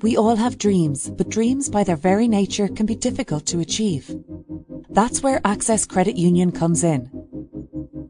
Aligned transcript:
We 0.00 0.16
all 0.16 0.36
have 0.36 0.58
dreams, 0.58 1.10
but 1.10 1.28
dreams 1.28 1.68
by 1.68 1.84
their 1.84 1.96
very 1.96 2.28
nature 2.28 2.68
can 2.68 2.86
be 2.86 2.94
difficult 2.94 3.46
to 3.46 3.60
achieve. 3.60 4.14
That's 4.90 5.22
where 5.22 5.40
Access 5.44 5.84
Credit 5.86 6.16
Union 6.16 6.52
comes 6.52 6.84
in. 6.84 7.06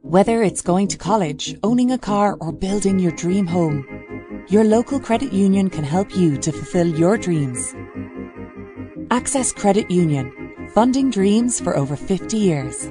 Whether 0.02 0.42
it's 0.42 0.62
going 0.62 0.88
to 0.88 0.98
college, 0.98 1.56
owning 1.62 1.92
a 1.92 1.98
car, 1.98 2.36
or 2.40 2.52
building 2.52 2.98
your 2.98 3.12
dream 3.12 3.46
home, 3.46 3.86
your 4.48 4.64
local 4.64 5.00
credit 5.00 5.32
union 5.32 5.69
can 5.71 5.85
help 5.85 6.17
you 6.17 6.37
to 6.38 6.53
fulfill 6.53 6.87
your 6.87 7.19
dreams. 7.19 7.75
Access 9.11 9.53
Credit 9.53 9.90
Union, 9.90 10.69
funding 10.75 11.11
dreams 11.11 11.61
for 11.61 11.77
over 11.77 11.97
50 11.97 12.37
years. 12.37 12.90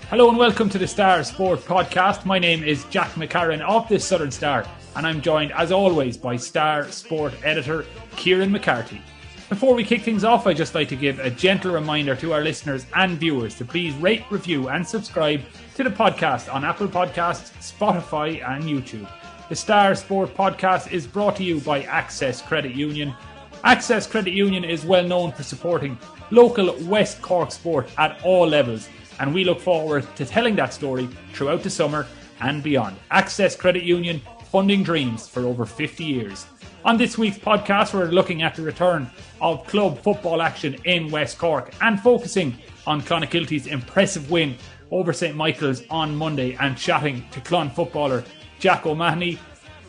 Hello 0.09 0.29
and 0.29 0.37
welcome 0.37 0.69
to 0.69 0.77
the 0.77 0.87
Star 0.87 1.23
Sport 1.23 1.61
Podcast. 1.61 2.25
My 2.25 2.37
name 2.37 2.63
is 2.63 2.83
Jack 2.85 3.09
McCarron 3.13 3.61
of 3.61 3.87
the 3.89 3.99
Southern 3.99 4.29
Star, 4.31 4.65
and 4.95 5.07
I'm 5.07 5.21
joined 5.21 5.51
as 5.53 5.71
always 5.71 6.17
by 6.17 6.35
Star 6.35 6.87
Sport 6.91 7.33
editor 7.43 7.85
Kieran 8.15 8.51
McCarthy. 8.51 9.01
Before 9.49 9.73
we 9.73 9.83
kick 9.83 10.03
things 10.03 10.23
off, 10.23 10.45
I'd 10.45 10.57
just 10.57 10.75
like 10.75 10.89
to 10.89 10.95
give 10.95 11.19
a 11.19 11.31
gentle 11.31 11.73
reminder 11.73 12.15
to 12.17 12.33
our 12.33 12.41
listeners 12.41 12.85
and 12.95 13.17
viewers 13.17 13.55
to 13.55 13.65
please 13.65 13.95
rate, 13.95 14.23
review, 14.29 14.69
and 14.69 14.87
subscribe 14.87 15.41
to 15.75 15.83
the 15.83 15.89
podcast 15.89 16.53
on 16.53 16.63
Apple 16.63 16.87
Podcasts, 16.87 17.51
Spotify, 17.59 18.47
and 18.47 18.63
YouTube. 18.65 19.09
The 19.49 19.55
Star 19.55 19.95
Sport 19.95 20.35
podcast 20.35 20.91
is 20.91 21.07
brought 21.07 21.35
to 21.37 21.43
you 21.43 21.59
by 21.61 21.83
Access 21.83 22.41
Credit 22.41 22.75
Union. 22.75 23.15
Access 23.63 24.05
Credit 24.05 24.33
Union 24.33 24.63
is 24.63 24.85
well 24.85 25.07
known 25.07 25.31
for 25.31 25.43
supporting 25.43 25.97
local 26.29 26.75
West 26.83 27.21
Cork 27.21 27.51
sport 27.51 27.89
at 27.97 28.19
all 28.23 28.47
levels, 28.47 28.89
and 29.19 29.33
we 29.33 29.43
look 29.43 29.59
forward 29.59 30.07
to 30.15 30.25
telling 30.25 30.55
that 30.55 30.73
story 30.73 31.07
throughout 31.33 31.63
the 31.63 31.69
summer 31.69 32.07
and 32.41 32.63
beyond. 32.63 32.95
Access 33.11 33.55
Credit 33.55 33.83
Union, 33.83 34.21
funding 34.51 34.83
dreams 34.83 35.27
for 35.27 35.45
over 35.45 35.65
50 35.65 36.03
years. 36.03 36.45
On 36.85 36.97
this 36.97 37.17
week's 37.17 37.37
podcast, 37.37 37.93
we're 37.93 38.07
looking 38.07 38.41
at 38.41 38.55
the 38.55 38.61
return 38.61 39.09
of 39.39 39.65
club 39.67 39.99
football 39.99 40.41
action 40.41 40.75
in 40.83 41.09
West 41.09 41.37
Cork 41.37 41.73
and 41.81 41.99
focusing 41.99 42.55
on 42.85 43.01
Clonakilty's 43.01 43.67
impressive 43.67 44.29
win 44.29 44.55
over 44.91 45.13
St 45.13 45.35
Michael's 45.35 45.83
on 45.89 46.15
Monday 46.15 46.57
and 46.59 46.77
chatting 46.77 47.25
to 47.31 47.39
Clon 47.39 47.73
footballer 47.73 48.23
Jack 48.59 48.85
O'Mahony. 48.85 49.39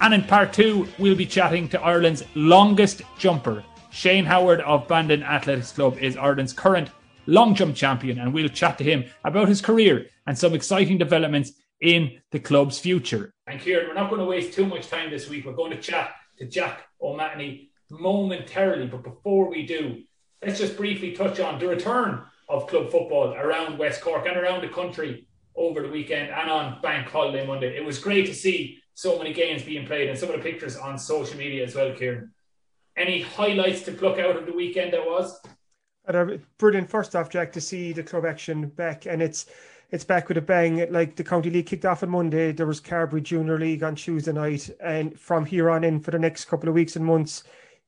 And 0.00 0.14
in 0.14 0.22
part 0.22 0.52
two, 0.52 0.88
we'll 0.98 1.16
be 1.16 1.26
chatting 1.26 1.68
to 1.70 1.80
Ireland's 1.80 2.24
longest 2.34 3.02
jumper. 3.18 3.64
Shane 3.90 4.24
Howard 4.24 4.60
of 4.62 4.88
Bandon 4.88 5.22
Athletics 5.22 5.72
Club 5.72 5.98
is 5.98 6.16
Ireland's 6.16 6.52
current 6.52 6.90
long 7.26 7.54
jump 7.54 7.76
champion, 7.76 8.18
and 8.18 8.32
we'll 8.32 8.48
chat 8.48 8.78
to 8.78 8.84
him 8.84 9.04
about 9.24 9.48
his 9.48 9.60
career 9.60 10.06
and 10.26 10.38
some 10.38 10.54
exciting 10.54 10.98
developments 10.98 11.52
in 11.80 12.20
the 12.30 12.40
club's 12.40 12.78
future. 12.78 13.32
And 13.46 13.60
Kieran, 13.60 13.88
we're 13.88 13.94
not 13.94 14.08
going 14.08 14.20
to 14.20 14.26
waste 14.26 14.54
too 14.54 14.66
much 14.66 14.88
time 14.88 15.10
this 15.10 15.28
week. 15.28 15.44
We're 15.44 15.52
going 15.52 15.72
to 15.72 15.80
chat 15.80 16.14
to 16.38 16.46
Jack 16.46 16.86
O'Mahony 17.00 17.70
momentarily, 17.90 18.86
but 18.86 19.02
before 19.02 19.50
we 19.50 19.66
do, 19.66 20.02
let's 20.42 20.58
just 20.58 20.76
briefly 20.76 21.12
touch 21.12 21.40
on 21.40 21.58
the 21.58 21.68
return 21.68 22.22
of 22.48 22.66
club 22.66 22.90
football 22.90 23.34
around 23.34 23.78
West 23.78 24.00
Cork 24.00 24.26
and 24.26 24.36
around 24.36 24.62
the 24.62 24.68
country 24.68 25.26
over 25.56 25.82
the 25.82 25.88
weekend 25.88 26.30
and 26.30 26.50
on 26.50 26.80
Bank 26.82 27.08
Holiday 27.08 27.46
Monday. 27.46 27.76
It 27.76 27.84
was 27.84 27.98
great 27.98 28.26
to 28.26 28.34
see 28.34 28.78
so 28.94 29.18
many 29.18 29.32
games 29.32 29.62
being 29.62 29.86
played 29.86 30.08
and 30.08 30.18
some 30.18 30.30
of 30.30 30.36
the 30.36 30.42
pictures 30.42 30.76
on 30.76 30.98
social 30.98 31.36
media 31.36 31.64
as 31.64 31.74
well, 31.74 31.92
Kieran. 31.94 32.32
Any 32.96 33.22
highlights 33.22 33.82
to 33.82 33.92
pluck 33.92 34.18
out 34.18 34.36
of 34.36 34.46
the 34.46 34.52
weekend 34.52 34.92
there 34.92 35.02
was? 35.02 35.40
Brilliant. 36.06 36.90
First 36.90 37.16
off, 37.16 37.30
Jack, 37.30 37.52
to 37.52 37.60
see 37.60 37.92
the 37.92 38.02
club 38.02 38.26
action 38.26 38.68
back, 38.68 39.06
and 39.06 39.22
it's 39.22 39.46
it's 39.90 40.04
back 40.04 40.28
with 40.28 40.36
a 40.36 40.42
bang. 40.42 40.90
Like 40.92 41.16
the 41.16 41.24
county 41.24 41.50
league 41.50 41.66
kicked 41.66 41.86
off 41.86 42.02
on 42.02 42.10
Monday, 42.10 42.52
there 42.52 42.66
was 42.66 42.80
Carbery 42.80 43.22
Junior 43.22 43.58
League 43.58 43.82
on 43.82 43.94
Tuesday 43.94 44.32
night, 44.32 44.68
and 44.80 45.18
from 45.18 45.46
here 45.46 45.70
on 45.70 45.82
in 45.82 46.00
for 46.00 46.10
the 46.10 46.18
next 46.18 46.44
couple 46.44 46.68
of 46.68 46.74
weeks 46.74 46.96
and 46.96 47.04
months, 47.04 47.44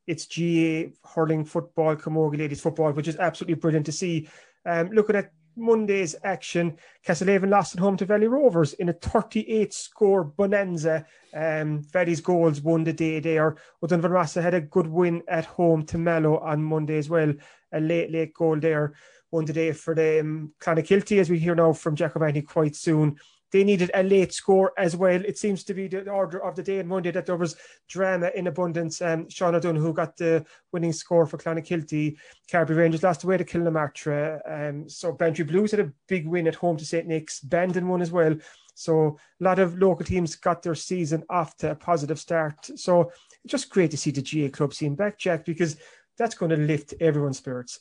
it's 0.06 0.24
GAA 0.26 0.96
hurling 1.06 1.44
football, 1.44 1.94
Camogie 1.94 2.38
ladies 2.38 2.60
football, 2.60 2.92
which 2.92 3.08
is 3.08 3.16
absolutely 3.16 3.54
brilliant 3.54 3.86
to 3.86 3.92
see. 3.92 4.28
Um, 4.64 4.90
looking 4.90 5.16
at 5.16 5.30
Monday's 5.56 6.14
action, 6.22 6.76
Castlehaven 7.06 7.50
lost 7.50 7.74
at 7.74 7.80
home 7.80 7.96
to 7.96 8.04
Valley 8.04 8.26
Rovers 8.26 8.74
in 8.74 8.88
a 8.88 8.92
38 8.92 9.72
score 9.72 10.24
bonanza. 10.24 11.06
Um, 11.34 11.82
Valley's 11.82 12.20
goals 12.20 12.60
won 12.60 12.84
the 12.84 12.92
day 12.92 13.20
there. 13.20 13.56
O'Donovan 13.82 14.12
Rossa 14.12 14.42
had 14.42 14.54
a 14.54 14.60
good 14.60 14.86
win 14.86 15.22
at 15.28 15.44
home 15.46 15.84
to 15.86 15.98
Mallow 15.98 16.38
on 16.38 16.62
Monday 16.62 16.98
as 16.98 17.08
well. 17.08 17.32
A 17.72 17.80
late, 17.80 18.10
late 18.12 18.34
goal 18.34 18.60
there. 18.60 18.94
Won 19.30 19.44
the 19.44 19.52
day 19.52 19.72
for 19.72 19.94
the 19.94 20.20
um, 20.20 20.52
Clonakilty, 20.60 21.18
as 21.18 21.30
we 21.30 21.38
hear 21.38 21.54
now 21.54 21.72
from 21.72 21.96
Jack 21.96 22.16
O'Mahony 22.16 22.42
quite 22.42 22.76
soon 22.76 23.18
they 23.52 23.64
needed 23.64 23.90
a 23.94 24.02
late 24.02 24.32
score 24.32 24.72
as 24.76 24.96
well. 24.96 25.22
It 25.24 25.38
seems 25.38 25.64
to 25.64 25.74
be 25.74 25.88
the 25.88 26.10
order 26.10 26.44
of 26.44 26.56
the 26.56 26.62
day 26.62 26.80
on 26.80 26.88
Monday 26.88 27.10
that 27.12 27.26
there 27.26 27.36
was 27.36 27.56
drama 27.88 28.30
in 28.34 28.46
abundance. 28.48 29.00
Um, 29.00 29.28
Sean 29.28 29.54
O'Donoghue 29.54 29.82
who 29.82 29.92
got 29.92 30.16
the 30.16 30.44
winning 30.72 30.92
score 30.92 31.26
for 31.26 31.38
Clonakilty. 31.38 32.16
Carbery 32.50 32.76
Rangers 32.76 33.02
lost 33.02 33.24
away 33.24 33.36
to 33.36 33.44
Kilnamartyra. 33.44 34.70
Um, 34.70 34.88
so 34.88 35.12
Bantry 35.12 35.44
Blues 35.44 35.70
had 35.70 35.80
a 35.80 35.92
big 36.08 36.26
win 36.26 36.48
at 36.48 36.54
home 36.54 36.76
to 36.76 36.84
St. 36.84 37.06
Nick's. 37.06 37.40
Bandon 37.40 37.88
won 37.88 38.02
as 38.02 38.10
well. 38.10 38.36
So 38.74 39.16
a 39.40 39.44
lot 39.44 39.58
of 39.58 39.78
local 39.78 40.04
teams 40.04 40.36
got 40.36 40.62
their 40.62 40.74
season 40.74 41.24
off 41.30 41.56
to 41.58 41.70
a 41.70 41.74
positive 41.74 42.18
start. 42.18 42.66
So 42.76 43.10
just 43.46 43.70
great 43.70 43.90
to 43.92 43.96
see 43.96 44.10
the 44.10 44.22
GAA 44.22 44.54
club 44.54 44.74
scene 44.74 44.94
back, 44.94 45.18
Jack, 45.18 45.44
because 45.46 45.76
that's 46.18 46.34
going 46.34 46.50
to 46.50 46.56
lift 46.56 46.94
everyone's 47.00 47.38
spirits. 47.38 47.80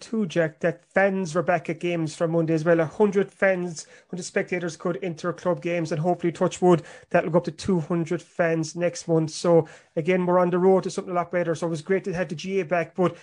Too, 0.00 0.26
Jack, 0.26 0.58
that 0.60 0.84
fans 0.84 1.36
Rebecca 1.36 1.72
games 1.72 2.16
from 2.16 2.32
Monday 2.32 2.54
as 2.54 2.64
well. 2.64 2.78
100 2.78 3.30
fans, 3.30 3.86
100 4.08 4.24
spectators 4.24 4.76
could 4.76 4.98
enter 5.00 5.32
club 5.32 5.62
games, 5.62 5.92
and 5.92 6.00
hopefully, 6.00 6.32
Touchwood, 6.32 6.82
that'll 7.10 7.30
go 7.30 7.38
up 7.38 7.44
to 7.44 7.52
200 7.52 8.20
fans 8.20 8.74
next 8.74 9.06
month. 9.06 9.30
So, 9.30 9.68
again, 9.94 10.26
we're 10.26 10.40
on 10.40 10.50
the 10.50 10.58
road 10.58 10.82
to 10.82 10.90
something 10.90 11.12
a 11.12 11.14
lot 11.14 11.30
better. 11.30 11.54
So, 11.54 11.68
it 11.68 11.70
was 11.70 11.82
great 11.82 12.02
to 12.04 12.12
have 12.14 12.28
the 12.28 12.34
GAA 12.34 12.64
back, 12.64 12.96
but 12.96 13.16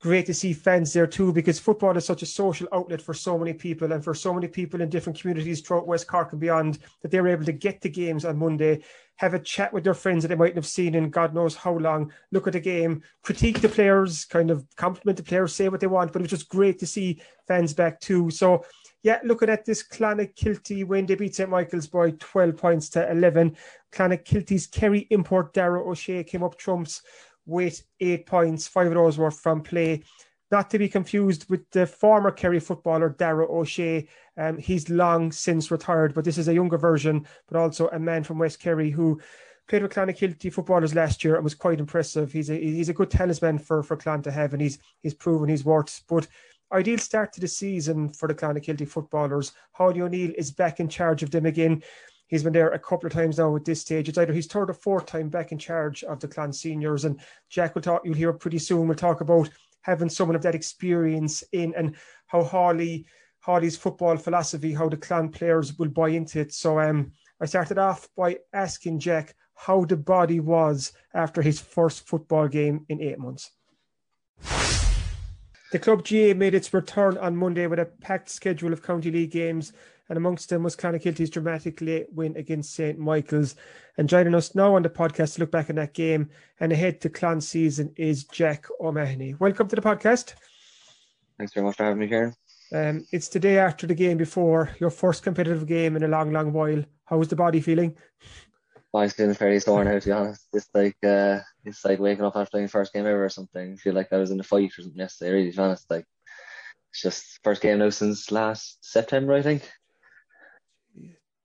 great 0.00 0.26
to 0.26 0.34
see 0.34 0.52
fans 0.52 0.92
there 0.92 1.06
too 1.06 1.32
because 1.32 1.58
football 1.58 1.96
is 1.96 2.04
such 2.04 2.22
a 2.22 2.26
social 2.26 2.68
outlet 2.72 3.02
for 3.02 3.12
so 3.12 3.36
many 3.36 3.52
people 3.52 3.92
and 3.92 4.04
for 4.04 4.14
so 4.14 4.32
many 4.32 4.46
people 4.46 4.80
in 4.80 4.88
different 4.88 5.20
communities 5.20 5.60
throughout 5.60 5.88
West 5.88 6.06
Cork 6.06 6.32
and 6.32 6.40
beyond 6.40 6.78
that 7.02 7.10
they 7.10 7.20
were 7.20 7.28
able 7.28 7.44
to 7.44 7.52
get 7.52 7.80
to 7.82 7.88
games 7.88 8.24
on 8.24 8.38
Monday, 8.38 8.82
have 9.16 9.34
a 9.34 9.40
chat 9.40 9.72
with 9.72 9.82
their 9.82 9.94
friends 9.94 10.22
that 10.22 10.28
they 10.28 10.36
mightn't 10.36 10.56
have 10.56 10.66
seen 10.66 10.94
in 10.94 11.10
God 11.10 11.34
knows 11.34 11.56
how 11.56 11.76
long, 11.76 12.12
look 12.30 12.46
at 12.46 12.52
the 12.52 12.60
game, 12.60 13.02
critique 13.22 13.60
the 13.60 13.68
players, 13.68 14.24
kind 14.24 14.50
of 14.50 14.64
compliment 14.76 15.16
the 15.16 15.24
players, 15.24 15.54
say 15.54 15.68
what 15.68 15.80
they 15.80 15.88
want. 15.88 16.12
But 16.12 16.22
it 16.22 16.24
was 16.24 16.30
just 16.30 16.48
great 16.48 16.78
to 16.78 16.86
see 16.86 17.20
fans 17.48 17.74
back 17.74 17.98
too. 17.98 18.30
So 18.30 18.64
yeah, 19.02 19.20
looking 19.24 19.48
at 19.48 19.64
this 19.64 19.86
Clonakilty 19.86 20.86
win, 20.86 21.06
they 21.06 21.14
beat 21.14 21.34
St 21.34 21.50
Michael's 21.50 21.86
by 21.86 22.10
12 22.18 22.56
points 22.56 22.88
to 22.90 23.10
11. 23.10 23.56
Clonakilty's 23.92 24.66
Kerry 24.66 25.06
import 25.10 25.52
Dara 25.52 25.88
O'Shea 25.88 26.24
came 26.24 26.42
up 26.42 26.58
trumps 26.58 27.02
with 27.48 27.82
eight 28.00 28.26
points, 28.26 28.68
five 28.68 28.92
those 28.92 29.18
were 29.18 29.30
from 29.30 29.62
play. 29.62 30.04
Not 30.50 30.70
to 30.70 30.78
be 30.78 30.88
confused 30.88 31.48
with 31.50 31.68
the 31.70 31.86
former 31.86 32.30
Kerry 32.30 32.60
footballer 32.60 33.10
Dara 33.10 33.46
O'Shea. 33.50 34.08
Um, 34.36 34.56
he's 34.58 34.88
long 34.88 35.32
since 35.32 35.70
retired, 35.70 36.14
but 36.14 36.24
this 36.24 36.38
is 36.38 36.48
a 36.48 36.54
younger 36.54 36.78
version, 36.78 37.26
but 37.48 37.58
also 37.58 37.88
a 37.88 37.98
man 37.98 38.24
from 38.24 38.38
West 38.38 38.60
Kerry 38.60 38.90
who 38.90 39.20
played 39.68 39.82
with 39.82 39.92
Clonakilty 39.92 40.52
footballers 40.52 40.94
last 40.94 41.22
year 41.22 41.34
and 41.34 41.44
was 41.44 41.54
quite 41.54 41.80
impressive. 41.80 42.32
He's 42.32 42.50
a 42.50 42.54
he's 42.58 42.88
a 42.88 42.94
good 42.94 43.10
talisman 43.10 43.58
for 43.58 43.82
for 43.82 43.96
Clon 43.96 44.22
to 44.22 44.30
have, 44.30 44.52
and 44.52 44.62
he's 44.62 44.78
he's 45.02 45.14
proven 45.14 45.48
his 45.48 45.64
worth. 45.64 46.02
But 46.08 46.26
ideal 46.72 46.98
start 46.98 47.32
to 47.34 47.40
the 47.40 47.48
season 47.48 48.10
for 48.10 48.28
the 48.28 48.34
Clonakilty 48.34 48.88
footballers. 48.88 49.52
Haulie 49.78 50.00
O'Neill 50.00 50.32
is 50.36 50.50
back 50.50 50.80
in 50.80 50.88
charge 50.88 51.22
of 51.22 51.30
them 51.30 51.46
again. 51.46 51.82
He's 52.28 52.42
been 52.42 52.52
there 52.52 52.70
a 52.70 52.78
couple 52.78 53.06
of 53.06 53.12
times 53.12 53.38
now 53.38 53.56
at 53.56 53.64
this 53.64 53.80
stage. 53.80 54.08
It's 54.08 54.18
either 54.18 54.32
his 54.32 54.46
third 54.46 54.70
or 54.70 54.74
fourth 54.74 55.06
time 55.06 55.30
back 55.30 55.50
in 55.50 55.58
charge 55.58 56.04
of 56.04 56.20
the 56.20 56.28
Clon 56.28 56.54
seniors. 56.54 57.04
And 57.04 57.18
Jack 57.48 57.74
will 57.74 57.82
talk, 57.82 58.02
you'll 58.04 58.14
hear 58.14 58.32
pretty 58.32 58.58
soon, 58.58 58.86
we'll 58.86 58.96
talk 58.96 59.22
about 59.22 59.48
having 59.80 60.10
someone 60.10 60.36
of 60.36 60.42
that 60.42 60.54
experience 60.54 61.42
in 61.52 61.74
and 61.74 61.96
how 62.26 62.44
Haulie, 62.44 63.06
Haulie's 63.46 63.78
football 63.78 64.18
philosophy, 64.18 64.74
how 64.74 64.90
the 64.90 64.96
Clon 64.98 65.32
players 65.32 65.78
will 65.78 65.88
buy 65.88 66.10
into 66.10 66.40
it. 66.40 66.52
So 66.52 66.78
um, 66.78 67.12
I 67.40 67.46
started 67.46 67.78
off 67.78 68.08
by 68.14 68.38
asking 68.52 68.98
Jack 69.00 69.34
how 69.54 69.84
the 69.86 69.96
body 69.96 70.38
was 70.38 70.92
after 71.14 71.40
his 71.40 71.60
first 71.60 72.06
football 72.06 72.46
game 72.46 72.84
in 72.90 73.00
eight 73.00 73.18
months. 73.18 73.50
The 75.70 75.78
club 75.78 76.06
GAA 76.06 76.34
made 76.34 76.54
its 76.54 76.72
return 76.72 77.18
on 77.18 77.36
Monday 77.36 77.66
with 77.66 77.78
a 77.78 77.84
packed 77.84 78.30
schedule 78.30 78.72
of 78.72 78.82
county 78.82 79.10
league 79.10 79.30
games, 79.30 79.72
and 80.08 80.16
amongst 80.16 80.48
them 80.48 80.62
was 80.62 80.76
Clonakilty's 80.76 81.30
dramatic 81.30 81.80
late 81.80 82.06
win 82.12 82.36
against 82.36 82.74
St 82.74 82.98
Michael's. 82.98 83.54
And 83.96 84.08
joining 84.08 84.34
us 84.34 84.54
now 84.54 84.74
on 84.74 84.82
the 84.82 84.88
podcast 84.88 85.34
to 85.34 85.40
look 85.40 85.50
back 85.50 85.68
on 85.70 85.76
that 85.76 85.94
game 85.94 86.30
and 86.60 86.72
ahead 86.72 87.00
to 87.02 87.10
Clon 87.10 87.42
season 87.42 87.92
is 87.96 88.24
Jack 88.24 88.66
O'Mahony. 88.80 89.34
Welcome 89.34 89.68
to 89.68 89.76
the 89.76 89.82
podcast. 89.82 90.34
Thanks 91.36 91.52
very 91.52 91.66
much 91.66 91.76
for 91.76 91.84
having 91.84 91.98
me, 91.98 92.08
Kieran. 92.08 92.34
Um, 92.72 93.06
it's 93.12 93.28
the 93.28 93.40
day 93.40 93.58
after 93.58 93.86
the 93.86 93.94
game 93.94 94.18
before 94.18 94.70
your 94.80 94.90
first 94.90 95.22
competitive 95.22 95.66
game 95.66 95.96
in 95.96 96.02
a 96.02 96.08
long, 96.08 96.32
long 96.32 96.52
while. 96.52 96.84
How 97.04 97.20
is 97.20 97.28
the 97.28 97.36
body 97.36 97.60
feeling? 97.60 97.96
My 98.92 99.06
skin's 99.06 99.36
fairly 99.36 99.60
sore 99.60 99.84
now, 99.84 99.98
to 99.98 100.06
be 100.06 100.12
honest. 100.12 100.48
It's 100.52 100.68
like 100.74 100.96
uh, 101.04 101.40
it's 101.64 101.84
like 101.84 101.98
waking 101.98 102.24
up 102.24 102.36
after 102.36 102.50
playing 102.50 102.68
first 102.68 102.92
game 102.92 103.06
ever 103.06 103.24
or 103.24 103.28
something. 103.28 103.74
I 103.74 103.76
feel 103.76 103.94
like 103.94 104.12
I 104.12 104.16
was 104.16 104.30
in 104.30 104.40
a 104.40 104.42
fight 104.42 104.70
or 104.78 104.82
something 104.82 104.98
yesterday. 104.98 105.32
Really, 105.32 105.50
to 105.50 105.56
be 105.56 105.62
honest, 105.62 105.90
like 105.90 106.06
it's 106.90 107.02
just 107.02 107.40
first 107.44 107.60
game 107.62 107.78
now 107.78 107.90
since 107.90 108.32
last 108.32 108.78
September, 108.80 109.34
I 109.34 109.42
think. 109.42 109.70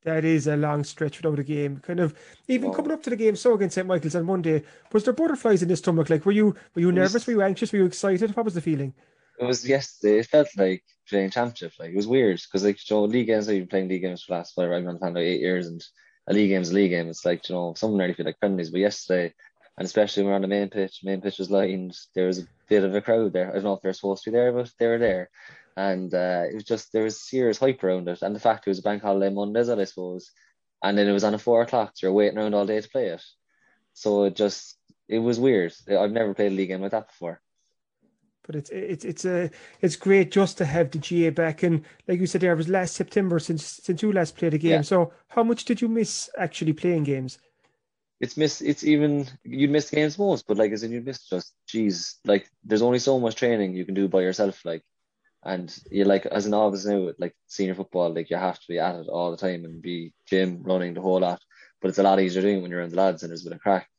That 0.04 0.26
is 0.26 0.48
a 0.48 0.58
long 0.58 0.84
stretch 0.84 1.22
without 1.22 1.40
a 1.40 1.44
game. 1.44 1.78
Kind 1.78 2.00
of 2.00 2.14
even 2.48 2.70
oh. 2.70 2.74
coming 2.74 2.92
up 2.92 3.04
to 3.04 3.10
the 3.10 3.16
game 3.16 3.36
so 3.36 3.54
against 3.54 3.76
St 3.76 3.88
Michael's 3.88 4.16
on 4.16 4.26
Monday, 4.26 4.64
was 4.92 5.04
there 5.04 5.14
butterflies 5.14 5.64
in 5.64 5.70
your 5.70 5.78
stomach? 5.78 6.10
Like 6.10 6.26
were 6.26 6.32
you 6.32 6.56
were 6.76 6.82
you 6.82 6.92
nervous? 6.92 7.14
Was, 7.14 7.28
were 7.28 7.34
you 7.34 7.42
anxious? 7.42 7.72
Were 7.72 7.80
you 7.80 7.86
excited? 7.86 8.36
What 8.36 8.46
was 8.46 8.54
the 8.54 8.62
feeling? 8.62 8.94
It 9.40 9.46
was 9.46 9.68
yesterday. 9.68 10.20
It 10.20 10.28
felt 10.28 10.50
like 10.58 10.84
playing 11.10 11.32
championship. 11.32 11.74
Like 11.80 11.92
it 11.92 11.96
was 11.96 12.08
weird 12.08 12.42
because 12.42 12.64
like 12.64 12.90
you 12.90 12.96
know, 12.96 13.04
league 13.04 13.28
games. 13.28 13.50
I've 13.50 13.56
been 13.56 13.68
playing 13.68 13.88
league 13.90 14.02
games 14.02 14.24
for 14.24 14.34
the 14.34 14.38
last 14.38 14.56
whatever 14.56 14.76
I've 14.76 14.86
been 14.86 15.00
playing 15.00 15.16
like 15.16 15.24
eight 15.24 15.42
years, 15.42 15.68
and 15.68 15.84
a 16.28 16.34
league 16.34 16.50
game 16.50 16.62
is 16.62 16.72
a 16.72 16.76
league 16.76 16.92
game. 16.92 17.10
It's 17.10 17.26
like 17.26 17.48
you 17.50 17.56
know, 17.56 17.74
some 17.76 17.98
nearly 17.98 18.14
feel 18.14 18.26
like 18.26 18.40
friendlies. 18.40 18.70
But 18.70 18.82
yesterday, 18.82 19.34
and 19.78 19.86
especially 19.86 20.24
when 20.24 20.32
we're 20.32 20.36
on 20.36 20.42
the 20.42 20.48
main 20.48 20.70
pitch, 20.70 21.00
main 21.04 21.22
pitch 21.22 21.40
was 21.40 21.52
lined. 21.52 21.98
There 22.14 22.28
was 22.28 22.40
a 22.40 22.48
bit 22.70 22.84
of 22.84 22.94
a 22.94 23.02
crowd 23.02 23.34
there. 23.34 23.50
I 23.50 23.54
don't 23.54 23.64
know 23.64 23.74
if 23.74 23.82
they're 23.82 23.94
supposed 23.94 24.24
to 24.24 24.32
be 24.32 24.38
there, 24.38 24.52
but 24.52 24.72
they 24.80 24.88
were 24.88 25.00
there, 25.00 25.30
and 25.76 26.14
uh, 26.14 26.44
it 26.50 26.56
was 26.56 26.64
just 26.64 26.92
there 26.94 27.04
was 27.04 27.22
serious 27.22 27.58
hype 27.58 27.84
around 27.84 28.08
it. 28.08 28.22
And 28.22 28.36
the 28.36 28.40
fact 28.40 28.68
it 28.68 28.70
was 28.72 28.80
a 28.80 28.84
bank 28.84 29.02
holiday 29.02 29.34
Monday, 29.34 29.60
I 29.62 29.84
suppose, 29.86 30.32
and 30.84 30.98
then 30.98 31.08
it 31.08 31.14
was 31.14 31.24
on 31.24 31.34
a 31.34 31.40
four 31.40 31.62
o'clock. 31.62 31.94
So 31.96 32.08
you're 32.08 32.14
waiting 32.14 32.38
around 32.38 32.54
all 32.54 32.66
day 32.66 32.80
to 32.80 32.90
play 32.90 33.08
it. 33.08 33.24
So 33.94 34.26
it 34.26 34.36
just 34.36 34.78
it 35.08 35.20
was 35.20 35.40
weird. 35.40 35.74
I've 35.90 36.12
never 36.12 36.34
played 36.34 36.52
a 36.52 36.56
league 36.56 36.70
game 36.70 36.82
like 36.82 36.92
that 36.92 37.08
before 37.08 37.42
but 38.46 38.56
it's 38.56 38.70
it's 38.70 39.06
it's 39.06 39.26
a 39.26 39.50
it's 39.82 39.96
great 39.96 40.32
just 40.32 40.58
to 40.58 40.66
have 40.66 40.92
the 40.92 41.00
GAA 41.00 41.32
back. 41.32 41.64
And 41.64 41.84
like 42.08 42.20
you 42.20 42.28
said, 42.28 42.42
there 42.42 42.56
was 42.56 42.70
last 42.70 42.96
September 42.96 43.40
since 43.40 43.66
since 43.66 44.02
you 44.02 44.12
last 44.12 44.38
played 44.38 44.54
a 44.54 44.58
game. 44.58 44.72
Yeah. 44.72 44.82
So 44.82 45.14
how 45.30 45.44
much 45.44 45.66
did 45.66 45.82
you 45.82 45.88
miss 45.88 46.30
actually 46.38 46.74
playing 46.74 47.04
games? 47.04 47.40
It's 48.20 48.38
miss. 48.38 48.62
It's 48.62 48.84
even 48.84 49.28
you'd 49.44 49.72
miss 49.72 49.90
games 49.90 50.20
most, 50.20 50.46
but 50.48 50.58
like 50.58 50.72
as 50.72 50.84
in 50.84 50.92
you 50.92 51.02
miss 51.02 51.28
just 51.28 51.54
geez, 51.68 52.20
like 52.26 52.50
there's 52.64 52.82
only 52.82 53.00
so 53.00 53.20
much 53.20 53.36
training 53.36 53.74
you 53.74 53.86
can 53.86 53.96
do 53.96 54.08
by 54.08 54.22
yourself, 54.22 54.64
like. 54.66 54.84
And 55.46 55.76
you 55.92 56.06
like 56.06 56.26
as 56.26 56.46
an 56.46 56.52
novice 56.52 56.86
like 57.20 57.36
senior 57.48 57.76
football, 57.76 58.14
like 58.14 58.30
you 58.30 58.38
have 58.38 58.60
to 58.60 58.66
be 58.68 58.80
at 58.80 58.96
it 58.96 59.08
all 59.08 59.32
the 59.32 59.38
time 59.38 59.66
and 59.66 59.82
be 59.82 60.14
gym 60.28 60.64
running 60.64 60.94
the 60.94 61.02
whole 61.02 61.20
lot. 61.20 61.42
But 61.82 61.90
it's 61.90 61.98
a 61.98 62.04
lot 62.04 62.20
easier 62.22 62.42
doing 62.42 62.62
when 62.62 62.72
you're 62.72 62.82
in 62.82 62.90
the 62.90 62.96
lads 62.96 63.24
and 63.24 63.30
there's 63.30 63.46
a 63.46 63.50
bit 63.50 63.56
of 63.56 63.62
crack. 63.62 63.90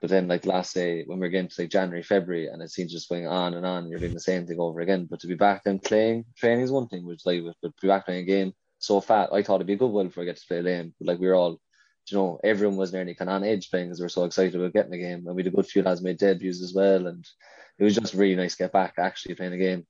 But 0.00 0.10
then, 0.10 0.28
like 0.28 0.44
last 0.46 0.74
day, 0.74 1.04
when 1.06 1.18
we 1.18 1.26
are 1.26 1.30
getting 1.30 1.48
to 1.48 1.62
like 1.62 1.70
January, 1.70 2.02
February, 2.02 2.48
and 2.48 2.62
it 2.62 2.70
seems 2.70 2.92
just 2.92 3.08
going 3.08 3.26
on 3.26 3.54
and 3.54 3.64
on, 3.64 3.88
you're 3.88 3.98
doing 3.98 4.14
the 4.14 4.20
same 4.20 4.46
thing 4.46 4.60
over 4.60 4.80
again. 4.80 5.06
But 5.10 5.20
to 5.20 5.26
be 5.26 5.34
back 5.34 5.64
then 5.64 5.78
playing, 5.78 6.26
training 6.36 6.64
is 6.64 6.70
one 6.70 6.86
thing, 6.86 7.04
which 7.04 7.24
like, 7.24 7.42
but 7.42 7.56
to 7.62 7.72
be 7.80 7.88
back 7.88 8.04
playing 8.04 8.22
a 8.22 8.26
game 8.26 8.52
so 8.78 9.00
fat, 9.00 9.30
I 9.32 9.42
thought 9.42 9.56
it'd 9.56 9.66
be 9.66 9.72
a 9.72 9.76
good 9.76 9.90
while 9.90 10.04
before 10.04 10.22
I 10.22 10.26
get 10.26 10.36
to 10.36 10.46
play 10.46 10.62
game. 10.62 10.94
But 11.00 11.08
like 11.08 11.18
we 11.18 11.26
were 11.26 11.34
all, 11.34 11.60
you 12.10 12.16
know, 12.16 12.38
everyone 12.44 12.76
was 12.76 12.92
nearly 12.92 13.14
kind 13.14 13.30
of 13.30 13.36
on 13.36 13.44
edge 13.44 13.70
playing 13.70 13.88
because 13.88 13.98
we 13.98 14.04
were 14.04 14.10
so 14.10 14.24
excited 14.24 14.54
about 14.54 14.74
getting 14.74 14.92
the 14.92 14.98
game, 14.98 15.26
and 15.26 15.34
we 15.34 15.42
had 15.42 15.52
a 15.52 15.56
good 15.56 15.66
few 15.66 15.82
lads 15.82 16.02
made 16.02 16.18
debuts 16.18 16.62
as 16.62 16.74
well, 16.74 17.06
and 17.06 17.26
it 17.78 17.84
was 17.84 17.94
just 17.94 18.14
really 18.14 18.36
nice 18.36 18.52
to 18.52 18.64
get 18.64 18.72
back 18.72 18.94
actually 18.98 19.34
playing 19.34 19.54
a 19.54 19.58
game. 19.58 19.86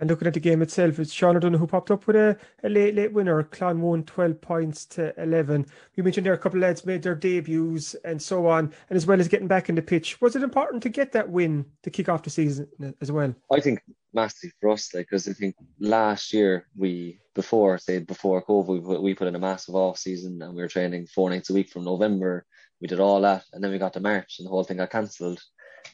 And 0.00 0.08
looking 0.08 0.28
at 0.28 0.34
the 0.34 0.40
game 0.40 0.62
itself, 0.62 0.98
it's 0.98 1.12
Sean 1.12 1.36
O'Donoghue 1.36 1.58
who 1.58 1.66
popped 1.66 1.90
up 1.90 2.06
with 2.06 2.14
a, 2.14 2.36
a 2.62 2.68
late, 2.68 2.94
late 2.94 3.12
winner. 3.12 3.42
Clon 3.42 3.80
won 3.80 4.04
12 4.04 4.40
points 4.40 4.84
to 4.86 5.12
11. 5.20 5.66
You 5.96 6.04
mentioned 6.04 6.24
there 6.24 6.34
a 6.34 6.38
couple 6.38 6.58
of 6.58 6.62
lads 6.62 6.86
made 6.86 7.02
their 7.02 7.16
debuts 7.16 7.94
and 8.04 8.20
so 8.22 8.46
on, 8.46 8.72
and 8.88 8.96
as 8.96 9.06
well 9.06 9.18
as 9.18 9.26
getting 9.26 9.48
back 9.48 9.68
in 9.68 9.74
the 9.74 9.82
pitch. 9.82 10.20
Was 10.20 10.36
it 10.36 10.42
important 10.42 10.82
to 10.84 10.88
get 10.88 11.12
that 11.12 11.28
win 11.28 11.64
to 11.82 11.90
kick 11.90 12.08
off 12.08 12.22
the 12.22 12.30
season 12.30 12.68
as 13.00 13.10
well? 13.10 13.34
I 13.50 13.60
think 13.60 13.80
massive 14.14 14.52
for 14.60 14.70
us, 14.70 14.94
like, 14.94 15.06
because 15.06 15.26
I 15.26 15.32
think 15.32 15.56
last 15.80 16.32
year 16.32 16.68
we, 16.76 17.18
before, 17.34 17.76
say, 17.78 17.98
before 17.98 18.44
COVID, 18.44 18.68
we 18.68 18.80
put, 18.80 19.02
we 19.02 19.14
put 19.14 19.26
in 19.26 19.34
a 19.34 19.40
massive 19.40 19.74
off 19.74 19.98
season 19.98 20.40
and 20.40 20.54
we 20.54 20.62
were 20.62 20.68
training 20.68 21.06
four 21.06 21.28
nights 21.28 21.50
a 21.50 21.54
week 21.54 21.70
from 21.70 21.84
November. 21.84 22.46
We 22.80 22.86
did 22.86 23.00
all 23.00 23.20
that, 23.22 23.42
and 23.52 23.62
then 23.62 23.72
we 23.72 23.78
got 23.78 23.94
to 23.94 24.00
March 24.00 24.36
and 24.38 24.46
the 24.46 24.50
whole 24.50 24.62
thing 24.62 24.76
got 24.76 24.90
cancelled 24.90 25.42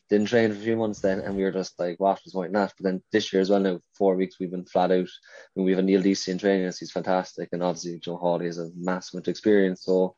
didn't 0.08 0.28
train 0.28 0.50
for 0.50 0.58
a 0.58 0.62
few 0.62 0.76
months 0.76 1.00
then, 1.00 1.20
and 1.20 1.36
we 1.36 1.42
were 1.42 1.50
just 1.50 1.78
like, 1.78 1.98
what 1.98 2.20
was 2.24 2.34
going 2.34 2.54
on? 2.54 2.68
But 2.76 2.84
then 2.84 3.02
this 3.12 3.32
year 3.32 3.42
as 3.42 3.50
well, 3.50 3.60
now 3.60 3.80
four 3.96 4.16
weeks 4.16 4.38
we've 4.38 4.50
been 4.50 4.64
flat 4.64 4.92
out. 4.92 5.08
I 5.08 5.50
mean, 5.56 5.64
we 5.64 5.72
have 5.72 5.80
a 5.80 5.82
Neil 5.82 6.02
Deasy 6.02 6.30
in 6.30 6.38
training 6.38 6.66
us; 6.66 6.78
he's 6.78 6.92
fantastic, 6.92 7.48
and 7.52 7.62
obviously 7.62 7.98
Joe 7.98 8.18
Haulie 8.18 8.46
has 8.46 8.58
a 8.58 8.70
massive 8.76 9.14
amount 9.14 9.28
of 9.28 9.32
experience. 9.32 9.84
So 9.84 10.14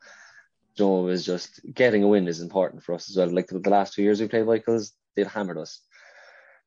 Joe 0.77 1.07
is 1.07 1.25
just 1.25 1.59
getting 1.73 2.03
a 2.03 2.07
win 2.07 2.27
is 2.27 2.41
important 2.41 2.83
for 2.83 2.93
us 2.93 3.09
as 3.09 3.17
well. 3.17 3.29
Like 3.29 3.47
the, 3.47 3.59
the 3.59 3.69
last 3.69 3.93
two 3.93 4.03
years 4.03 4.21
we 4.21 4.27
played 4.27 4.45
Michaels, 4.45 4.93
they've 5.15 5.25
hammered 5.25 5.57
us. 5.57 5.81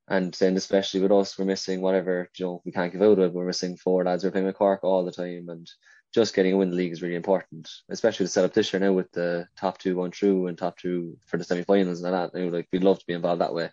And 0.08 0.34
then 0.34 0.56
especially 0.56 1.00
with 1.00 1.12
us, 1.12 1.38
we're 1.38 1.44
missing 1.44 1.80
whatever, 1.80 2.28
you 2.36 2.44
know, 2.44 2.62
we 2.64 2.72
can't 2.72 2.92
give 2.92 3.00
out 3.00 3.20
of 3.20 3.20
it. 3.20 3.32
We're 3.32 3.46
missing 3.46 3.76
four 3.76 4.02
lads. 4.02 4.24
We're 4.24 4.32
playing 4.32 4.46
with 4.46 4.56
Cork 4.56 4.82
all 4.82 5.04
the 5.04 5.12
time. 5.12 5.48
And 5.48 5.70
just 6.12 6.34
getting 6.34 6.52
a 6.52 6.56
win 6.56 6.68
in 6.68 6.70
the 6.70 6.76
league 6.76 6.92
is 6.92 7.02
really 7.02 7.14
important, 7.14 7.70
especially 7.88 8.26
to 8.26 8.32
set 8.32 8.44
up 8.44 8.52
this 8.52 8.72
year 8.72 8.80
now 8.80 8.92
with 8.92 9.10
the 9.12 9.46
top 9.56 9.78
two 9.78 9.94
going 9.94 10.10
through 10.10 10.48
and 10.48 10.58
top 10.58 10.76
two 10.76 11.16
for 11.26 11.36
the 11.36 11.44
semi-finals 11.44 12.02
and 12.02 12.12
that. 12.12 12.30
You 12.34 12.46
know, 12.46 12.56
like 12.56 12.68
we'd 12.72 12.84
love 12.84 12.98
to 12.98 13.06
be 13.06 13.14
involved 13.14 13.40
that 13.40 13.54
way. 13.54 13.70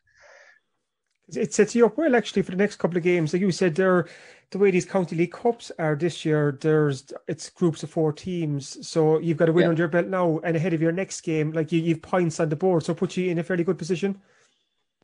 It 1.35 1.53
sets 1.53 1.75
you 1.75 1.85
up 1.85 1.97
well 1.97 2.15
actually 2.15 2.43
for 2.43 2.51
the 2.51 2.57
next 2.57 2.77
couple 2.77 2.97
of 2.97 3.03
games. 3.03 3.33
Like 3.33 3.41
you 3.41 3.51
said, 3.51 3.75
there, 3.75 4.07
the 4.51 4.59
way 4.59 4.71
these 4.71 4.85
county 4.85 5.15
league 5.15 5.33
cups 5.33 5.71
are 5.77 5.95
this 5.95 6.23
year, 6.23 6.57
there's 6.61 7.11
it's 7.27 7.49
groups 7.49 7.83
of 7.83 7.89
four 7.89 8.13
teams, 8.13 8.87
so 8.87 9.19
you've 9.19 9.37
got 9.37 9.49
a 9.49 9.51
win 9.51 9.63
yeah. 9.63 9.69
under 9.69 9.81
your 9.81 9.89
belt 9.89 10.07
now, 10.07 10.39
and 10.43 10.55
ahead 10.55 10.73
of 10.73 10.81
your 10.81 10.93
next 10.93 11.21
game, 11.21 11.51
like 11.51 11.71
you, 11.71 11.81
you've 11.81 12.01
points 12.01 12.39
on 12.39 12.47
the 12.47 12.55
board, 12.55 12.83
so 12.83 12.93
put 12.93 13.17
you 13.17 13.29
in 13.29 13.39
a 13.39 13.43
fairly 13.43 13.65
good 13.65 13.77
position. 13.77 14.21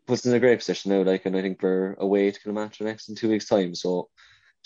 Puts 0.08 0.26
in 0.26 0.34
a 0.34 0.40
great 0.40 0.60
position 0.60 0.92
now, 0.92 1.02
like, 1.02 1.26
and 1.26 1.36
I 1.36 1.42
think 1.42 1.62
we're 1.62 1.96
away 1.96 2.32
to 2.32 2.40
Kilnamartyr 2.40 2.82
next 2.82 3.10
in 3.10 3.16
two 3.16 3.30
weeks' 3.30 3.48
time, 3.48 3.76
so 3.76 4.08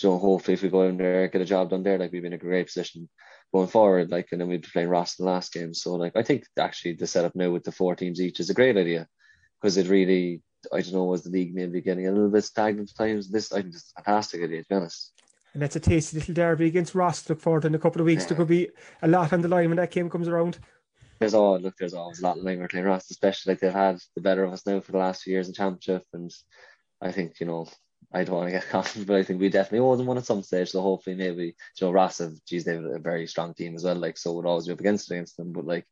know, 0.02 0.18
hopefully 0.18 0.54
if 0.54 0.62
we 0.62 0.68
go 0.68 0.82
in 0.82 0.96
there, 0.96 1.28
get 1.28 1.40
a 1.40 1.46
job 1.46 1.70
done 1.70 1.82
there, 1.82 1.98
like 1.98 2.12
we've 2.12 2.22
been 2.22 2.32
in 2.32 2.40
a 2.40 2.42
great 2.42 2.66
position 2.66 3.08
going 3.52 3.68
forward, 3.68 4.10
like, 4.10 4.28
and 4.32 4.40
then 4.40 4.48
we'd 4.48 4.62
be 4.62 4.68
playing 4.72 4.88
Ross 4.88 5.18
in 5.18 5.24
the 5.24 5.30
last 5.30 5.52
game. 5.52 5.74
So, 5.74 5.94
like, 5.94 6.16
I 6.16 6.22
think 6.22 6.44
actually 6.58 6.94
the 6.94 7.06
setup 7.06 7.34
now 7.34 7.50
with 7.50 7.64
the 7.64 7.72
four 7.72 7.96
teams 7.96 8.20
each 8.20 8.40
is 8.40 8.50
a 8.50 8.54
great 8.54 8.76
idea 8.76 9.06
because 9.60 9.76
it 9.76 9.88
really, 9.88 10.42
I 10.72 10.80
don't 10.82 10.92
know, 10.92 11.04
was 11.04 11.24
the 11.24 11.30
league 11.30 11.54
maybe 11.54 11.80
getting 11.80 12.06
a 12.06 12.12
little 12.12 12.30
bit 12.30 12.44
stagnant 12.44 12.92
times. 12.96 13.30
This, 13.30 13.52
I 13.52 13.62
think, 13.62 13.74
is 13.74 13.92
a 13.96 14.02
fantastic 14.02 14.42
idea, 14.42 14.62
to 14.62 14.68
be 14.68 14.74
honest. 14.74 15.12
And 15.54 15.62
that's 15.62 15.76
a 15.76 15.80
tasty 15.80 16.18
little 16.18 16.34
derby 16.34 16.66
against 16.66 16.94
Ross 16.94 17.22
to 17.22 17.32
look 17.32 17.40
forward 17.40 17.64
in 17.64 17.74
a 17.74 17.78
couple 17.78 18.00
of 18.00 18.06
weeks. 18.06 18.24
Yeah. 18.24 18.28
There 18.28 18.36
could 18.36 18.48
be 18.48 18.68
a 19.02 19.08
lot 19.08 19.32
on 19.32 19.40
the 19.40 19.48
line 19.48 19.68
when 19.68 19.78
that 19.78 19.90
game 19.90 20.10
comes 20.10 20.28
around. 20.28 20.58
There's 21.18 21.34
all 21.34 21.58
look. 21.58 21.74
There's 21.76 21.94
always 21.94 22.20
a 22.20 22.22
lot 22.22 22.38
of 22.38 22.44
line 22.44 22.60
we're 22.60 22.68
playing 22.68 22.86
Ross, 22.86 23.10
especially 23.10 23.52
like 23.52 23.60
they've 23.60 23.72
had 23.72 23.98
the 24.14 24.20
better 24.20 24.44
of 24.44 24.52
us 24.52 24.66
now 24.66 24.80
for 24.80 24.92
the 24.92 24.98
last 24.98 25.22
few 25.22 25.32
years 25.32 25.48
in 25.48 25.54
championship, 25.54 26.04
and 26.12 26.30
I 27.00 27.10
think 27.10 27.40
you 27.40 27.46
know 27.46 27.66
I 28.12 28.24
don't 28.24 28.36
want 28.36 28.48
to 28.48 28.52
get 28.52 28.68
confident, 28.70 29.06
but 29.06 29.16
I 29.16 29.22
think 29.22 29.40
we 29.40 29.48
definitely 29.48 29.80
owe 29.80 29.96
them 29.96 30.06
one 30.06 30.18
at 30.18 30.24
some 30.24 30.42
stage. 30.42 30.70
So 30.70 30.80
hopefully, 30.80 31.16
maybe 31.16 31.44
you 31.44 31.54
know 31.86 31.92
Ross 31.92 32.18
have, 32.18 32.32
geez, 32.46 32.64
they 32.64 32.74
have 32.74 32.84
a 32.84 32.98
very 32.98 33.26
strong 33.26 33.54
team 33.54 33.74
as 33.74 33.84
well. 33.84 33.96
Like 33.96 34.16
so, 34.16 34.32
we'd 34.32 34.46
always 34.46 34.66
be 34.66 34.72
up 34.72 34.80
against 34.80 35.10
against 35.10 35.36
them. 35.36 35.52
But 35.52 35.66
like, 35.66 35.86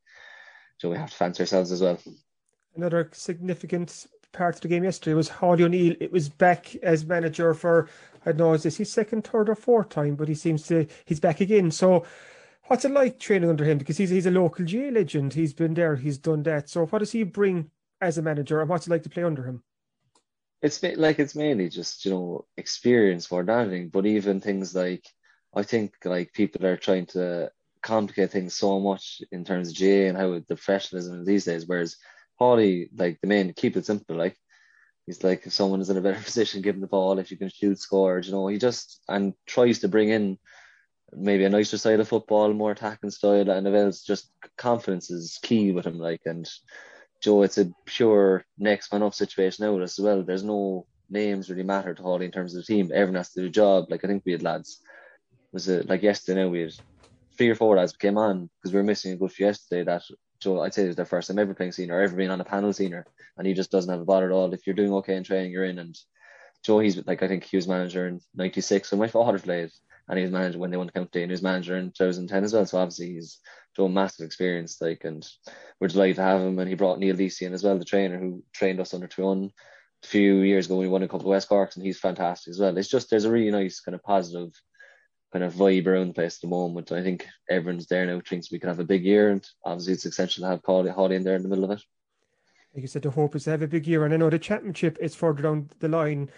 so 0.78 0.90
we 0.90 0.96
have 0.96 1.10
to 1.10 1.16
fancy 1.16 1.42
ourselves 1.42 1.72
as 1.72 1.82
well. 1.82 1.98
Another 2.74 3.10
significant 3.12 4.06
part 4.32 4.56
of 4.56 4.60
the 4.60 4.68
game 4.68 4.84
yesterday 4.84 5.14
was 5.14 5.30
Haulie 5.30 5.62
O'Neill. 5.62 5.94
It 6.00 6.12
was 6.12 6.28
back 6.28 6.74
as 6.76 7.06
manager 7.06 7.54
for 7.54 7.88
I 8.24 8.30
don't 8.30 8.38
know 8.38 8.52
is 8.54 8.64
this 8.64 8.78
his 8.78 8.92
second, 8.92 9.24
third, 9.24 9.48
or 9.48 9.54
fourth 9.54 9.90
time, 9.90 10.16
but 10.16 10.28
he 10.28 10.34
seems 10.34 10.66
to 10.68 10.86
he's 11.04 11.20
back 11.20 11.40
again. 11.40 11.70
So. 11.70 12.04
What's 12.68 12.84
it 12.84 12.90
like 12.90 13.20
training 13.20 13.48
under 13.48 13.64
him? 13.64 13.78
Because 13.78 13.96
he's 13.96 14.10
he's 14.10 14.26
a 14.26 14.30
local 14.32 14.64
GAA 14.64 14.88
legend. 14.90 15.34
He's 15.34 15.54
been 15.54 15.74
there. 15.74 15.94
He's 15.94 16.18
done 16.18 16.42
that. 16.42 16.68
So 16.68 16.86
what 16.86 16.98
does 16.98 17.12
he 17.12 17.22
bring 17.22 17.70
as 18.00 18.18
a 18.18 18.22
manager, 18.22 18.60
and 18.60 18.68
what's 18.68 18.88
it 18.88 18.90
like 18.90 19.04
to 19.04 19.08
play 19.08 19.22
under 19.22 19.44
him? 19.44 19.62
It's 20.66 20.82
like 20.82 21.18
it's 21.18 21.34
mainly 21.34 21.68
just 21.68 22.04
you 22.04 22.10
know 22.10 22.46
experience 22.56 23.30
more 23.30 23.44
than 23.44 23.60
anything. 23.60 23.88
But 23.88 24.06
even 24.06 24.40
things 24.40 24.74
like 24.74 25.06
I 25.54 25.62
think 25.62 25.94
like 26.04 26.32
people 26.32 26.66
are 26.66 26.76
trying 26.76 27.06
to 27.06 27.50
complicate 27.82 28.32
things 28.32 28.54
so 28.54 28.80
much 28.80 29.22
in 29.30 29.44
terms 29.44 29.70
of 29.70 29.78
GAA 29.78 30.08
and 30.08 30.16
how 30.16 30.34
the 30.34 30.56
professionalism 30.56 31.24
these 31.24 31.44
days. 31.44 31.66
Whereas 31.66 31.96
Haulie, 32.40 32.88
like 32.96 33.20
the 33.20 33.28
main, 33.28 33.52
keep 33.54 33.76
it 33.76 33.86
simple. 33.86 34.16
Like 34.16 34.36
he's 35.06 35.22
like 35.22 35.46
if 35.46 35.52
someone 35.52 35.80
is 35.80 35.88
in 35.88 35.96
a 35.96 36.00
better 36.00 36.22
position, 36.30 36.62
give 36.62 36.74
him 36.74 36.80
the 36.80 36.88
ball. 36.88 37.18
If 37.18 37.30
you 37.30 37.36
can 37.36 37.48
shoot, 37.50 37.78
score. 37.78 38.18
You 38.18 38.32
know, 38.32 38.48
he 38.48 38.58
just 38.58 39.00
and 39.08 39.34
tries 39.46 39.78
to 39.80 39.88
bring 39.88 40.08
in 40.10 40.38
maybe 41.12 41.44
a 41.44 41.48
nicer 41.48 41.78
side 41.78 42.00
of 42.00 42.08
football, 42.08 42.52
more 42.52 42.72
attacking 42.72 43.10
style, 43.10 43.50
and 43.50 43.66
else 43.68 44.02
just 44.02 44.32
confidence 44.58 45.10
is 45.10 45.38
key 45.42 45.72
with 45.72 45.86
him. 45.86 45.98
Like 45.98 46.22
and 46.26 46.48
Joe, 47.22 47.42
it's 47.42 47.58
a 47.58 47.72
pure 47.84 48.44
next 48.58 48.92
man 48.92 49.02
up 49.02 49.14
situation 49.14 49.64
out 49.64 49.82
as 49.82 49.98
well. 49.98 50.22
There's 50.22 50.44
no 50.44 50.86
names 51.08 51.48
really 51.48 51.62
matter 51.62 51.94
to 51.94 52.02
Haulie 52.02 52.24
in 52.24 52.30
terms 52.30 52.54
of 52.54 52.64
the 52.64 52.66
team. 52.66 52.90
Everyone 52.92 53.16
has 53.16 53.32
to 53.32 53.40
do 53.40 53.46
a 53.46 53.50
job. 53.50 53.86
Like 53.90 54.04
I 54.04 54.08
think 54.08 54.22
we 54.24 54.32
had 54.32 54.42
lads. 54.42 54.80
Was 55.52 55.68
it 55.68 55.88
like 55.88 56.02
yesterday? 56.02 56.42
Now 56.42 56.48
we 56.48 56.60
had 56.60 56.72
three 57.36 57.48
or 57.48 57.54
four 57.54 57.76
lads 57.76 57.92
came 57.92 58.18
on 58.18 58.50
because 58.56 58.72
we 58.72 58.78
were 58.78 58.84
missing 58.84 59.12
a 59.12 59.16
good 59.16 59.32
few 59.32 59.46
yesterday. 59.46 59.84
That 59.84 60.02
Joe, 60.40 60.60
I'd 60.62 60.74
say 60.74 60.84
it 60.84 60.88
was 60.88 60.96
their 60.96 61.04
first 61.04 61.28
time 61.28 61.38
ever 61.38 61.54
playing 61.54 61.72
senior, 61.72 62.00
ever 62.00 62.16
being 62.16 62.30
on 62.30 62.40
a 62.40 62.44
panel 62.44 62.72
senior, 62.72 63.06
and 63.38 63.46
he 63.46 63.54
just 63.54 63.70
doesn't 63.70 63.90
have 63.90 64.00
a 64.00 64.04
bother 64.04 64.26
at 64.26 64.32
all. 64.32 64.52
If 64.52 64.66
you're 64.66 64.76
doing 64.76 64.92
okay 64.94 65.16
in 65.16 65.24
training, 65.24 65.52
you're 65.52 65.64
in, 65.64 65.78
and 65.78 65.96
Joe, 66.64 66.80
he's 66.80 67.04
like 67.06 67.22
I 67.22 67.28
think 67.28 67.44
he 67.44 67.56
was 67.56 67.68
manager 67.68 68.08
in 68.08 68.20
'96 68.34 68.90
when 68.90 69.00
my 69.00 69.08
father 69.08 69.38
played, 69.38 69.70
and 70.08 70.18
he 70.18 70.24
was 70.24 70.32
manager 70.32 70.58
when 70.58 70.70
they 70.70 70.76
won 70.76 70.86
the 70.86 70.92
county, 70.92 71.22
and 71.22 71.30
he 71.30 71.34
was 71.34 71.42
manager 71.42 71.76
in 71.76 71.92
2010 71.92 72.44
as 72.44 72.52
well. 72.52 72.66
So 72.66 72.78
obviously 72.78 73.14
he's 73.14 73.38
Joe 73.76 73.88
massive 73.88 74.24
experience, 74.24 74.80
like, 74.80 75.04
and 75.04 75.26
we're 75.80 75.88
delighted 75.88 76.16
to 76.16 76.22
have 76.22 76.40
him. 76.40 76.58
And 76.58 76.68
he 76.68 76.74
brought 76.74 76.98
Neil 76.98 77.14
Deasy 77.14 77.44
in 77.44 77.52
as 77.52 77.62
well, 77.62 77.78
the 77.78 77.84
trainer 77.84 78.18
who 78.18 78.42
trained 78.52 78.80
us 78.80 78.94
under 78.94 79.06
21 79.06 79.50
a 80.02 80.06
few 80.06 80.38
years 80.40 80.66
ago. 80.66 80.76
when 80.76 80.86
We 80.86 80.88
won 80.88 81.02
a 81.02 81.08
couple 81.08 81.26
of 81.26 81.30
West 81.30 81.48
Corks, 81.48 81.76
and 81.76 81.84
he's 81.84 81.98
fantastic 81.98 82.52
as 82.52 82.58
well. 82.58 82.76
It's 82.76 82.88
just 82.88 83.10
there's 83.10 83.26
a 83.26 83.30
really 83.30 83.50
nice 83.50 83.80
kind 83.80 83.94
of 83.94 84.02
positive 84.02 84.52
kind 85.32 85.44
of 85.44 85.54
vibe 85.54 85.86
around 85.86 86.08
the 86.08 86.14
place 86.14 86.36
at 86.36 86.40
the 86.40 86.48
moment. 86.48 86.92
I 86.92 87.02
think 87.02 87.26
everyone's 87.50 87.86
there 87.86 88.06
now 88.06 88.20
thinks 88.26 88.50
we 88.50 88.58
can 88.58 88.68
have 88.68 88.80
a 88.80 88.84
big 88.84 89.04
year, 89.04 89.30
and 89.30 89.46
obviously 89.64 89.92
it's 89.94 90.06
essential 90.06 90.42
to 90.42 90.48
have 90.48 90.62
Haulie 90.62 91.14
in 91.14 91.24
there 91.24 91.36
in 91.36 91.42
the 91.42 91.48
middle 91.48 91.64
of 91.64 91.72
it. 91.72 91.82
Like 92.74 92.82
you 92.82 92.88
said, 92.88 93.02
the 93.02 93.10
hope 93.10 93.36
is 93.36 93.44
to 93.44 93.50
have 93.50 93.62
a 93.62 93.66
big 93.66 93.86
year, 93.86 94.04
and 94.04 94.14
I 94.14 94.16
know 94.16 94.30
the 94.30 94.38
championship 94.38 94.98
is 95.00 95.14
further 95.14 95.42
down 95.42 95.70
the 95.80 95.88
line. 95.88 96.30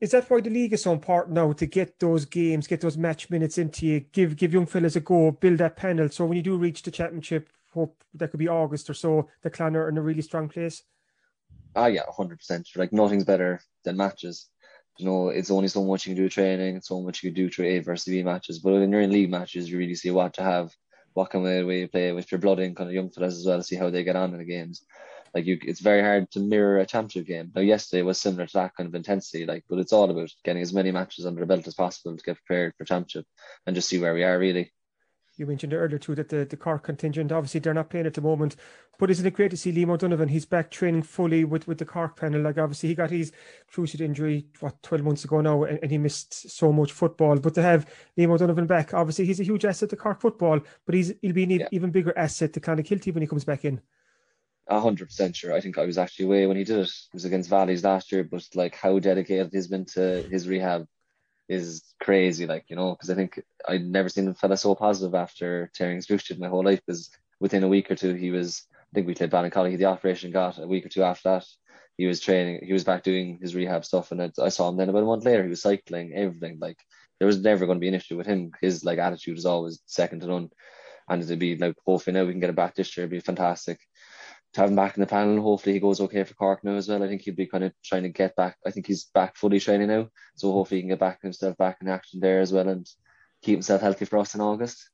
Is 0.00 0.12
that 0.12 0.30
why 0.30 0.40
the 0.40 0.48
league 0.48 0.72
is 0.72 0.82
so 0.82 0.92
important 0.92 1.34
now 1.34 1.52
to 1.52 1.66
get 1.66 2.00
those 2.00 2.24
games, 2.24 2.66
get 2.66 2.80
those 2.80 2.96
match 2.96 3.28
minutes 3.28 3.58
into 3.58 3.84
you, 3.84 4.00
give 4.00 4.34
give 4.34 4.54
young 4.54 4.64
fellas 4.64 4.96
a 4.96 5.00
go, 5.00 5.30
build 5.30 5.58
that 5.58 5.76
panel. 5.76 6.08
So 6.08 6.24
when 6.24 6.36
you 6.36 6.42
do 6.42 6.56
reach 6.56 6.82
the 6.82 6.90
championship, 6.90 7.50
hope 7.74 8.02
that 8.14 8.30
could 8.30 8.40
be 8.40 8.48
August 8.48 8.88
or 8.88 8.94
so, 8.94 9.28
the 9.42 9.50
Clon 9.50 9.76
are 9.76 9.90
in 9.90 9.98
a 9.98 10.02
really 10.02 10.22
strong 10.22 10.48
place. 10.48 10.82
Ah, 11.76 11.86
yeah, 11.86 12.02
hundred 12.08 12.38
percent. 12.38 12.66
Like 12.76 12.94
nothing's 12.94 13.24
better 13.24 13.60
than 13.84 13.98
matches. 13.98 14.46
You 14.96 15.04
know, 15.04 15.28
it's 15.28 15.50
only 15.50 15.68
so 15.68 15.84
much 15.84 16.06
you 16.06 16.14
can 16.14 16.22
do 16.22 16.30
training, 16.30 16.80
so 16.80 17.02
much 17.02 17.22
you 17.22 17.30
can 17.30 17.36
do 17.36 17.50
through 17.50 17.66
A 17.66 17.78
versus 17.80 18.10
B 18.10 18.22
matches. 18.22 18.58
But 18.58 18.72
when 18.72 18.90
you're 18.90 19.02
in 19.02 19.12
league 19.12 19.30
matches, 19.30 19.70
you 19.70 19.76
really 19.76 19.94
see 19.94 20.10
what 20.10 20.32
to 20.34 20.42
have, 20.42 20.74
what 21.12 21.28
kind 21.28 21.46
of 21.46 21.66
way 21.66 21.80
you 21.80 21.88
play 21.88 22.12
with 22.12 22.32
your 22.32 22.40
blood 22.40 22.58
in 22.60 22.74
kind 22.74 22.88
of 22.88 22.94
young 22.94 23.10
fellas 23.10 23.36
as 23.36 23.46
well, 23.46 23.62
see 23.62 23.76
how 23.76 23.90
they 23.90 24.02
get 24.02 24.16
on 24.16 24.32
in 24.32 24.38
the 24.38 24.44
games 24.44 24.82
like 25.34 25.46
you 25.46 25.58
it's 25.62 25.80
very 25.80 26.02
hard 26.02 26.30
to 26.32 26.40
mirror 26.40 26.78
a 26.78 26.86
championship 26.86 27.26
game. 27.26 27.52
Now 27.54 27.62
yesterday 27.62 28.02
was 28.02 28.20
similar 28.20 28.46
to 28.46 28.52
that 28.54 28.76
kind 28.76 28.88
of 28.88 28.94
intensity, 28.94 29.46
like 29.46 29.64
but 29.68 29.78
it's 29.78 29.92
all 29.92 30.10
about 30.10 30.30
getting 30.44 30.62
as 30.62 30.72
many 30.72 30.90
matches 30.90 31.26
under 31.26 31.40
the 31.40 31.46
belt 31.46 31.66
as 31.66 31.74
possible 31.74 32.16
to 32.16 32.22
get 32.22 32.36
prepared 32.44 32.74
for 32.76 32.84
championship 32.84 33.26
and 33.66 33.76
just 33.76 33.88
see 33.88 33.98
where 33.98 34.14
we 34.14 34.24
are 34.24 34.38
really. 34.38 34.72
You 35.36 35.46
mentioned 35.46 35.72
earlier 35.72 35.98
too 35.98 36.14
that 36.16 36.28
the, 36.28 36.44
the 36.44 36.56
Cork 36.56 36.82
contingent, 36.82 37.32
obviously 37.32 37.60
they're 37.60 37.72
not 37.72 37.88
playing 37.88 38.04
at 38.04 38.12
the 38.12 38.20
moment, 38.20 38.56
but 38.98 39.10
isn't 39.10 39.24
it 39.24 39.32
great 39.32 39.50
to 39.52 39.56
see 39.56 39.72
Liam 39.72 39.88
O'Donovan? 39.88 40.28
He's 40.28 40.44
back 40.44 40.70
training 40.70 41.04
fully 41.04 41.44
with, 41.44 41.66
with 41.66 41.78
the 41.78 41.86
Cork 41.86 42.16
panel. 42.16 42.42
Like 42.42 42.58
obviously 42.58 42.90
he 42.90 42.94
got 42.94 43.08
his 43.10 43.32
cruciate 43.72 44.02
injury 44.02 44.48
what 44.58 44.82
twelve 44.82 45.02
months 45.02 45.24
ago 45.24 45.40
now, 45.40 45.64
and, 45.64 45.78
and 45.80 45.90
he 45.90 45.96
missed 45.96 46.50
so 46.50 46.70
much 46.70 46.92
football. 46.92 47.38
But 47.38 47.54
to 47.54 47.62
have 47.62 47.88
Liam 48.18 48.30
O'Donovan 48.30 48.66
back, 48.66 48.92
obviously 48.92 49.24
he's 49.24 49.40
a 49.40 49.44
huge 49.44 49.64
asset 49.64 49.88
to 49.90 49.96
Cork 49.96 50.20
football, 50.20 50.60
but 50.84 50.94
he's 50.94 51.14
he'll 51.22 51.32
be 51.32 51.44
an 51.44 51.50
yeah. 51.50 51.68
even 51.72 51.90
bigger 51.90 52.12
asset 52.18 52.52
to 52.52 52.60
kind 52.60 52.78
of 52.78 52.84
Kilty 52.84 53.14
when 53.14 53.22
he 53.22 53.26
comes 53.26 53.44
back 53.44 53.64
in 53.64 53.80
hundred 54.68 55.06
percent 55.06 55.36
sure. 55.36 55.52
I 55.54 55.60
think 55.60 55.78
I 55.78 55.84
was 55.84 55.98
actually 55.98 56.26
away 56.26 56.46
when 56.46 56.56
he 56.56 56.64
did 56.64 56.78
it. 56.78 56.88
It 56.88 57.14
was 57.14 57.24
against 57.24 57.50
Valleys 57.50 57.84
last 57.84 58.12
year, 58.12 58.24
but 58.24 58.46
like 58.54 58.74
how 58.74 58.98
dedicated 58.98 59.50
he's 59.52 59.68
been 59.68 59.84
to 59.86 60.22
his 60.30 60.48
rehab 60.48 60.86
is 61.48 61.82
crazy. 62.00 62.46
Like 62.46 62.66
you 62.68 62.76
know, 62.76 62.92
because 62.92 63.10
I 63.10 63.14
think 63.14 63.42
I'd 63.68 63.84
never 63.84 64.08
seen 64.08 64.28
a 64.28 64.34
fella 64.34 64.56
so 64.56 64.74
positive 64.74 65.14
after 65.14 65.70
tearing 65.74 65.96
his 65.96 66.06
cruciate 66.06 66.38
my 66.38 66.48
whole 66.48 66.64
life. 66.64 66.80
Because 66.86 67.10
within 67.40 67.64
a 67.64 67.68
week 67.68 67.90
or 67.90 67.96
two, 67.96 68.14
he 68.14 68.30
was. 68.30 68.66
I 68.72 68.94
think 68.94 69.06
we 69.06 69.14
played 69.14 69.30
Ballincollig. 69.30 69.78
The 69.78 69.84
operation 69.84 70.32
got 70.32 70.58
a 70.58 70.66
week 70.66 70.84
or 70.84 70.88
two 70.88 71.04
after 71.04 71.30
that. 71.30 71.46
He 71.96 72.06
was 72.06 72.20
training. 72.20 72.60
He 72.64 72.72
was 72.72 72.82
back 72.82 73.04
doing 73.04 73.38
his 73.40 73.54
rehab 73.54 73.84
stuff, 73.84 74.10
and 74.10 74.32
I 74.40 74.48
saw 74.48 74.68
him 74.68 74.76
then 74.76 74.88
about 74.88 75.02
a 75.02 75.06
month 75.06 75.24
later. 75.24 75.44
He 75.44 75.50
was 75.50 75.62
cycling, 75.62 76.12
everything. 76.14 76.58
Like 76.60 76.78
there 77.18 77.26
was 77.26 77.40
never 77.40 77.66
going 77.66 77.76
to 77.76 77.80
be 77.80 77.88
an 77.88 77.94
issue 77.94 78.16
with 78.16 78.26
him. 78.26 78.52
His 78.60 78.84
like 78.84 78.98
attitude 78.98 79.38
is 79.38 79.46
always 79.46 79.80
second 79.86 80.20
to 80.20 80.26
none. 80.26 80.50
And 81.08 81.22
it'd 81.22 81.38
be 81.38 81.56
like 81.56 81.74
hopefully 81.84 82.14
now 82.14 82.24
we 82.24 82.32
can 82.32 82.40
get 82.40 82.50
it 82.50 82.56
back 82.56 82.74
this 82.74 82.96
year. 82.96 83.04
It'd 83.04 83.10
be 83.10 83.20
fantastic 83.20 83.80
to 84.52 84.60
have 84.60 84.70
him 84.70 84.76
back 84.76 84.96
in 84.96 85.00
the 85.00 85.06
panel. 85.06 85.40
Hopefully 85.40 85.74
he 85.74 85.80
goes 85.80 86.00
okay 86.00 86.24
for 86.24 86.34
Cork 86.34 86.64
now 86.64 86.74
as 86.74 86.88
well. 86.88 87.02
I 87.02 87.08
think 87.08 87.22
he'll 87.22 87.34
be 87.34 87.46
kind 87.46 87.64
of 87.64 87.72
trying 87.84 88.02
to 88.02 88.08
get 88.08 88.34
back. 88.36 88.56
I 88.66 88.70
think 88.70 88.86
he's 88.86 89.04
back 89.04 89.36
fully 89.36 89.60
training 89.60 89.88
now, 89.88 90.08
so 90.34 90.52
hopefully 90.52 90.78
he 90.78 90.82
can 90.82 90.90
get 90.90 90.98
back 90.98 91.22
himself 91.22 91.56
back 91.56 91.78
in 91.80 91.88
action 91.88 92.20
there 92.20 92.40
as 92.40 92.52
well 92.52 92.68
and 92.68 92.88
keep 93.42 93.54
himself 93.54 93.80
healthy 93.80 94.04
for 94.04 94.18
us 94.18 94.34
in 94.34 94.40
August. 94.40 94.90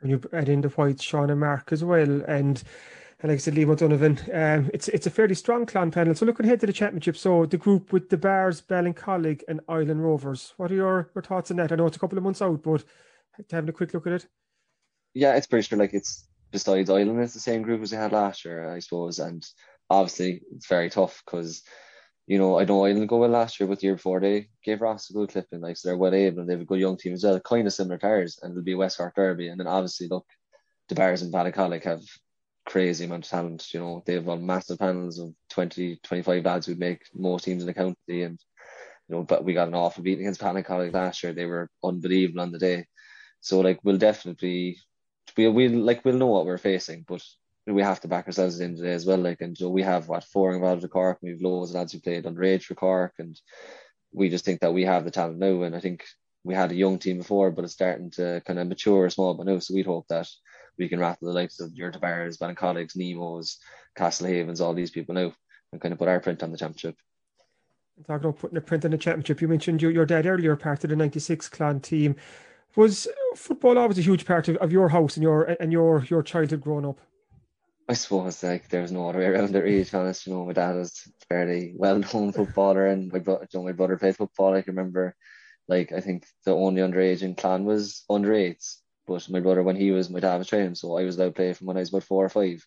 When 0.00 0.10
you 0.10 0.20
add 0.32 0.48
in 0.48 0.60
the 0.60 0.68
White, 0.68 1.00
Sean 1.00 1.30
and 1.30 1.40
Mark 1.40 1.72
as 1.72 1.84
well, 1.84 2.22
and 2.26 2.62
and 3.22 3.30
like 3.30 3.36
I 3.36 3.38
said, 3.38 3.54
Liam 3.54 3.70
O'Donovan, 3.70 4.18
um, 4.34 4.70
it's 4.74 4.88
it's 4.88 5.06
a 5.06 5.10
fairly 5.10 5.36
strong 5.36 5.64
Clon 5.64 5.92
panel. 5.92 6.14
So 6.14 6.26
looking 6.26 6.44
ahead 6.44 6.58
to 6.60 6.66
the 6.66 6.72
championship, 6.72 7.16
so 7.16 7.46
the 7.46 7.56
group 7.56 7.92
with 7.92 8.08
the 8.08 8.16
Bears, 8.16 8.60
Barrs, 8.60 8.94
Ballincollig, 8.94 9.42
and 9.46 9.60
Ilen 9.68 10.00
Rovers. 10.00 10.54
What 10.56 10.72
are 10.72 10.74
your, 10.74 11.10
your 11.14 11.22
thoughts 11.22 11.52
on 11.52 11.56
that? 11.58 11.70
I 11.70 11.76
know 11.76 11.86
it's 11.86 11.96
a 11.96 12.00
couple 12.00 12.18
of 12.18 12.24
months 12.24 12.42
out, 12.42 12.62
but 12.64 12.84
having 13.50 13.70
a 13.70 13.72
quick 13.72 13.94
look 13.94 14.08
at 14.08 14.14
it. 14.14 14.26
Yeah, 15.14 15.36
it's 15.36 15.46
pretty 15.46 15.66
sure 15.66 15.78
like 15.78 15.94
it's 15.94 16.26
besides 16.52 16.90
Ilen, 16.90 17.20
it's 17.20 17.34
the 17.34 17.40
same 17.40 17.62
group 17.62 17.82
as 17.82 17.90
they 17.90 17.96
had 17.96 18.12
last 18.12 18.44
year, 18.44 18.72
I 18.72 18.78
suppose. 18.78 19.18
And 19.18 19.44
obviously, 19.90 20.42
it's 20.54 20.68
very 20.68 20.90
tough 20.90 21.22
because, 21.24 21.62
you 22.26 22.38
know, 22.38 22.60
I 22.60 22.64
know 22.64 22.84
Ilen 22.84 23.06
go 23.08 23.18
well 23.18 23.30
last 23.30 23.58
year, 23.58 23.66
but 23.66 23.80
the 23.80 23.88
year 23.88 23.96
before 23.96 24.20
they 24.20 24.48
gave 24.64 24.80
Ross 24.80 25.10
a 25.10 25.14
good 25.14 25.30
clipping, 25.30 25.60
like 25.60 25.76
so 25.76 25.88
they're 25.88 25.98
well 25.98 26.14
able 26.14 26.40
and 26.40 26.48
they 26.48 26.54
have 26.54 26.62
a 26.62 26.66
good 26.66 26.80
young 26.80 26.96
team 26.96 27.14
as 27.14 27.24
well, 27.24 27.40
kind 27.40 27.66
of 27.66 27.72
similar 27.72 27.98
to 27.98 28.06
ours, 28.06 28.38
and 28.42 28.52
it'll 28.52 28.62
be 28.62 28.74
West 28.74 28.98
Cork 28.98 29.16
Derby. 29.16 29.48
And 29.48 29.58
then 29.58 29.66
obviously, 29.66 30.08
look, 30.08 30.26
the 30.88 30.94
Bears 30.94 31.22
and 31.22 31.32
Ballincollig 31.32 31.84
have 31.84 32.02
crazy 32.66 33.04
amount 33.04 33.24
of 33.24 33.30
talent. 33.30 33.72
You 33.72 33.80
know, 33.80 34.02
they 34.06 34.14
have 34.14 34.28
on 34.28 34.46
massive 34.46 34.78
panels 34.78 35.18
of 35.18 35.34
20, 35.50 35.98
25 36.02 36.44
lads 36.44 36.66
who'd 36.66 36.78
make 36.78 37.02
most 37.14 37.44
teams 37.44 37.62
in 37.62 37.66
the 37.66 37.74
county. 37.74 38.22
And, 38.22 38.38
you 39.08 39.16
know, 39.16 39.22
but 39.22 39.44
we 39.44 39.54
got 39.54 39.68
an 39.68 39.74
awful 39.74 40.02
beat 40.02 40.20
against 40.20 40.40
Ballincollig 40.40 40.92
last 40.92 41.22
year. 41.22 41.32
They 41.32 41.46
were 41.46 41.68
unbelievable 41.82 42.40
on 42.40 42.52
the 42.52 42.58
day. 42.58 42.86
So, 43.40 43.60
like, 43.60 43.80
we'll 43.82 43.98
definitely 43.98 44.78
we 45.36 45.48
we 45.48 45.68
like 45.68 46.04
we'll 46.04 46.16
know 46.16 46.26
what 46.26 46.46
we're 46.46 46.58
facing, 46.58 47.04
but 47.06 47.22
we 47.66 47.82
have 47.82 48.00
to 48.00 48.08
back 48.08 48.26
ourselves 48.26 48.60
in 48.60 48.76
today 48.76 48.92
as 48.92 49.06
well. 49.06 49.18
Like, 49.18 49.40
and 49.40 49.56
so 49.56 49.68
we 49.68 49.82
have 49.82 50.08
what 50.08 50.24
four 50.24 50.52
involved 50.54 50.84
at 50.84 50.90
Cork, 50.90 51.18
we've 51.22 51.40
loads 51.40 51.70
of 51.70 51.76
lads 51.76 51.92
who 51.92 52.00
played 52.00 52.24
underage 52.24 52.64
for 52.64 52.74
Cork, 52.74 53.14
and 53.18 53.40
we 54.12 54.28
just 54.28 54.44
think 54.44 54.60
that 54.60 54.74
we 54.74 54.84
have 54.84 55.04
the 55.04 55.10
talent 55.10 55.38
now. 55.38 55.62
And 55.62 55.74
I 55.76 55.80
think 55.80 56.04
we 56.44 56.54
had 56.54 56.72
a 56.72 56.76
young 56.76 56.98
team 56.98 57.18
before, 57.18 57.50
but 57.50 57.64
it's 57.64 57.72
starting 57.72 58.10
to 58.12 58.42
kind 58.46 58.58
of 58.58 58.66
mature 58.66 59.08
small 59.10 59.34
but 59.34 59.46
now. 59.46 59.58
So 59.58 59.74
we'd 59.74 59.86
hope 59.86 60.08
that 60.08 60.28
we 60.78 60.88
can 60.88 60.98
rattle 60.98 61.28
the 61.28 61.34
likes 61.34 61.60
of 61.60 61.74
your 61.74 61.92
Tavares, 61.92 62.56
Colleagues, 62.56 62.96
Nemos, 62.96 63.58
Castlehavens, 63.96 64.60
all 64.60 64.74
these 64.74 64.90
people 64.90 65.14
now, 65.14 65.32
and 65.72 65.80
kind 65.80 65.92
of 65.92 65.98
put 65.98 66.08
our 66.08 66.20
print 66.20 66.42
on 66.42 66.50
the 66.50 66.58
championship. 66.58 66.96
Talking 68.06 68.28
about 68.28 68.38
putting 68.40 68.58
a 68.58 68.60
print 68.60 68.84
on 68.84 68.90
the 68.90 68.98
championship, 68.98 69.40
you 69.40 69.48
mentioned 69.48 69.82
your, 69.82 69.90
your 69.90 70.06
dad 70.06 70.26
earlier, 70.26 70.56
part 70.56 70.82
of 70.82 70.90
the 70.90 70.96
'96 70.96 71.48
Clon 71.50 71.80
team. 71.80 72.16
Was 72.76 73.06
football 73.36 73.78
always 73.78 73.98
a 73.98 74.02
huge 74.02 74.24
part 74.24 74.48
of, 74.48 74.56
of 74.56 74.72
your 74.72 74.88
house 74.88 75.16
and 75.16 75.22
your 75.22 75.44
and 75.60 75.72
your 75.72 76.04
your 76.04 76.22
childhood 76.22 76.62
growing 76.62 76.86
up? 76.86 76.98
I 77.88 77.94
suppose 77.94 78.42
like 78.42 78.68
there 78.68 78.82
was 78.82 78.92
no 78.92 79.08
other 79.08 79.18
way 79.18 79.26
around 79.26 79.54
it 79.54 79.62
really. 79.62 79.84
To 79.84 79.90
be 79.90 79.98
honest, 79.98 80.26
you 80.26 80.32
know, 80.32 80.46
my 80.46 80.52
dad 80.52 80.76
was 80.76 81.02
fairly 81.28 81.74
well 81.76 81.98
known 81.98 82.32
footballer, 82.32 82.86
and 82.86 83.12
my 83.12 83.18
brother, 83.18 83.46
you 83.52 83.58
know, 83.58 83.64
my 83.64 83.72
brother 83.72 83.98
played 83.98 84.16
football. 84.16 84.54
I 84.54 84.62
can 84.62 84.74
remember, 84.74 85.14
like 85.68 85.92
I 85.92 86.00
think 86.00 86.26
the 86.44 86.54
only 86.54 86.80
underage 86.80 87.22
in 87.22 87.34
Clon 87.34 87.64
was 87.64 88.04
under 88.08 88.32
eights, 88.32 88.82
but 89.06 89.28
my 89.28 89.40
brother 89.40 89.62
when 89.62 89.76
he 89.76 89.90
was 89.90 90.08
my 90.08 90.20
dad 90.20 90.38
was 90.38 90.48
training, 90.48 90.76
so 90.76 90.96
I 90.96 91.04
was 91.04 91.16
allowed 91.16 91.28
to 91.28 91.32
play 91.32 91.52
from 91.52 91.66
when 91.66 91.76
I 91.76 91.80
was 91.80 91.90
about 91.90 92.04
four 92.04 92.24
or 92.24 92.30
five, 92.30 92.64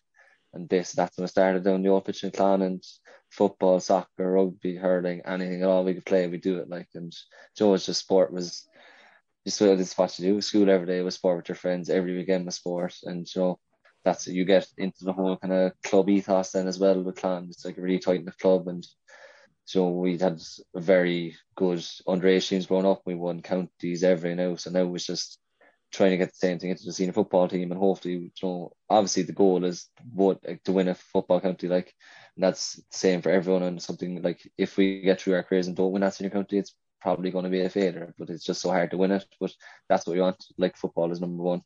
and 0.52 0.68
this 0.68 0.92
that's 0.92 1.16
when 1.16 1.24
I 1.24 1.28
started 1.28 1.64
down 1.64 1.82
the 1.82 1.88
old 1.88 2.04
pitch 2.04 2.22
in 2.22 2.30
Clon 2.30 2.62
and 2.62 2.84
football, 3.30 3.80
soccer, 3.80 4.32
rugby, 4.32 4.76
hurling, 4.76 5.22
anything 5.24 5.62
at 5.62 5.68
all 5.68 5.84
we 5.84 5.94
could 5.94 6.06
play, 6.06 6.26
we 6.26 6.38
do 6.38 6.58
it 6.58 6.68
like. 6.68 6.88
And 6.94 7.12
Joe 7.56 7.72
was 7.72 7.86
just 7.86 8.00
sport 8.00 8.32
was 8.32 8.68
just 9.46 9.58
so 9.58 9.76
this 9.76 9.96
what 9.96 10.18
you 10.18 10.34
do. 10.34 10.40
School 10.40 10.68
every 10.68 10.86
day 10.86 11.00
was 11.02 11.14
sport 11.14 11.36
with 11.38 11.48
your 11.48 11.56
friends. 11.56 11.88
Every 11.88 12.16
weekend 12.16 12.46
was 12.46 12.56
sport, 12.56 12.94
and 13.04 13.26
know 13.36 13.58
that's 14.04 14.26
you 14.26 14.44
get 14.44 14.66
into 14.76 15.04
the 15.04 15.12
whole 15.12 15.36
kind 15.36 15.52
of 15.52 15.72
club 15.82 16.08
ethos 16.08 16.50
then 16.50 16.66
as 16.66 16.78
well 16.78 17.02
with 17.02 17.16
Clon. 17.16 17.48
It's 17.48 17.64
like 17.64 17.76
really 17.76 18.00
tight 18.00 18.20
in 18.20 18.24
the 18.24 18.32
club, 18.32 18.66
and 18.66 18.84
so 19.64 19.88
we 19.90 20.18
had 20.18 20.40
a 20.74 20.80
very 20.80 21.36
good 21.54 21.78
underage 22.08 22.48
teams 22.48 22.66
growing 22.66 22.86
up. 22.86 23.02
We 23.06 23.14
won 23.14 23.40
counties 23.40 24.02
every 24.02 24.34
now, 24.34 24.56
so 24.56 24.70
now 24.70 24.80
it 24.80 24.90
was 24.90 25.06
just 25.06 25.38
trying 25.92 26.10
to 26.10 26.16
get 26.16 26.30
the 26.30 26.36
same 26.36 26.58
thing 26.58 26.70
into 26.70 26.84
the 26.84 26.92
senior 26.92 27.12
football 27.12 27.46
team, 27.46 27.70
and 27.70 27.80
hopefully, 27.80 28.14
you 28.14 28.30
know, 28.42 28.72
obviously 28.90 29.22
the 29.22 29.32
goal 29.32 29.64
is 29.64 29.88
what 30.12 30.40
like, 30.46 30.62
to 30.64 30.72
win 30.72 30.88
a 30.88 30.94
football 30.94 31.40
county, 31.40 31.68
like, 31.68 31.94
and 32.34 32.42
that's 32.42 32.74
the 32.74 32.82
same 32.90 33.22
for 33.22 33.30
everyone. 33.30 33.62
And 33.62 33.80
something 33.80 34.22
like 34.22 34.40
if 34.58 34.76
we 34.76 35.02
get 35.02 35.20
through 35.20 35.34
our 35.34 35.44
careers 35.44 35.68
and 35.68 35.76
don't 35.76 35.92
win 35.92 36.02
that 36.02 36.14
senior 36.14 36.30
county, 36.30 36.58
it's 36.58 36.74
probably 37.00 37.30
going 37.30 37.44
to 37.44 37.50
be 37.50 37.62
a 37.62 37.68
failure, 37.68 38.14
but 38.18 38.30
it's 38.30 38.44
just 38.44 38.60
so 38.60 38.70
hard 38.70 38.90
to 38.90 38.96
win 38.96 39.12
it. 39.12 39.24
But 39.40 39.52
that's 39.88 40.06
what 40.06 40.14
we 40.14 40.22
want. 40.22 40.44
Like 40.58 40.76
football 40.76 41.12
is 41.12 41.20
number 41.20 41.42
one. 41.42 41.62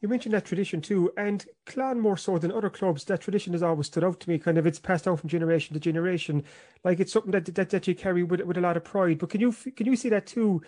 You 0.00 0.08
mentioned 0.08 0.34
that 0.34 0.44
tradition 0.44 0.80
too, 0.80 1.12
and 1.16 1.46
Clon 1.64 2.00
more 2.00 2.16
so 2.16 2.36
than 2.36 2.50
other 2.50 2.70
clubs. 2.70 3.04
That 3.04 3.20
tradition 3.20 3.52
has 3.52 3.62
always 3.62 3.86
stood 3.86 4.02
out 4.02 4.18
to 4.20 4.28
me. 4.28 4.36
Kind 4.36 4.58
of, 4.58 4.66
it's 4.66 4.80
passed 4.80 5.04
down 5.04 5.16
from 5.16 5.28
generation 5.28 5.74
to 5.74 5.80
generation. 5.80 6.42
Like 6.82 6.98
it's 6.98 7.12
something 7.12 7.30
that 7.30 7.54
that, 7.54 7.70
that 7.70 7.86
you 7.86 7.94
carry 7.94 8.24
with 8.24 8.40
with 8.40 8.56
a 8.56 8.60
lot 8.60 8.76
of 8.76 8.82
pride. 8.82 9.18
But 9.18 9.30
can 9.30 9.40
you 9.40 9.52
can 9.52 9.86
you 9.86 9.94
see 9.94 10.08
that 10.08 10.26
too? 10.26 10.62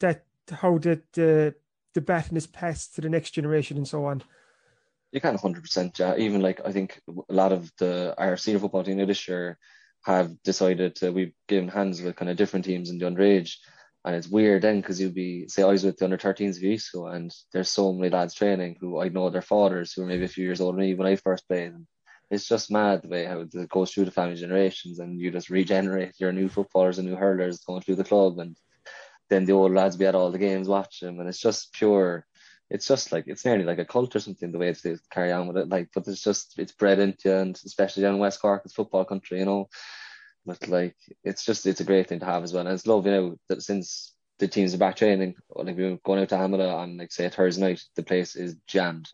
That 0.00 0.24
how 0.50 0.78
that 0.78 1.12
the 1.12 1.54
the 1.94 2.00
baton 2.00 2.36
is 2.36 2.48
passed 2.48 2.96
to 2.96 3.00
the 3.00 3.08
next 3.08 3.30
generation 3.30 3.76
and 3.76 3.86
so 3.86 4.04
on. 4.06 4.24
You 5.12 5.20
can 5.20 5.36
hundred 5.36 5.62
percent. 5.62 6.00
Yeah, 6.00 6.16
even 6.16 6.40
like 6.40 6.60
I 6.64 6.72
think 6.72 7.00
a 7.08 7.32
lot 7.32 7.52
of 7.52 7.70
the 7.78 8.14
senior 8.36 8.58
football 8.58 8.82
team 8.82 8.98
this 8.98 9.28
year 9.28 9.56
have 10.04 10.42
decided 10.42 10.96
to 10.96 11.10
we've 11.10 11.34
given 11.48 11.68
hands 11.68 12.00
with 12.00 12.16
kind 12.16 12.30
of 12.30 12.36
different 12.36 12.64
teams 12.64 12.90
in 12.90 12.98
the 12.98 13.06
underage. 13.06 13.54
And 14.04 14.14
it's 14.14 14.28
weird 14.28 14.62
then 14.62 14.80
because 14.80 14.98
you'll 14.98 15.12
be 15.12 15.46
say 15.48 15.62
I 15.62 15.66
was 15.66 15.84
with 15.84 15.98
the 15.98 16.06
under 16.06 16.16
13s 16.16 16.56
of 16.56 16.94
ago 16.94 17.06
and 17.08 17.30
there's 17.52 17.70
so 17.70 17.92
many 17.92 18.08
lads 18.08 18.34
training 18.34 18.76
who 18.80 18.98
I 18.98 19.08
know 19.08 19.28
their 19.28 19.42
fathers 19.42 19.92
who 19.92 20.02
are 20.02 20.06
maybe 20.06 20.24
a 20.24 20.28
few 20.28 20.44
years 20.44 20.60
older 20.60 20.76
than 20.76 20.86
me 20.86 20.94
when 20.94 21.06
I 21.06 21.16
first 21.16 21.46
played. 21.46 21.72
And 21.72 21.86
it's 22.30 22.48
just 22.48 22.70
mad 22.70 23.02
the 23.02 23.08
way 23.08 23.26
how 23.26 23.40
it 23.40 23.68
goes 23.68 23.92
through 23.92 24.06
the 24.06 24.10
family 24.10 24.36
generations 24.36 25.00
and 25.00 25.20
you 25.20 25.30
just 25.30 25.50
regenerate 25.50 26.14
your 26.18 26.32
new 26.32 26.48
footballers 26.48 26.98
and 26.98 27.08
new 27.08 27.16
hurlers 27.16 27.58
going 27.60 27.82
through 27.82 27.96
the 27.96 28.04
club 28.04 28.38
and 28.38 28.56
then 29.28 29.44
the 29.44 29.52
old 29.52 29.72
lads 29.72 29.96
be 29.96 30.06
at 30.06 30.14
all 30.14 30.30
the 30.30 30.38
games 30.38 30.68
watching 30.68 31.18
and 31.20 31.28
it's 31.28 31.40
just 31.40 31.72
pure 31.72 32.24
it's 32.70 32.86
just 32.86 33.10
like 33.10 33.24
it's 33.26 33.44
nearly 33.44 33.64
like 33.64 33.78
a 33.78 33.84
cult 33.84 34.14
or 34.14 34.20
something 34.20 34.52
the 34.52 34.58
way 34.58 34.72
they 34.72 34.96
carry 35.10 35.32
on 35.32 35.48
with 35.48 35.56
it. 35.56 35.68
Like 35.68 35.88
but 35.92 36.06
it's 36.06 36.22
just 36.22 36.58
it's 36.58 36.72
bred 36.72 37.00
into 37.00 37.36
and 37.36 37.60
especially 37.66 38.04
down 38.04 38.14
in 38.14 38.20
West 38.20 38.40
Cork 38.40 38.62
it's 38.64 38.74
football 38.74 39.04
country 39.04 39.40
you 39.40 39.44
know? 39.44 39.68
But 40.46 40.68
like 40.68 40.96
it's 41.24 41.44
just 41.44 41.66
it's 41.66 41.80
a 41.80 41.84
great 41.84 42.08
thing 42.08 42.20
to 42.20 42.26
have 42.26 42.44
as 42.44 42.52
well. 42.52 42.66
And 42.66 42.74
it's 42.74 42.86
lovely 42.86 43.10
you 43.10 43.16
know 43.16 43.36
that 43.48 43.62
since 43.62 44.14
the 44.38 44.48
teams 44.48 44.72
are 44.72 44.78
back 44.78 44.96
training 44.96 45.34
like 45.54 45.76
we 45.76 45.84
are 45.84 45.98
going 46.04 46.20
out 46.20 46.28
to 46.30 46.36
Ahamilla 46.36 46.74
on 46.74 46.96
like 46.96 47.12
say 47.12 47.26
a 47.26 47.30
Thursday 47.30 47.60
night 47.60 47.82
the 47.96 48.04
place 48.04 48.36
is 48.36 48.56
jammed. 48.66 49.10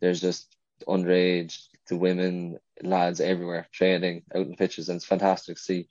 There's 0.00 0.20
just 0.20 0.56
underage 0.88 1.66
the 1.88 1.96
women 1.96 2.58
lads 2.82 3.20
everywhere 3.20 3.68
training 3.72 4.22
out 4.34 4.46
in 4.46 4.56
pitches 4.56 4.88
and 4.88 4.96
it's 4.96 5.04
fantastic 5.04 5.56
to 5.56 5.62
see 5.62 5.88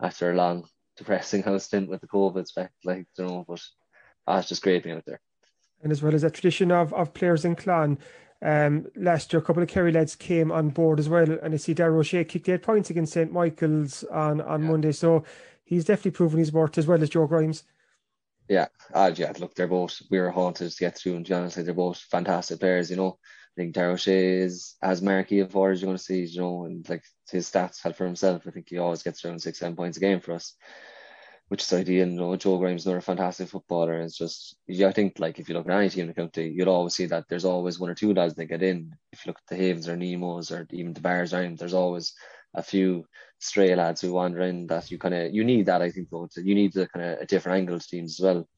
after 0.00 0.30
a 0.30 0.34
long 0.34 0.68
depressing 0.96 1.42
house 1.44 1.64
stint 1.64 1.88
with 1.88 2.02
the 2.02 2.08
COVID 2.08 2.46
spec 2.46 2.72
like 2.84 3.06
you 3.16 3.24
know 3.24 3.44
but 3.48 3.62
ah, 4.26 4.38
it's 4.38 4.48
just 4.48 4.62
great 4.62 4.82
being 4.82 4.96
out 4.96 5.04
there 5.06 5.20
and 5.84 5.92
as 5.92 6.02
well 6.02 6.14
as 6.14 6.24
a 6.24 6.30
tradition 6.30 6.72
of, 6.72 6.92
of 6.94 7.14
players 7.14 7.44
in 7.44 7.54
Clon. 7.54 7.98
Um, 8.42 8.86
last 8.96 9.32
year, 9.32 9.40
a 9.40 9.44
couple 9.44 9.62
of 9.62 9.68
Kerry 9.68 9.92
lads 9.92 10.16
came 10.16 10.50
on 10.50 10.70
board 10.70 10.98
as 10.98 11.08
well, 11.08 11.30
and 11.42 11.54
I 11.54 11.56
see 11.56 11.74
Darragh 11.74 11.98
O'Shea 11.98 12.24
kicked 12.24 12.48
eight 12.48 12.62
points 12.62 12.90
against 12.90 13.12
St 13.12 13.32
Michael's 13.32 14.02
on, 14.04 14.40
on 14.40 14.62
yeah. 14.62 14.68
Monday, 14.68 14.92
so 14.92 15.24
he's 15.62 15.84
definitely 15.84 16.10
proven 16.10 16.38
his 16.40 16.52
worth 16.52 16.76
as 16.76 16.86
well 16.86 17.00
as 17.02 17.10
Joe 17.10 17.26
Grimes. 17.26 17.62
Yeah, 18.48 18.66
uh, 18.92 19.12
yeah. 19.14 19.32
Look, 19.38 19.54
they're 19.54 19.66
both 19.66 20.02
we 20.10 20.20
were 20.20 20.30
haunted 20.30 20.70
to 20.70 20.78
get 20.78 20.98
through, 20.98 21.16
and 21.16 21.30
honestly, 21.30 21.62
they're 21.62 21.72
both 21.72 21.98
fantastic 21.98 22.60
players. 22.60 22.90
You 22.90 22.96
know, 22.96 23.18
I 23.56 23.62
think 23.62 23.74
Darragh 23.74 23.94
O'Shea 23.94 24.38
is 24.38 24.74
as 24.82 25.00
marquee 25.00 25.38
of 25.38 25.48
as 25.48 25.80
you're 25.80 25.86
going 25.86 25.96
to 25.96 26.02
see. 26.02 26.24
You 26.24 26.40
know, 26.40 26.64
and 26.64 26.86
like 26.88 27.04
his 27.30 27.50
stats 27.50 27.82
had 27.82 27.96
for 27.96 28.04
himself. 28.04 28.42
I 28.46 28.50
think 28.50 28.68
he 28.68 28.76
always 28.76 29.02
gets 29.02 29.24
around 29.24 29.40
six, 29.40 29.60
seven 29.60 29.76
points 29.76 29.96
a 29.96 30.00
game 30.00 30.20
for 30.20 30.32
us 30.32 30.54
which 31.48 31.62
is 31.62 31.72
ideal. 31.72 32.08
You 32.08 32.16
know, 32.16 32.36
Joe 32.36 32.58
Grimes, 32.58 32.86
another 32.86 33.00
fantastic 33.00 33.48
footballer. 33.48 34.00
It's 34.00 34.16
just, 34.16 34.56
yeah, 34.66 34.88
I 34.88 34.92
think, 34.92 35.18
like, 35.18 35.38
if 35.38 35.48
you 35.48 35.54
look 35.54 35.68
at 35.68 35.76
any 35.76 35.90
team 35.90 36.02
in 36.02 36.08
the 36.08 36.14
county, 36.14 36.52
you'll 36.54 36.68
always 36.68 36.94
see 36.94 37.06
that 37.06 37.24
there's 37.28 37.44
always 37.44 37.78
one 37.78 37.90
or 37.90 37.94
two 37.94 38.14
lads 38.14 38.34
that 38.34 38.46
get 38.46 38.62
in. 38.62 38.94
If 39.12 39.24
you 39.24 39.30
look 39.30 39.38
at 39.38 39.56
the 39.56 39.62
Havens 39.62 39.88
or 39.88 39.96
Nemos 39.96 40.50
or 40.50 40.66
even 40.70 40.92
the 40.92 41.00
Barrs 41.00 41.34
Iron, 41.34 41.56
there's 41.56 41.74
always 41.74 42.14
a 42.54 42.62
few 42.62 43.04
stray 43.38 43.74
lads 43.74 44.00
who 44.00 44.12
wander 44.12 44.40
in 44.40 44.66
that 44.68 44.90
you 44.90 44.98
kind 44.98 45.14
of, 45.14 45.34
you 45.34 45.44
need 45.44 45.66
that, 45.66 45.82
I 45.82 45.90
think, 45.90 46.08
though. 46.10 46.28
You 46.36 46.54
need 46.54 46.72
the 46.72 46.88
kind 46.88 47.04
of 47.04 47.18
a 47.20 47.26
different 47.26 47.58
angle 47.58 47.78
to 47.78 47.86
teams 47.86 48.18
as 48.18 48.24
well. 48.24 48.48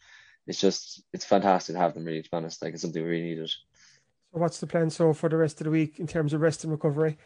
It's 0.47 0.61
just, 0.61 1.02
it's 1.12 1.25
fantastic 1.25 1.75
to 1.75 1.81
have 1.81 1.95
them, 1.95 2.05
really, 2.05 2.23
to 2.23 2.31
be 2.31 2.37
honest. 2.37 2.62
Like, 2.62 2.75
it's 2.75 2.83
something 2.83 3.02
we 3.02 3.09
really 3.09 3.31
needed. 3.31 3.49
So, 3.49 3.57
what's 4.38 4.61
the 4.61 4.66
plan 4.66 4.90
so 4.90 5.12
for 5.12 5.28
the 5.28 5.37
rest 5.37 5.61
of 5.61 5.64
the 5.64 5.71
week 5.71 5.99
in 5.99 6.07
terms 6.07 6.33
of 6.33 6.40
rest 6.40 6.62
and 6.62 6.73
recovery? 6.73 7.19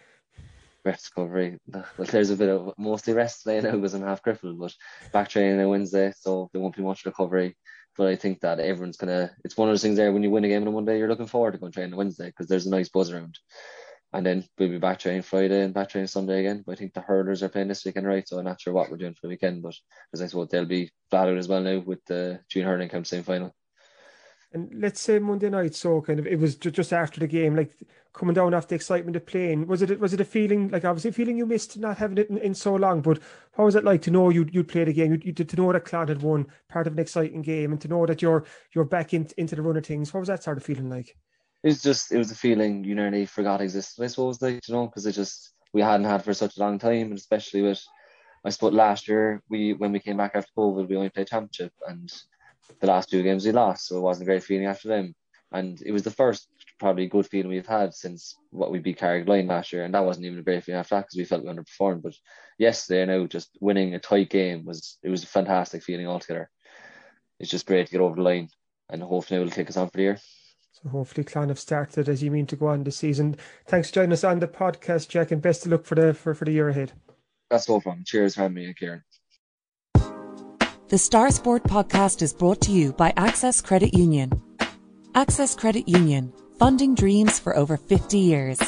Rest 0.85 1.11
recovery. 1.15 1.59
There's 1.99 2.31
a 2.31 2.37
bit 2.37 2.49
of 2.49 2.73
mostly 2.79 3.13
rest 3.15 3.43
today 3.43 3.61
now 3.61 3.77
because 3.77 3.95
I'm 3.95 4.03
half 4.03 4.23
crippled, 4.23 4.59
but 4.59 4.75
back 5.13 5.29
training 5.29 5.61
on 5.61 5.69
Wednesday, 5.69 6.13
so 6.19 6.51
there 6.53 6.61
won't 6.61 6.77
be 6.77 6.83
much 6.83 7.05
recovery. 7.05 7.57
But 7.97 8.09
I 8.09 8.17
think 8.17 8.41
that 8.41 8.61
everyone's 8.61 8.97
gonna. 8.97 9.31
It's 9.45 9.57
one 9.57 9.69
of 9.69 9.73
those 9.73 9.83
things 9.83 9.97
there 9.97 10.13
when 10.13 10.23
you 10.23 10.31
win 10.31 10.45
a 10.45 10.49
game 10.49 10.63
on 10.63 10.69
a 10.69 10.71
Monday, 10.71 10.99
you're 10.99 11.09
looking 11.09 11.27
forward 11.27 11.53
to 11.53 11.59
going 11.59 11.73
training 11.73 11.93
on 11.93 11.99
Wednesday 11.99 12.27
because 12.27 12.47
there's 12.47 12.67
a 12.67 12.71
nice 12.71 12.89
buzz 12.89 13.11
around. 13.11 13.39
And 14.13 14.27
then 14.27 14.45
we'll 14.59 14.71
be 14.71 14.79
back 14.79 14.99
training 14.99 15.23
Friday 15.23 15.63
and 15.63 15.73
back 15.73 15.91
training 15.91 16.09
Sunday 16.09 16.41
again. 16.41 16.65
But 16.67 16.73
I 16.73 16.75
think 16.77 16.95
the 16.95 17.01
hurlers 17.01 17.43
are 17.43 17.49
playing 17.49 17.69
this 17.69 17.85
weekend, 17.85 18.07
right? 18.07 18.27
So 18.27 18.39
I'm 18.39 18.45
not 18.45 18.61
sure 18.61 18.73
what 18.73 18.91
we're 18.91 18.97
doing 18.97 19.15
for 19.15 19.21
the 19.23 19.29
weekend, 19.29 19.63
but 19.63 19.75
because 20.11 20.23
I 20.23 20.27
suppose 20.27 20.49
they'll 20.49 20.65
be 20.65 20.91
flat 21.11 21.29
out 21.29 21.39
as 21.39 21.47
well 21.47 21.61
now 21.61 21.79
with 21.79 22.05
the 22.07 22.41
June 22.49 22.65
hurling 22.65 22.89
camp 22.89 23.07
semi 23.07 23.23
final. 23.23 23.55
And 24.53 24.69
let's 24.75 25.01
say 25.01 25.19
Monday 25.21 25.49
night, 25.49 25.75
so 25.75 26.01
kind 26.01 26.19
of 26.19 26.27
it 26.27 26.39
was 26.39 26.57
just 26.57 26.93
after 26.93 27.21
the 27.21 27.29
game, 27.29 27.55
like 27.55 27.71
coming 28.13 28.35
down 28.35 28.53
after 28.53 28.71
the 28.71 28.75
excitement 28.75 29.17
of 29.17 29.25
playing. 29.25 29.67
Was 29.67 29.83
it 29.83 30.01
was 30.01 30.13
it 30.13 30.21
a 30.21 30.25
feeling 30.25 30.69
like 30.71 30.85
obviously 30.85 31.11
a 31.11 31.13
feeling 31.13 31.37
you 31.37 31.47
missed 31.47 31.79
not 31.79 31.99
having 31.99 32.19
it 32.19 32.29
in, 32.29 32.39
in 32.39 32.55
so 32.55 32.75
long? 32.75 33.01
But 33.01 33.21
how 33.57 33.67
was 33.67 33.77
it 33.77 33.85
like 33.85 34.03
to 34.03 34.11
know 34.11 34.29
you 34.31 34.49
you'd 34.51 34.69
played 34.69 34.89
a 34.89 34.93
game, 34.93 35.21
you, 35.23 35.33
to 35.33 35.57
know 35.57 35.73
that 35.73 35.85
Clan 35.85 36.09
had 36.09 36.23
won 36.23 36.47
part 36.69 36.89
of 36.89 36.95
an 36.95 36.99
exciting 36.99 37.43
game, 37.43 37.71
and 37.71 37.81
to 37.81 37.89
know 37.89 38.05
that 38.07 38.23
you're 38.23 38.45
you're 38.75 38.85
back 38.85 39.15
in, 39.15 39.29
into 39.37 39.55
the 39.55 39.63
run 39.63 39.77
of 39.77 39.87
things? 39.87 40.13
What 40.13 40.21
was 40.21 40.29
that 40.29 40.43
sort 40.43 40.57
of 40.57 40.65
feeling 40.65 40.91
like? 40.91 41.17
It 41.63 41.69
was 41.69 41.83
just 41.83 42.11
it 42.11 42.19
was 42.19 42.33
a 42.33 42.37
feeling 42.37 42.83
you 42.83 42.97
nearly 42.97 43.27
forgot 43.27 43.61
existed. 43.61 44.03
I 44.03 44.09
suppose 44.09 44.43
like 44.43 44.61
you 44.67 44.75
know 44.75 44.87
because 44.87 45.07
it 45.07 45.13
just 45.13 45.53
we 45.73 45.81
hadn't 45.81 46.07
had 46.07 46.25
for 46.25 46.35
such 46.35 46.57
a 46.57 46.61
long 46.61 46.81
time, 46.81 47.11
and 47.11 47.19
especially 47.19 47.63
with 47.63 47.83
I 48.45 48.51
suppose 48.51 48.73
last 48.73 49.07
year 49.07 49.43
we 49.49 49.75
when 49.75 49.93
we 49.93 50.01
came 50.01 50.17
back 50.17 50.33
after 50.35 50.51
COVID 50.59 50.89
we 50.89 50.97
only 50.97 51.11
played 51.11 51.29
championship 51.29 51.73
and 51.87 52.11
the 52.81 52.87
last 52.87 53.11
two 53.11 53.23
games 53.23 53.45
we 53.45 53.53
lost, 53.53 53.87
so 53.87 53.97
it 53.97 54.03
wasn't 54.03 54.29
a 54.29 54.31
great 54.31 54.43
feeling 54.43 54.67
after 54.67 54.89
them. 54.89 55.15
And 55.53 55.83
it 55.85 55.93
was 55.93 56.03
the 56.03 56.11
first 56.11 56.49
probably 56.79 57.07
good 57.07 57.27
feeling 57.27 57.49
we've 57.49 57.67
had 57.67 57.93
since 57.93 58.37
what 58.51 58.71
we 58.71 58.79
beat 58.79 58.99
Carrigaline 58.99 59.49
last 59.49 59.73
year, 59.73 59.85
and 59.85 59.95
that 59.95 60.05
wasn't 60.05 60.27
even 60.27 60.39
a 60.39 60.43
great 60.43 60.65
feeling 60.65 60.79
after 60.79 60.95
that 60.95 61.03
because 61.03 61.19
we 61.19 61.25
felt 61.25 61.45
we 61.45 61.51
underperformed. 61.51 62.03
But 62.03 62.15
yesterday, 62.59 63.05
know 63.07 63.27
just 63.27 63.51
winning 63.61 63.95
a 63.95 63.99
tight 63.99 64.31
game 64.31 64.65
was 64.65 64.99
it 65.03 65.11
was 65.11 65.25
a 65.25 65.27
fantastic 65.27 65.83
feeling 65.83 66.07
altogether. 66.07 66.51
It's 67.39 67.51
just 67.51 67.67
great 67.67 67.87
to 67.87 67.93
get 67.93 68.01
over 68.01 68.17
the 68.17 68.23
line, 68.23 68.49
and 68.89 69.03
hopefully 69.03 69.41
it 69.41 69.45
will 69.45 69.51
take 69.51 69.69
us 69.69 69.77
on 69.77 69.89
for 69.89 69.97
the 69.97 70.03
year. 70.03 70.19
So 70.73 70.89
hopefully 70.89 71.25
Clon 71.25 71.49
have 71.49 71.59
started 71.59 72.09
as 72.09 72.23
you 72.23 72.31
mean 72.31 72.47
to 72.47 72.57
go 72.57 72.69
on 72.69 72.85
this 72.85 72.97
season. 72.97 73.37
Thanks 73.67 73.89
for 73.89 73.97
joining 73.97 74.13
us 74.13 74.25
on 74.25 74.39
the 74.39 74.49
podcast, 74.49 75.09
Jack, 75.09 75.31
and 75.31 75.43
best 75.43 75.67
of 75.67 75.73
luck 75.73 75.85
for 75.85 75.95
the 75.95 76.15
for, 76.15 76.35
for 76.35 76.45
the 76.45 76.53
year 76.53 76.69
ahead. 76.69 76.93
That's 77.51 77.69
all 77.69 77.81
from. 77.81 78.05
Cheers 78.07 78.37
having 78.37 78.55
me, 78.55 78.73
Kieran. 78.75 79.03
The 80.91 80.99
Star 80.99 81.31
Sport 81.31 81.63
podcast 81.63 82.21
is 82.21 82.33
brought 82.33 82.61
to 82.63 82.73
you 82.73 82.93
by 82.93 83.13
Access 83.17 83.61
Credit 83.61 83.95
Union. 83.95 84.33
Access 85.15 85.55
Credit 85.55 85.89
Union, 85.89 86.33
funding 86.59 86.97
dreams 86.97 87.39
for 87.39 87.57
over 87.57 87.77
50 87.77 88.19
years. 88.19 88.59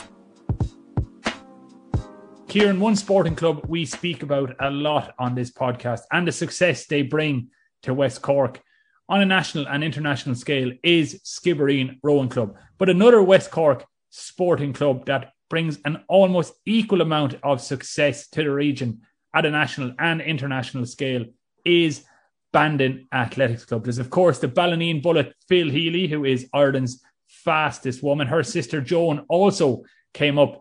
Kieran, 2.47 2.79
one 2.79 2.95
sporting 2.95 3.35
club 3.35 3.65
we 3.67 3.85
speak 3.85 4.23
about 4.23 4.55
a 4.61 4.71
lot 4.71 5.17
on 5.19 5.35
this 5.35 5.51
podcast 5.51 6.03
and 6.13 6.25
the 6.25 6.31
success 6.31 6.87
they 6.87 7.03
bring 7.03 7.49
to 7.83 7.93
West 7.93 8.23
Cork 8.23 8.61
on 9.09 9.21
a 9.21 9.27
national 9.27 9.67
and 9.67 9.83
international 9.83 10.37
scale 10.37 10.71
is 10.85 11.21
Skibbereen 11.25 11.99
Rowing 12.05 12.29
Club. 12.29 12.55
But 12.79 12.89
another 12.89 13.21
West 13.21 13.51
Cork 13.51 13.85
sporting 14.11 14.73
club 14.73 15.07
that 15.07 15.33
brings 15.51 15.81
an 15.85 16.05
almost 16.07 16.55
equal 16.67 17.01
amount 17.01 17.35
of 17.43 17.61
success 17.61 18.29
to 18.29 18.45
the 18.45 18.53
region 18.53 19.01
at 19.35 19.45
a 19.45 19.51
national 19.51 19.93
and 19.99 20.21
international 20.21 20.87
scale 20.87 21.25
is 21.65 22.05
Bandon 22.53 23.09
Athletics 23.13 23.65
Club. 23.65 23.85
There's, 23.85 23.99
of 23.99 24.11
course, 24.11 24.39
the 24.39 24.49
Ballineen 24.49 25.03
Bullet, 25.03 25.35
Phil 25.49 25.71
Healy, 25.71 26.07
who 26.07 26.25
is 26.25 26.49
Ireland's 26.53 27.03
fastest 27.27 28.03
woman. 28.03 28.27
Her 28.27 28.43
sister 28.43 28.81
Joan 28.81 29.25
also 29.29 29.85
came 30.13 30.39
up 30.39 30.61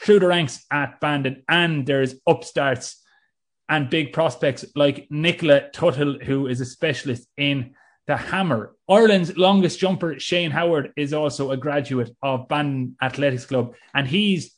through 0.00 0.20
the 0.20 0.26
ranks 0.26 0.64
at 0.70 1.00
Bandon, 1.00 1.44
and 1.48 1.86
there's 1.86 2.16
upstarts 2.26 3.02
and 3.68 3.90
big 3.90 4.12
prospects 4.12 4.64
like 4.74 5.06
Nicola 5.10 5.68
Tuttle, 5.70 6.18
who 6.20 6.46
is 6.46 6.60
a 6.60 6.64
specialist 6.64 7.28
in 7.36 7.74
the 8.06 8.16
hammer. 8.16 8.74
Ireland's 8.88 9.36
longest 9.36 9.78
jumper, 9.78 10.18
Shane 10.18 10.50
Howard, 10.50 10.92
is 10.96 11.12
also 11.12 11.50
a 11.50 11.56
graduate 11.56 12.10
of 12.22 12.48
Bandon 12.48 12.96
Athletics 13.02 13.46
Club, 13.46 13.74
and 13.94 14.08
he's 14.08 14.54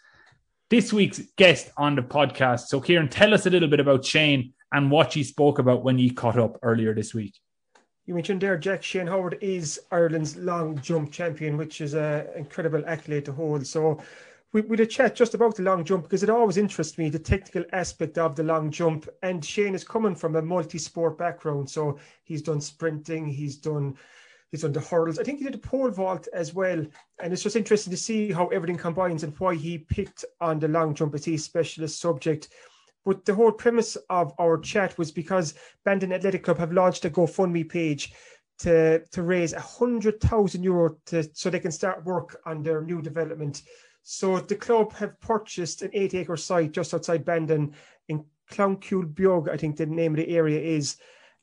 this 0.70 0.92
week's 0.92 1.20
guest 1.36 1.70
on 1.76 1.96
the 1.96 2.02
podcast. 2.02 2.68
So, 2.68 2.80
Kieran, 2.80 3.08
tell 3.08 3.34
us 3.34 3.46
a 3.46 3.50
little 3.50 3.68
bit 3.68 3.80
about 3.80 4.04
Shane 4.04 4.54
and 4.72 4.90
what 4.90 5.16
you 5.16 5.24
spoke 5.24 5.58
about 5.58 5.84
when 5.84 5.98
you 5.98 6.12
caught 6.14 6.38
up 6.38 6.58
earlier 6.62 6.94
this 6.94 7.14
week. 7.14 7.34
You 8.06 8.14
mentioned 8.14 8.40
there, 8.40 8.56
Jack 8.56 8.82
Shane 8.82 9.06
Howard 9.06 9.38
is 9.40 9.78
Ireland's 9.92 10.36
long 10.36 10.80
jump 10.80 11.12
champion, 11.12 11.56
which 11.56 11.80
is 11.80 11.94
an 11.94 12.26
incredible 12.36 12.82
accolade 12.86 13.24
to 13.26 13.32
hold. 13.32 13.66
So, 13.66 14.00
we, 14.52 14.62
we 14.62 14.76
did 14.76 14.90
chat 14.90 15.14
just 15.14 15.34
about 15.34 15.54
the 15.54 15.62
long 15.62 15.84
jump 15.84 16.02
because 16.02 16.24
it 16.24 16.30
always 16.30 16.56
interests 16.56 16.98
me 16.98 17.08
the 17.08 17.20
technical 17.20 17.62
aspect 17.72 18.18
of 18.18 18.34
the 18.34 18.42
long 18.42 18.72
jump. 18.72 19.08
And 19.22 19.44
Shane 19.44 19.76
is 19.76 19.84
coming 19.84 20.16
from 20.16 20.34
a 20.34 20.42
multi 20.42 20.78
sport 20.78 21.18
background. 21.18 21.70
So, 21.70 21.98
he's 22.24 22.42
done 22.42 22.60
sprinting, 22.60 23.26
he's 23.26 23.56
done 23.56 23.96
he's 24.50 24.62
done 24.62 24.72
the 24.72 24.80
hurdles. 24.80 25.18
I 25.18 25.22
think 25.22 25.38
he 25.38 25.44
did 25.44 25.54
a 25.54 25.58
pole 25.58 25.90
vault 25.90 26.28
as 26.32 26.54
well. 26.54 26.84
And 27.22 27.32
it's 27.32 27.42
just 27.42 27.56
interesting 27.56 27.90
to 27.92 27.96
see 27.96 28.32
how 28.32 28.48
everything 28.48 28.76
combines 28.76 29.22
and 29.22 29.38
why 29.38 29.54
he 29.54 29.78
picked 29.78 30.24
on 30.40 30.58
the 30.58 30.68
long 30.68 30.94
jump 30.94 31.14
as 31.14 31.24
his 31.24 31.44
specialist 31.44 32.00
subject. 32.00 32.48
But 33.04 33.24
the 33.24 33.34
whole 33.34 33.52
premise 33.52 33.96
of 34.08 34.32
our 34.38 34.58
chat 34.58 34.98
was 34.98 35.10
because 35.10 35.54
Bandon 35.84 36.12
Athletic 36.12 36.44
Club 36.44 36.58
have 36.58 36.72
launched 36.72 37.04
a 37.04 37.10
GoFundMe 37.10 37.68
page 37.68 38.12
to 38.58 39.02
to 39.12 39.22
raise 39.22 39.52
a 39.54 39.60
hundred 39.60 40.20
thousand 40.20 40.62
euro 40.62 40.96
to 41.06 41.28
so 41.32 41.48
they 41.48 41.60
can 41.60 41.72
start 41.72 42.04
work 42.04 42.40
on 42.44 42.62
their 42.62 42.82
new 42.82 43.00
development. 43.00 43.62
So 44.02 44.40
the 44.40 44.56
club 44.56 44.92
have 44.94 45.20
purchased 45.20 45.82
an 45.82 45.90
eight 45.92 46.14
acre 46.14 46.36
site 46.36 46.72
just 46.72 46.94
outside 46.94 47.24
Bandon 47.24 47.74
in 48.08 48.24
Clonculbeog, 48.50 49.48
I 49.48 49.56
think 49.56 49.76
the 49.76 49.86
name 49.86 50.12
of 50.12 50.16
the 50.16 50.36
area 50.36 50.60
is, 50.60 50.96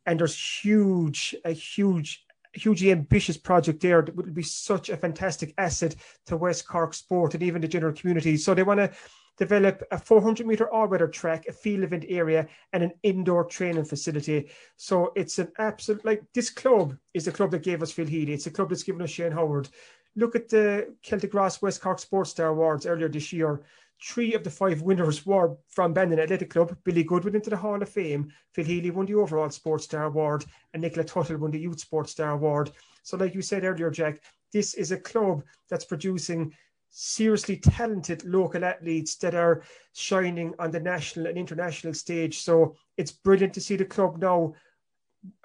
and 0.06 0.20
there's 0.20 0.38
huge, 0.62 1.36
a 1.46 1.52
huge, 1.52 2.26
hugely 2.58 2.92
ambitious 2.92 3.38
project 3.38 3.82
there 3.82 4.02
that 4.02 4.16
would 4.16 4.34
be 4.34 4.44
such 4.44 4.90
a 4.90 4.98
fantastic 4.98 5.54
asset 5.58 5.96
to 6.26 6.38
West 6.38 6.68
Cork 6.68 6.94
sport 6.94 7.34
and 7.34 7.44
even 7.44 7.62
the 7.62 7.68
general 7.68 7.94
community. 7.94 8.38
So 8.38 8.54
they 8.54 8.64
want 8.64 8.80
to 8.80 8.92
develop 9.38 9.84
a 9.92 9.98
400 9.98 10.46
meter 10.46 10.72
all-weather 10.74 11.08
track, 11.08 11.46
a 11.48 11.54
field 11.54 11.84
event 11.84 12.06
area, 12.10 12.48
and 12.74 12.84
an 12.84 12.92
indoor 13.04 13.46
training 13.46 13.86
facility. 13.86 14.50
So 14.76 15.12
it's 15.16 15.40
an 15.40 15.52
absolute 15.58 16.04
like 16.04 16.24
this 16.34 16.50
club 16.50 16.98
is 17.14 17.26
the 17.26 17.32
club 17.32 17.52
that 17.52 17.64
gave 17.64 17.82
us 17.82 17.92
Phil 17.92 18.08
Healy. 18.08 18.34
It's 18.34 18.48
a 18.48 18.52
club 18.52 18.70
that's 18.70 18.84
given 18.84 19.02
us 19.02 19.12
Shane 19.12 19.32
Howard. 19.32 19.70
Look 20.16 20.36
at 20.36 20.50
the 20.50 20.96
Celtic 21.04 21.34
Ross 21.34 21.62
West 21.62 21.82
Cork 21.82 22.00
Sports 22.00 22.32
Star 22.32 22.48
Awards 22.48 22.88
earlier 22.88 23.08
this 23.08 23.32
year. 23.32 23.62
Three 24.02 24.34
of 24.34 24.44
the 24.44 24.50
five 24.50 24.82
winners 24.82 25.26
were 25.26 25.58
from 25.70 25.94
Bandon 25.94 26.20
Athletic 26.20 26.50
Club. 26.50 26.78
Billy 26.84 27.04
Goodwin 27.04 27.36
into 27.36 27.50
the 27.50 27.58
Hall 27.58 27.82
of 27.82 27.90
Fame. 27.90 28.32
Phil 28.54 28.66
Healy 28.66 28.92
won 28.92 29.06
the 29.06 29.16
overall 29.16 29.50
Sports 29.50 29.86
Star 29.86 30.06
Award, 30.06 30.46
and 30.74 30.82
Nicola 30.82 31.04
Tuttle 31.04 31.38
won 31.38 31.52
the 31.52 31.60
Youth 31.60 31.80
Sports 31.80 32.12
Star 32.12 32.32
Award. 32.32 32.72
So, 33.04 33.18
like 33.18 33.34
you 33.34 33.42
said 33.42 33.64
earlier, 33.64 33.90
Jack, 33.90 34.22
this 34.54 34.74
is 34.74 34.92
a 34.92 34.98
club 34.98 35.44
that's 35.70 35.86
producing 35.86 36.54
seriously 36.90 37.58
talented 37.58 38.24
local 38.26 38.64
athletes 38.64 39.16
that 39.18 39.36
are 39.36 39.64
shining 39.94 40.54
on 40.60 40.72
the 40.72 40.80
national 40.80 41.28
and 41.28 41.38
international 41.38 41.94
stage. 41.94 42.40
So 42.40 42.76
it's 42.98 43.12
brilliant 43.12 43.54
to 43.56 43.62
see 43.62 43.76
the 43.76 43.86
club 43.86 44.20
now 44.20 44.54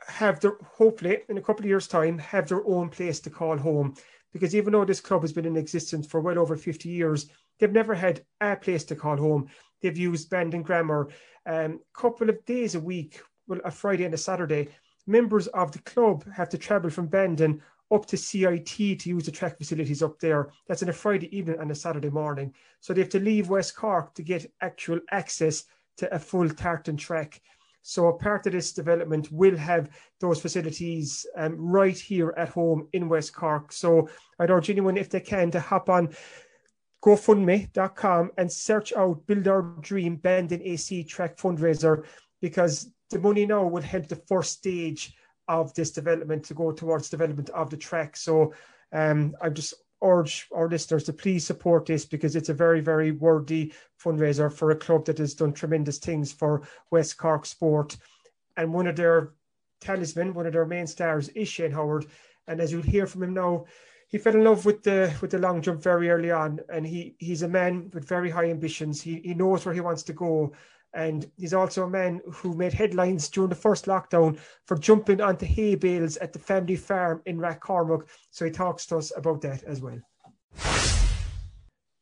have 0.07 0.41
their 0.41 0.57
hopefully 0.63 1.19
in 1.29 1.39
a 1.39 1.43
couple 1.43 1.65
of 1.65 1.69
years' 1.69 1.89
time 1.89 2.19
have 2.19 2.49
their 2.49 2.65
own 2.67 2.89
place 2.89 3.21
to 3.21 3.31
call 3.31 3.57
home. 3.57 3.95
Because 4.33 4.55
even 4.55 4.73
though 4.73 4.85
this 4.85 5.01
club 5.01 5.23
has 5.23 5.33
been 5.33 5.45
in 5.45 5.57
existence 5.57 6.07
for 6.07 6.21
well 6.21 6.39
over 6.39 6.57
50 6.57 6.89
years, 6.89 7.29
they've 7.63 7.71
never 7.71 7.95
had 7.95 8.25
a 8.41 8.57
place 8.57 8.83
to 8.83 8.97
call 8.97 9.17
home. 9.17 9.47
They've 9.81 9.97
used 9.97 10.29
Bandon 10.29 10.63
Grammar 10.63 11.11
a 11.47 11.67
um, 11.67 11.81
couple 11.95 12.29
of 12.29 12.45
days 12.45 12.75
a 12.75 12.81
week, 12.81 13.21
well, 13.47 13.61
a 13.65 13.71
Friday 13.71 14.05
and 14.05 14.15
a 14.15 14.19
Saturday. 14.19 14.69
Members 15.07 15.47
of 15.49 15.71
the 15.71 15.79
club 15.81 16.25
have 16.33 16.49
to 16.49 16.59
travel 16.59 16.91
from 16.91 17.07
Bandon 17.07 17.63
up 17.93 18.07
to 18.07 18.17
CIT 18.17 18.67
to 18.67 19.09
use 19.09 19.27
the 19.27 19.31
track 19.31 19.59
facilities 19.59 20.03
up 20.03 20.19
there. 20.19 20.51
That's 20.67 20.83
on 20.83 20.89
a 20.89 20.93
Friday 20.93 21.37
evening 21.37 21.59
and 21.61 21.71
a 21.71 21.75
Saturday 21.75 22.11
morning. 22.11 22.53
So 22.81 22.93
they 22.93 23.01
have 23.01 23.11
to 23.11 23.21
leave 23.21 23.49
West 23.49 23.77
Cork 23.77 24.13
to 24.15 24.23
get 24.25 24.51
actual 24.61 24.99
access 25.13 25.63
to 25.99 26.13
a 26.13 26.19
full 26.19 26.49
tartan 26.49 26.97
track. 26.97 27.41
So 27.83 28.09
a 28.09 28.13
part 28.13 28.47
of 28.47 28.53
this 28.55 28.73
development 28.73 29.31
will 29.31 29.57
have 29.57 29.91
those 30.19 30.41
facilities 30.41 31.27
um, 31.37 31.55
right 31.57 31.99
here 31.99 32.35
at 32.37 32.49
home 32.49 32.89
in 32.93 33.09
West 33.09 33.35
Cork. 33.35 33.73
So 33.73 34.09
I'd 34.41 34.51
urge 34.51 34.71
anyone, 34.71 34.97
if 34.97 35.11
they 35.11 35.21
can, 35.21 35.53
to 35.53 35.61
hop 35.61 35.89
on 35.89 36.09
GoFundMe.com 37.03 38.31
and 38.39 38.51
search 38.51 38.93
out 38.93 39.27
Build 39.27 39.49
Our 39.49 39.63
Dream 39.81 40.17
Bandon 40.17 40.63
AC 40.63 41.05
Track 41.05 41.37
Fundraiser 41.37 42.05
because 42.41 42.91
the 43.11 43.19
money 43.19 43.45
now 43.45 43.65
will 43.67 43.83
help 43.83 44.09
the 44.09 44.17
first 44.17 44.53
stage 44.53 45.15
of 45.49 45.75
this 45.75 45.91
development 45.91 46.45
to 46.45 46.55
go 46.55 46.71
towards 46.71 47.11
development 47.11 47.51
of 47.51 47.71
the 47.71 47.77
track. 47.77 48.17
So 48.17 48.55
um, 48.93 49.35
I 49.41 49.49
just 49.49 49.75
urge 50.03 50.49
our 50.53 50.69
listeners 50.69 51.05
to 51.05 51.13
please 51.13 51.45
support 51.45 51.87
this 51.87 52.05
because 52.05 52.37
it's 52.37 52.49
a 52.49 52.55
very, 52.55 52.81
very 52.81 53.13
worthy 53.13 53.73
fundraiser 54.03 54.53
for 54.53 54.71
a 54.71 54.77
club 54.77 55.05
that 55.07 55.19
has 55.19 55.35
done 55.35 55.53
tremendous 55.53 55.99
things 55.99 56.33
for 56.33 56.63
West 56.91 57.17
Cork 57.19 57.47
sport. 57.47 57.97
And 58.57 58.73
one 58.73 58.87
of 58.87 58.97
their 58.97 59.33
talisman, 59.81 60.35
one 60.35 60.47
of 60.47 60.53
their 60.53 60.67
main 60.67 60.87
stars 60.87 61.29
is 61.31 61.49
Shane 61.49 61.73
Howard. 61.73 62.07
And 62.47 62.61
as 62.61 62.73
you'll 62.73 62.83
hear 62.83 63.07
from 63.07 63.23
him 63.23 63.35
now, 63.35 63.65
he 64.13 64.19
fell 64.19 64.35
in 64.35 64.45
love 64.45 64.67
with 64.67 64.83
the 64.83 65.13
with 65.23 65.31
the 65.31 65.39
long 65.39 65.63
jump 65.63 65.83
very 65.83 66.11
early 66.11 66.31
on, 66.31 66.61
and 66.69 66.87
he 66.87 67.17
he's 67.19 67.43
a 67.43 67.49
man 67.49 67.91
with 67.95 68.07
very 68.07 68.31
high 68.31 68.51
ambitions. 68.51 69.01
He 69.01 69.21
he 69.25 69.35
knows 69.35 69.65
where 69.65 69.75
he 69.75 69.81
wants 69.81 70.03
to 70.05 70.13
go, 70.13 70.53
and 70.93 71.29
he's 71.37 71.55
also 71.55 71.85
a 71.85 71.91
man 71.91 72.21
who 72.31 72.55
made 72.55 72.75
headlines 72.75 73.29
during 73.31 73.49
the 73.49 73.57
first 73.57 73.87
lockdown 73.87 74.39
for 74.67 74.77
jumping 74.77 75.23
onto 75.23 75.47
hay 75.47 75.75
bales 75.75 76.19
at 76.19 76.35
the 76.35 76.39
family 76.39 76.77
farm 76.77 77.23
in 77.25 77.39
Rathcormac. 77.39 78.07
So 78.31 78.45
he 78.45 78.51
talks 78.51 78.85
to 78.87 78.99
us 78.99 79.13
about 79.17 79.41
that 79.41 79.65
as 79.65 79.81
well. 79.81 79.99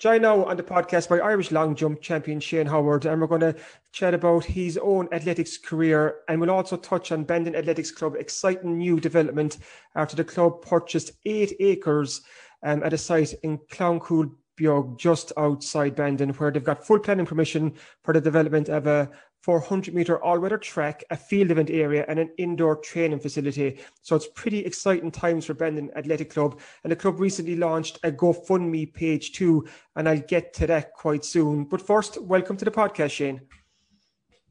Join 0.00 0.22
now 0.22 0.46
on 0.46 0.56
the 0.56 0.62
podcast 0.62 1.10
by 1.10 1.18
Irish 1.18 1.50
long 1.50 1.74
jump 1.74 2.00
champion 2.00 2.40
Shane 2.40 2.64
Howard, 2.64 3.04
and 3.04 3.20
we're 3.20 3.26
going 3.26 3.42
to 3.42 3.54
chat 3.92 4.14
about 4.14 4.46
his 4.46 4.78
own 4.78 5.10
athletics 5.12 5.58
career, 5.58 6.20
and 6.26 6.40
we'll 6.40 6.50
also 6.50 6.78
touch 6.78 7.12
on 7.12 7.24
Bandon 7.24 7.54
Athletics 7.54 7.90
Club 7.90 8.14
exciting 8.18 8.78
new 8.78 8.98
development 8.98 9.58
after 9.96 10.16
the 10.16 10.24
club 10.24 10.62
purchased 10.62 11.10
eight 11.26 11.52
acres 11.60 12.22
um, 12.62 12.82
at 12.82 12.94
a 12.94 12.98
site 12.98 13.34
in 13.42 13.58
Clowncool 13.70 14.32
Beag 14.56 14.96
just 14.96 15.34
outside 15.36 15.96
Bandon, 15.96 16.30
where 16.30 16.50
they've 16.50 16.64
got 16.64 16.86
full 16.86 16.98
planning 16.98 17.26
permission 17.26 17.74
for 18.02 18.14
the 18.14 18.22
development 18.22 18.70
of 18.70 18.86
a 18.86 19.10
400 19.42 19.94
meter 19.94 20.22
all 20.22 20.38
weather 20.38 20.58
track, 20.58 21.02
a 21.10 21.16
field 21.16 21.50
event 21.50 21.70
area, 21.70 22.04
and 22.08 22.18
an 22.18 22.30
indoor 22.38 22.76
training 22.76 23.20
facility. 23.20 23.78
So 24.02 24.16
it's 24.16 24.28
pretty 24.28 24.60
exciting 24.60 25.10
times 25.10 25.46
for 25.46 25.54
Bandon 25.54 25.90
Athletic 25.96 26.30
Club. 26.30 26.60
And 26.84 26.90
the 26.90 26.96
club 26.96 27.20
recently 27.20 27.56
launched 27.56 27.98
a 28.02 28.12
GoFundMe 28.12 28.92
page 28.92 29.32
too, 29.32 29.66
and 29.96 30.08
I'll 30.08 30.20
get 30.20 30.52
to 30.54 30.66
that 30.66 30.92
quite 30.92 31.24
soon. 31.24 31.64
But 31.64 31.80
first, 31.80 32.20
welcome 32.20 32.56
to 32.58 32.64
the 32.64 32.70
podcast, 32.70 33.12
Shane. 33.12 33.40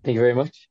Thank 0.03 0.15
you 0.15 0.21
very 0.21 0.33
much 0.33 0.69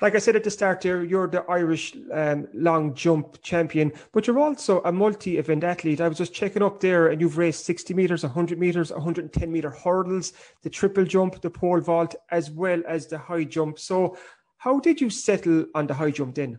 like 0.00 0.14
I 0.14 0.18
said 0.18 0.36
at 0.36 0.44
the 0.44 0.50
start 0.50 0.80
there, 0.80 1.02
you're 1.02 1.26
the 1.26 1.42
Irish 1.50 1.96
um, 2.12 2.46
long 2.54 2.94
jump 2.94 3.42
champion, 3.42 3.92
but 4.12 4.26
you're 4.26 4.38
also 4.38 4.80
a 4.82 4.92
multi 4.92 5.38
event 5.38 5.64
athlete. 5.64 6.00
I 6.00 6.08
was 6.08 6.18
just 6.18 6.32
checking 6.32 6.62
up 6.62 6.80
there, 6.80 7.08
and 7.08 7.20
you've 7.20 7.38
raced 7.38 7.64
60 7.64 7.94
meters, 7.94 8.22
100 8.22 8.58
meters, 8.58 8.92
110 8.92 9.50
meter 9.50 9.70
hurdles, 9.70 10.32
the 10.62 10.70
triple 10.70 11.04
jump, 11.04 11.40
the 11.40 11.50
pole 11.50 11.80
vault, 11.80 12.14
as 12.30 12.50
well 12.50 12.82
as 12.86 13.06
the 13.06 13.18
high 13.18 13.44
jump. 13.44 13.78
So, 13.78 14.16
how 14.58 14.80
did 14.80 15.00
you 15.00 15.10
settle 15.10 15.66
on 15.74 15.86
the 15.86 15.94
high 15.94 16.10
jump 16.10 16.34
then? 16.34 16.58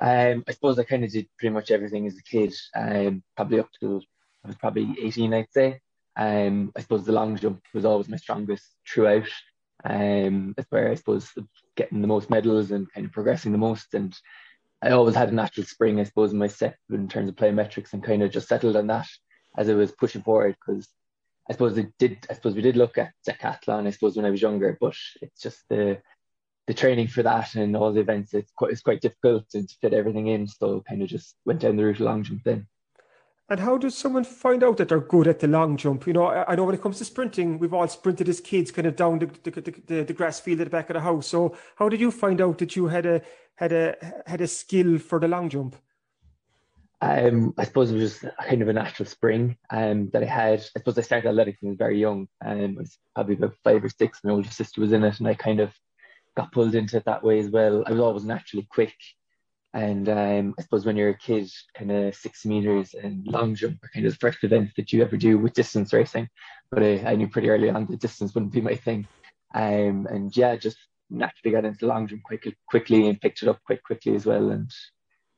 Um, 0.00 0.44
I 0.46 0.52
suppose 0.52 0.78
I 0.78 0.84
kind 0.84 1.04
of 1.04 1.10
did 1.10 1.28
pretty 1.38 1.52
much 1.52 1.70
everything 1.70 2.06
as 2.06 2.16
a 2.16 2.22
kid, 2.22 2.54
um, 2.74 3.22
probably 3.36 3.60
up 3.60 3.70
to 3.80 4.00
I 4.44 4.48
was 4.48 4.56
probably 4.56 4.94
18, 5.02 5.34
I'd 5.34 5.52
say. 5.52 5.80
Um, 6.16 6.72
I 6.76 6.80
suppose 6.80 7.04
the 7.04 7.12
long 7.12 7.36
jump 7.36 7.62
was 7.74 7.84
always 7.84 8.08
my 8.08 8.16
strongest 8.16 8.64
throughout. 8.88 9.28
Um, 9.84 10.54
that's 10.56 10.70
where 10.70 10.90
I 10.90 10.94
suppose 10.96 11.30
getting 11.76 12.00
the 12.00 12.08
most 12.08 12.30
medals 12.30 12.70
and 12.70 12.92
kind 12.92 13.06
of 13.06 13.12
progressing 13.12 13.52
the 13.52 13.58
most. 13.58 13.94
And 13.94 14.16
I 14.82 14.90
always 14.90 15.14
had 15.14 15.28
a 15.30 15.34
natural 15.34 15.66
spring, 15.66 16.00
I 16.00 16.04
suppose, 16.04 16.32
in 16.32 16.38
my 16.38 16.48
step 16.48 16.76
in 16.90 17.08
terms 17.08 17.28
of 17.28 17.36
plyometrics 17.36 17.92
and 17.92 18.02
kind 18.02 18.22
of 18.22 18.30
just 18.30 18.48
settled 18.48 18.76
on 18.76 18.86
that 18.88 19.06
as 19.56 19.68
I 19.68 19.74
was 19.74 19.92
pushing 19.92 20.22
forward 20.22 20.56
because 20.64 20.88
I 21.48 21.52
suppose 21.52 21.78
it 21.78 21.92
did. 21.98 22.26
I 22.30 22.34
suppose 22.34 22.54
we 22.54 22.62
did 22.62 22.76
look 22.76 22.98
at 22.98 23.12
decathlon. 23.26 23.86
I 23.86 23.90
suppose 23.90 24.16
when 24.16 24.26
I 24.26 24.30
was 24.30 24.42
younger, 24.42 24.76
but 24.80 24.94
it's 25.22 25.40
just 25.40 25.60
the 25.68 26.00
the 26.66 26.74
training 26.74 27.08
for 27.08 27.22
that 27.22 27.54
and 27.54 27.74
all 27.74 27.92
the 27.92 28.00
events. 28.00 28.34
It's 28.34 28.52
quite 28.52 28.72
it's 28.72 28.82
quite 28.82 29.00
difficult 29.00 29.48
to 29.50 29.66
fit 29.80 29.94
everything 29.94 30.26
in. 30.26 30.46
So 30.46 30.82
kind 30.86 31.02
of 31.02 31.08
just 31.08 31.36
went 31.44 31.60
down 31.60 31.76
the 31.76 31.84
route 31.84 31.96
of 31.96 32.00
long 32.00 32.22
jump 32.22 32.42
then. 32.44 32.66
And 33.50 33.60
how 33.60 33.78
does 33.78 33.96
someone 33.96 34.24
find 34.24 34.62
out 34.62 34.76
that 34.76 34.90
they're 34.90 35.00
good 35.00 35.26
at 35.26 35.40
the 35.40 35.46
long 35.46 35.78
jump? 35.78 36.06
You 36.06 36.12
know, 36.12 36.26
I, 36.26 36.52
I 36.52 36.54
know 36.54 36.64
when 36.64 36.74
it 36.74 36.82
comes 36.82 36.98
to 36.98 37.04
sprinting, 37.04 37.58
we've 37.58 37.72
all 37.72 37.88
sprinted 37.88 38.28
as 38.28 38.40
kids, 38.40 38.70
kind 38.70 38.86
of 38.86 38.94
down 38.94 39.20
the 39.20 39.26
the, 39.26 39.60
the, 39.86 40.04
the, 40.04 40.12
grass 40.12 40.38
field 40.38 40.60
at 40.60 40.64
the 40.64 40.70
back 40.70 40.90
of 40.90 40.94
the 40.94 41.00
house. 41.00 41.28
So, 41.28 41.56
how 41.76 41.88
did 41.88 42.00
you 42.00 42.10
find 42.10 42.42
out 42.42 42.58
that 42.58 42.76
you 42.76 42.88
had 42.88 43.06
a 43.06 43.22
had 43.56 43.72
a 43.72 43.96
had 44.26 44.42
a 44.42 44.46
skill 44.46 44.98
for 44.98 45.18
the 45.18 45.28
long 45.28 45.48
jump? 45.48 45.76
Um, 47.00 47.54
I 47.56 47.64
suppose 47.64 47.90
it 47.90 47.94
was 47.94 48.18
just 48.20 48.34
kind 48.46 48.60
of 48.60 48.68
a 48.68 48.72
natural 48.72 49.08
spring 49.08 49.56
um, 49.70 50.10
that 50.10 50.22
I 50.22 50.26
had. 50.26 50.60
I 50.60 50.80
suppose 50.80 50.98
I 50.98 51.02
started 51.02 51.28
athletics 51.28 51.62
when 51.62 51.70
I 51.70 51.72
was 51.72 51.78
very 51.78 51.98
young, 51.98 52.28
and 52.42 52.76
I 52.76 52.80
was 52.80 52.98
probably 53.14 53.36
about 53.36 53.54
five 53.64 53.82
or 53.82 53.88
six. 53.88 54.20
My 54.24 54.32
older 54.32 54.50
sister 54.50 54.82
was 54.82 54.92
in 54.92 55.04
it, 55.04 55.20
and 55.20 55.28
I 55.28 55.32
kind 55.34 55.60
of 55.60 55.72
got 56.36 56.52
pulled 56.52 56.74
into 56.74 56.98
it 56.98 57.04
that 57.06 57.24
way 57.24 57.38
as 57.38 57.48
well. 57.48 57.82
I 57.86 57.92
was 57.92 58.00
always 58.00 58.24
naturally 58.24 58.68
quick 58.70 58.94
and 59.74 60.08
um, 60.08 60.54
I 60.58 60.62
suppose 60.62 60.86
when 60.86 60.96
you're 60.96 61.10
a 61.10 61.18
kid, 61.18 61.50
kind 61.76 61.90
of 61.90 62.14
60 62.14 62.48
meters 62.48 62.94
and 62.94 63.26
long 63.26 63.54
jump 63.54 63.82
are 63.84 63.90
kind 63.92 64.06
of 64.06 64.12
the 64.12 64.18
first 64.18 64.42
events 64.42 64.72
that 64.76 64.92
you 64.92 65.02
ever 65.02 65.16
do 65.16 65.38
with 65.38 65.52
distance 65.52 65.92
racing. 65.92 66.28
But 66.70 66.82
I, 66.82 67.04
I 67.06 67.16
knew 67.16 67.28
pretty 67.28 67.50
early 67.50 67.68
on 67.68 67.86
the 67.86 67.96
distance 67.96 68.34
wouldn't 68.34 68.52
be 68.52 68.60
my 68.60 68.74
thing. 68.74 69.06
Um, 69.54 70.06
and 70.10 70.34
yeah, 70.36 70.56
just 70.56 70.78
naturally 71.10 71.54
got 71.54 71.66
into 71.66 71.86
long 71.86 72.06
jump 72.06 72.22
quickly, 72.22 72.56
quickly 72.68 73.08
and 73.08 73.20
picked 73.20 73.42
it 73.42 73.48
up 73.48 73.62
quite 73.64 73.82
quickly 73.82 74.14
as 74.14 74.24
well. 74.24 74.50
And 74.50 74.70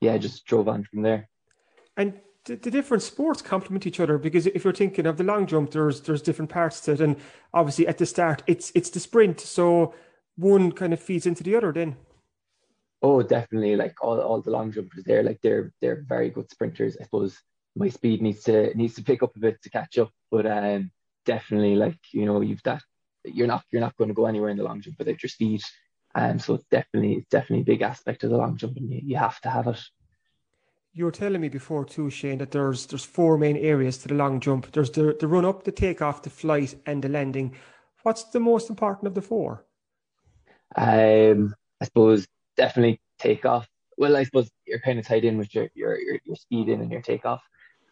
yeah, 0.00 0.16
just 0.16 0.46
drove 0.46 0.68
on 0.68 0.84
from 0.84 1.02
there. 1.02 1.28
And 1.96 2.20
the, 2.44 2.56
the 2.56 2.70
different 2.70 3.02
sports 3.02 3.42
complement 3.42 3.86
each 3.86 4.00
other 4.00 4.16
because 4.16 4.46
if 4.46 4.64
you're 4.64 4.72
thinking 4.72 5.06
of 5.06 5.16
the 5.16 5.24
long 5.24 5.46
jump, 5.46 5.72
there's 5.72 6.00
there's 6.02 6.22
different 6.22 6.50
parts 6.50 6.80
to 6.82 6.92
it, 6.92 7.00
and 7.00 7.16
obviously 7.52 7.86
at 7.86 7.98
the 7.98 8.06
start 8.06 8.42
it's 8.46 8.72
it's 8.74 8.90
the 8.90 9.00
sprint, 9.00 9.40
so 9.40 9.94
one 10.36 10.72
kind 10.72 10.92
of 10.92 11.00
feeds 11.00 11.26
into 11.26 11.42
the 11.42 11.54
other. 11.54 11.72
Then 11.72 11.96
Oh, 13.02 13.22
definitely. 13.22 13.76
Like 13.76 14.02
all, 14.02 14.20
all 14.20 14.42
the 14.42 14.50
long 14.50 14.72
jumpers 14.72 15.04
there, 15.04 15.22
like 15.22 15.40
they're 15.42 15.72
they're 15.80 16.04
very 16.06 16.30
good 16.30 16.50
sprinters. 16.50 16.96
I 17.00 17.04
suppose 17.04 17.38
my 17.76 17.88
speed 17.88 18.20
needs 18.20 18.42
to 18.44 18.76
needs 18.76 18.94
to 18.96 19.02
pick 19.02 19.22
up 19.22 19.36
a 19.36 19.40
bit 19.40 19.62
to 19.62 19.70
catch 19.70 19.98
up, 19.98 20.10
but 20.30 20.46
um, 20.46 20.90
definitely 21.24 21.76
like 21.76 21.98
you 22.12 22.26
know 22.26 22.40
you've 22.40 22.62
that 22.64 22.82
you're 23.24 23.46
not 23.46 23.64
you're 23.70 23.80
not 23.80 23.96
going 23.96 24.08
to 24.08 24.14
go 24.14 24.26
anywhere 24.26 24.50
in 24.50 24.56
the 24.56 24.64
long 24.64 24.80
jump 24.80 24.98
without 24.98 25.22
your 25.22 25.30
speed. 25.30 25.62
Um, 26.14 26.38
so 26.38 26.54
it's 26.54 26.66
definitely 26.70 27.14
it's 27.14 27.28
definitely 27.28 27.62
a 27.62 27.72
big 27.72 27.82
aspect 27.82 28.24
of 28.24 28.30
the 28.30 28.36
long 28.36 28.56
jump, 28.56 28.76
and 28.76 28.90
you, 28.90 29.00
you 29.02 29.16
have 29.16 29.40
to 29.42 29.50
have 29.50 29.66
it. 29.68 29.80
You 30.92 31.04
were 31.04 31.12
telling 31.12 31.40
me 31.40 31.48
before 31.48 31.84
too, 31.84 32.10
Shane, 32.10 32.38
that 32.38 32.50
there's 32.50 32.86
there's 32.86 33.04
four 33.04 33.38
main 33.38 33.56
areas 33.56 33.98
to 33.98 34.08
the 34.08 34.14
long 34.14 34.40
jump. 34.40 34.72
There's 34.72 34.90
the 34.90 35.16
the 35.18 35.28
run 35.28 35.44
up, 35.44 35.64
the 35.64 35.72
takeoff, 35.72 36.22
the 36.22 36.30
flight, 36.30 36.74
and 36.84 37.02
the 37.02 37.08
landing. 37.08 37.56
What's 38.02 38.24
the 38.24 38.40
most 38.40 38.70
important 38.70 39.06
of 39.06 39.14
the 39.14 39.22
four? 39.22 39.64
Um, 40.74 41.54
I 41.80 41.84
suppose 41.84 42.26
definitely 42.60 43.00
take 43.18 43.44
off. 43.46 43.66
Well, 43.96 44.16
I 44.16 44.24
suppose 44.24 44.50
you're 44.66 44.80
kind 44.80 44.98
of 44.98 45.06
tied 45.06 45.24
in 45.24 45.38
with 45.38 45.54
your 45.54 45.68
your 45.74 45.98
your, 45.98 46.18
your 46.24 46.36
speed 46.36 46.68
in 46.68 46.80
and 46.80 46.92
your 46.92 47.02
takeoff. 47.02 47.42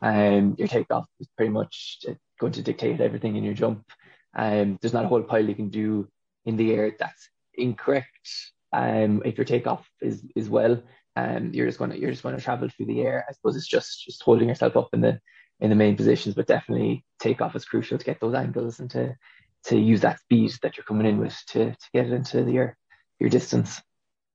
Um, 0.01 0.55
your 0.59 0.69
takeoff 0.69 1.07
is 1.21 1.29
pretty 1.37 1.51
much 1.51 2.05
going 2.41 2.53
to 2.53 2.63
dictate 2.63 3.01
everything 3.01 3.37
in 3.37 3.45
your 3.45 3.55
jump. 3.55 3.85
Um, 4.37 4.79
there's 4.81 4.93
not 4.93 5.07
a 5.07 5.09
whole 5.09 5.23
pile 5.23 5.49
you 5.49 5.55
can 5.55 5.71
do 5.71 6.09
in 6.45 6.57
the 6.57 6.73
air 6.73 6.93
that's 6.99 7.29
incorrect. 7.55 8.29
Um, 8.73 9.23
if 9.25 9.39
your 9.39 9.47
takeoff 9.47 9.89
is 10.01 10.23
is 10.37 10.49
well, 10.49 10.83
um, 11.17 11.51
you're 11.55 11.67
just 11.67 11.79
going 11.79 11.93
to 11.93 11.99
you're 11.99 12.11
just 12.11 12.23
going 12.23 12.37
to 12.37 12.43
travel 12.43 12.69
through 12.69 12.87
the 12.87 13.01
air. 13.01 13.25
I 13.29 13.33
suppose 13.33 13.57
it's 13.57 13.67
just 13.67 14.05
just 14.05 14.23
holding 14.23 14.49
yourself 14.49 14.77
up 14.77 14.91
in 14.93 15.01
the 15.01 15.19
in 15.61 15.71
the 15.71 15.77
main 15.83 15.97
positions, 15.97 16.35
but 16.35 16.47
definitely 16.47 17.05
takeoff 17.19 17.57
is 17.57 17.65
crucial 17.65 17.99
to 17.99 18.05
get 18.05 18.21
those 18.21 18.35
angles 18.35 18.81
and 18.81 18.91
to 18.91 19.17
to 19.65 19.79
use 19.79 20.03
that 20.03 20.21
speed 20.21 20.53
that 20.63 20.77
you're 20.77 20.85
coming 20.85 21.07
in 21.07 21.19
with 21.19 21.37
to 21.49 21.71
to 21.71 21.87
get 21.93 22.07
it 22.07 22.13
into 22.13 22.51
your 22.51 22.77
your 23.19 23.31
distance. 23.31 23.81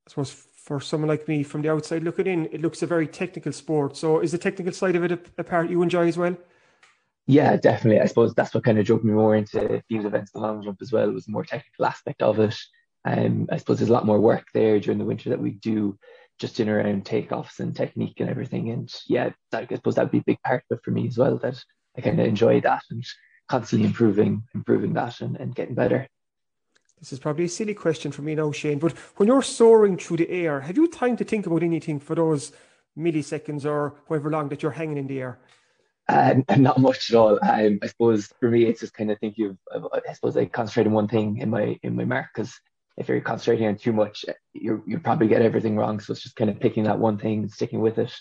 I 0.06 0.10
suppose 0.10 0.32
for 0.32 0.80
someone 0.80 1.10
like 1.10 1.28
me 1.28 1.44
from 1.44 1.62
the 1.62 1.72
outside 1.72 2.04
looking 2.04 2.28
in, 2.28 2.46
it 2.48 2.62
looks 2.62 2.82
a 2.82 2.88
very 2.88 3.08
technical 3.08 3.52
sport. 3.52 3.98
So 3.98 4.20
is 4.20 4.32
the 4.32 4.38
technical 4.38 4.74
side 4.74 4.96
of 4.96 5.04
it 5.04 5.12
a, 5.12 5.20
a 5.38 5.44
part 5.44 5.70
you 5.70 5.82
enjoy 5.82 6.08
as 6.08 6.18
well? 6.18 6.38
Yeah, 7.26 7.56
definitely. 7.56 8.02
I 8.02 8.06
suppose 8.08 8.34
that's 8.34 8.54
what 8.54 8.66
kind 8.66 8.78
of 8.80 8.86
drove 8.86 9.04
me 9.04 9.14
more 9.14 9.36
into 9.36 9.82
field 9.88 10.06
events, 10.06 10.32
the 10.32 10.40
long 10.40 10.62
jump 10.64 10.80
as 10.82 10.92
well, 10.92 11.10
was 11.12 11.26
the 11.26 11.32
more 11.32 11.46
technical 11.46 11.86
aspect 11.86 12.22
of 12.22 12.40
it. 12.40 12.56
Um, 13.06 13.48
I 13.52 13.58
suppose 13.58 13.80
there's 13.80 13.90
a 13.90 13.94
lot 13.94 14.06
more 14.06 14.20
work 14.20 14.46
there 14.54 14.80
during 14.80 15.00
the 15.00 15.06
winter 15.06 15.30
that 15.30 15.42
we 15.42 15.52
do 15.52 15.98
just 16.40 16.60
in 16.60 16.68
around 16.68 17.06
takeoffs 17.06 17.60
and 17.60 17.76
technique 17.76 18.20
and 18.20 18.30
everything. 18.30 18.72
And 18.72 18.94
yeah, 19.08 19.30
that, 19.52 19.68
I 19.72 19.76
suppose 19.76 19.96
that 19.96 20.04
would 20.04 20.12
be 20.12 20.20
a 20.20 20.24
big 20.26 20.42
part 20.46 20.64
of 20.70 20.78
it 20.78 20.84
for 20.84 20.92
me 20.92 21.08
as 21.08 21.18
well, 21.18 21.38
that 21.38 21.64
I 21.98 22.02
kind 22.02 22.20
of 22.20 22.26
enjoy 22.26 22.60
that 22.62 22.84
and 22.90 23.06
constantly 23.48 23.88
improving, 23.88 24.44
improving 24.56 24.94
that 24.94 25.22
and, 25.22 25.38
and 25.38 25.56
getting 25.56 25.76
better. 25.76 26.08
This 27.04 27.12
is 27.12 27.20
probably 27.20 27.44
a 27.44 27.50
silly 27.50 27.74
question 27.74 28.14
for 28.14 28.22
me 28.22 28.34
now, 28.34 28.54
Shane, 28.54 28.80
but 28.80 28.94
when 29.18 29.28
you're 29.28 29.42
soaring 29.42 29.98
through 29.98 30.16
the 30.16 30.30
air, 30.30 30.62
have 30.62 30.78
you 30.78 30.88
time 30.88 31.18
to 31.18 31.26
think 31.26 31.46
about 31.46 31.62
anything 31.62 32.00
for 32.00 32.16
those 32.16 32.54
milliseconds 32.98 33.66
or 33.66 33.96
however 34.08 34.30
long 34.30 34.48
that 34.48 34.64
you're 34.64 34.72
hanging 34.72 34.98
in 34.98 35.08
the 35.08 35.20
air? 35.20 35.40
Um, 36.08 36.46
not 36.58 36.80
much 36.80 37.10
at 37.10 37.18
all. 37.18 37.40
Um, 37.44 37.80
I 37.84 37.88
suppose 37.88 38.28
for 38.40 38.50
me, 38.50 38.68
it's 38.68 38.80
just 38.80 38.94
kind 38.94 39.12
of 39.12 39.20
thinking 39.20 39.58
of, 39.74 39.86
I 39.92 40.14
suppose 40.14 40.38
I 40.38 40.46
concentrate 40.46 40.88
on 40.88 40.94
one 40.94 41.10
thing 41.10 41.40
in 41.40 41.50
my 41.50 41.78
in 41.84 41.98
my 41.98 42.06
mark 42.06 42.28
because 42.34 42.58
if 42.96 43.10
you're 43.10 43.20
concentrating 43.20 43.68
on 43.68 43.76
too 43.76 43.92
much, 43.92 44.24
you 44.54 44.82
you 44.88 44.98
probably 44.98 45.28
get 45.28 45.42
everything 45.42 45.76
wrong. 45.76 46.00
So 46.00 46.14
it's 46.14 46.24
just 46.24 46.38
kind 46.38 46.50
of 46.50 46.62
picking 46.62 46.86
that 46.86 47.00
one 47.00 47.18
thing, 47.18 47.50
sticking 47.50 47.82
with 47.82 47.98
it, 47.98 48.14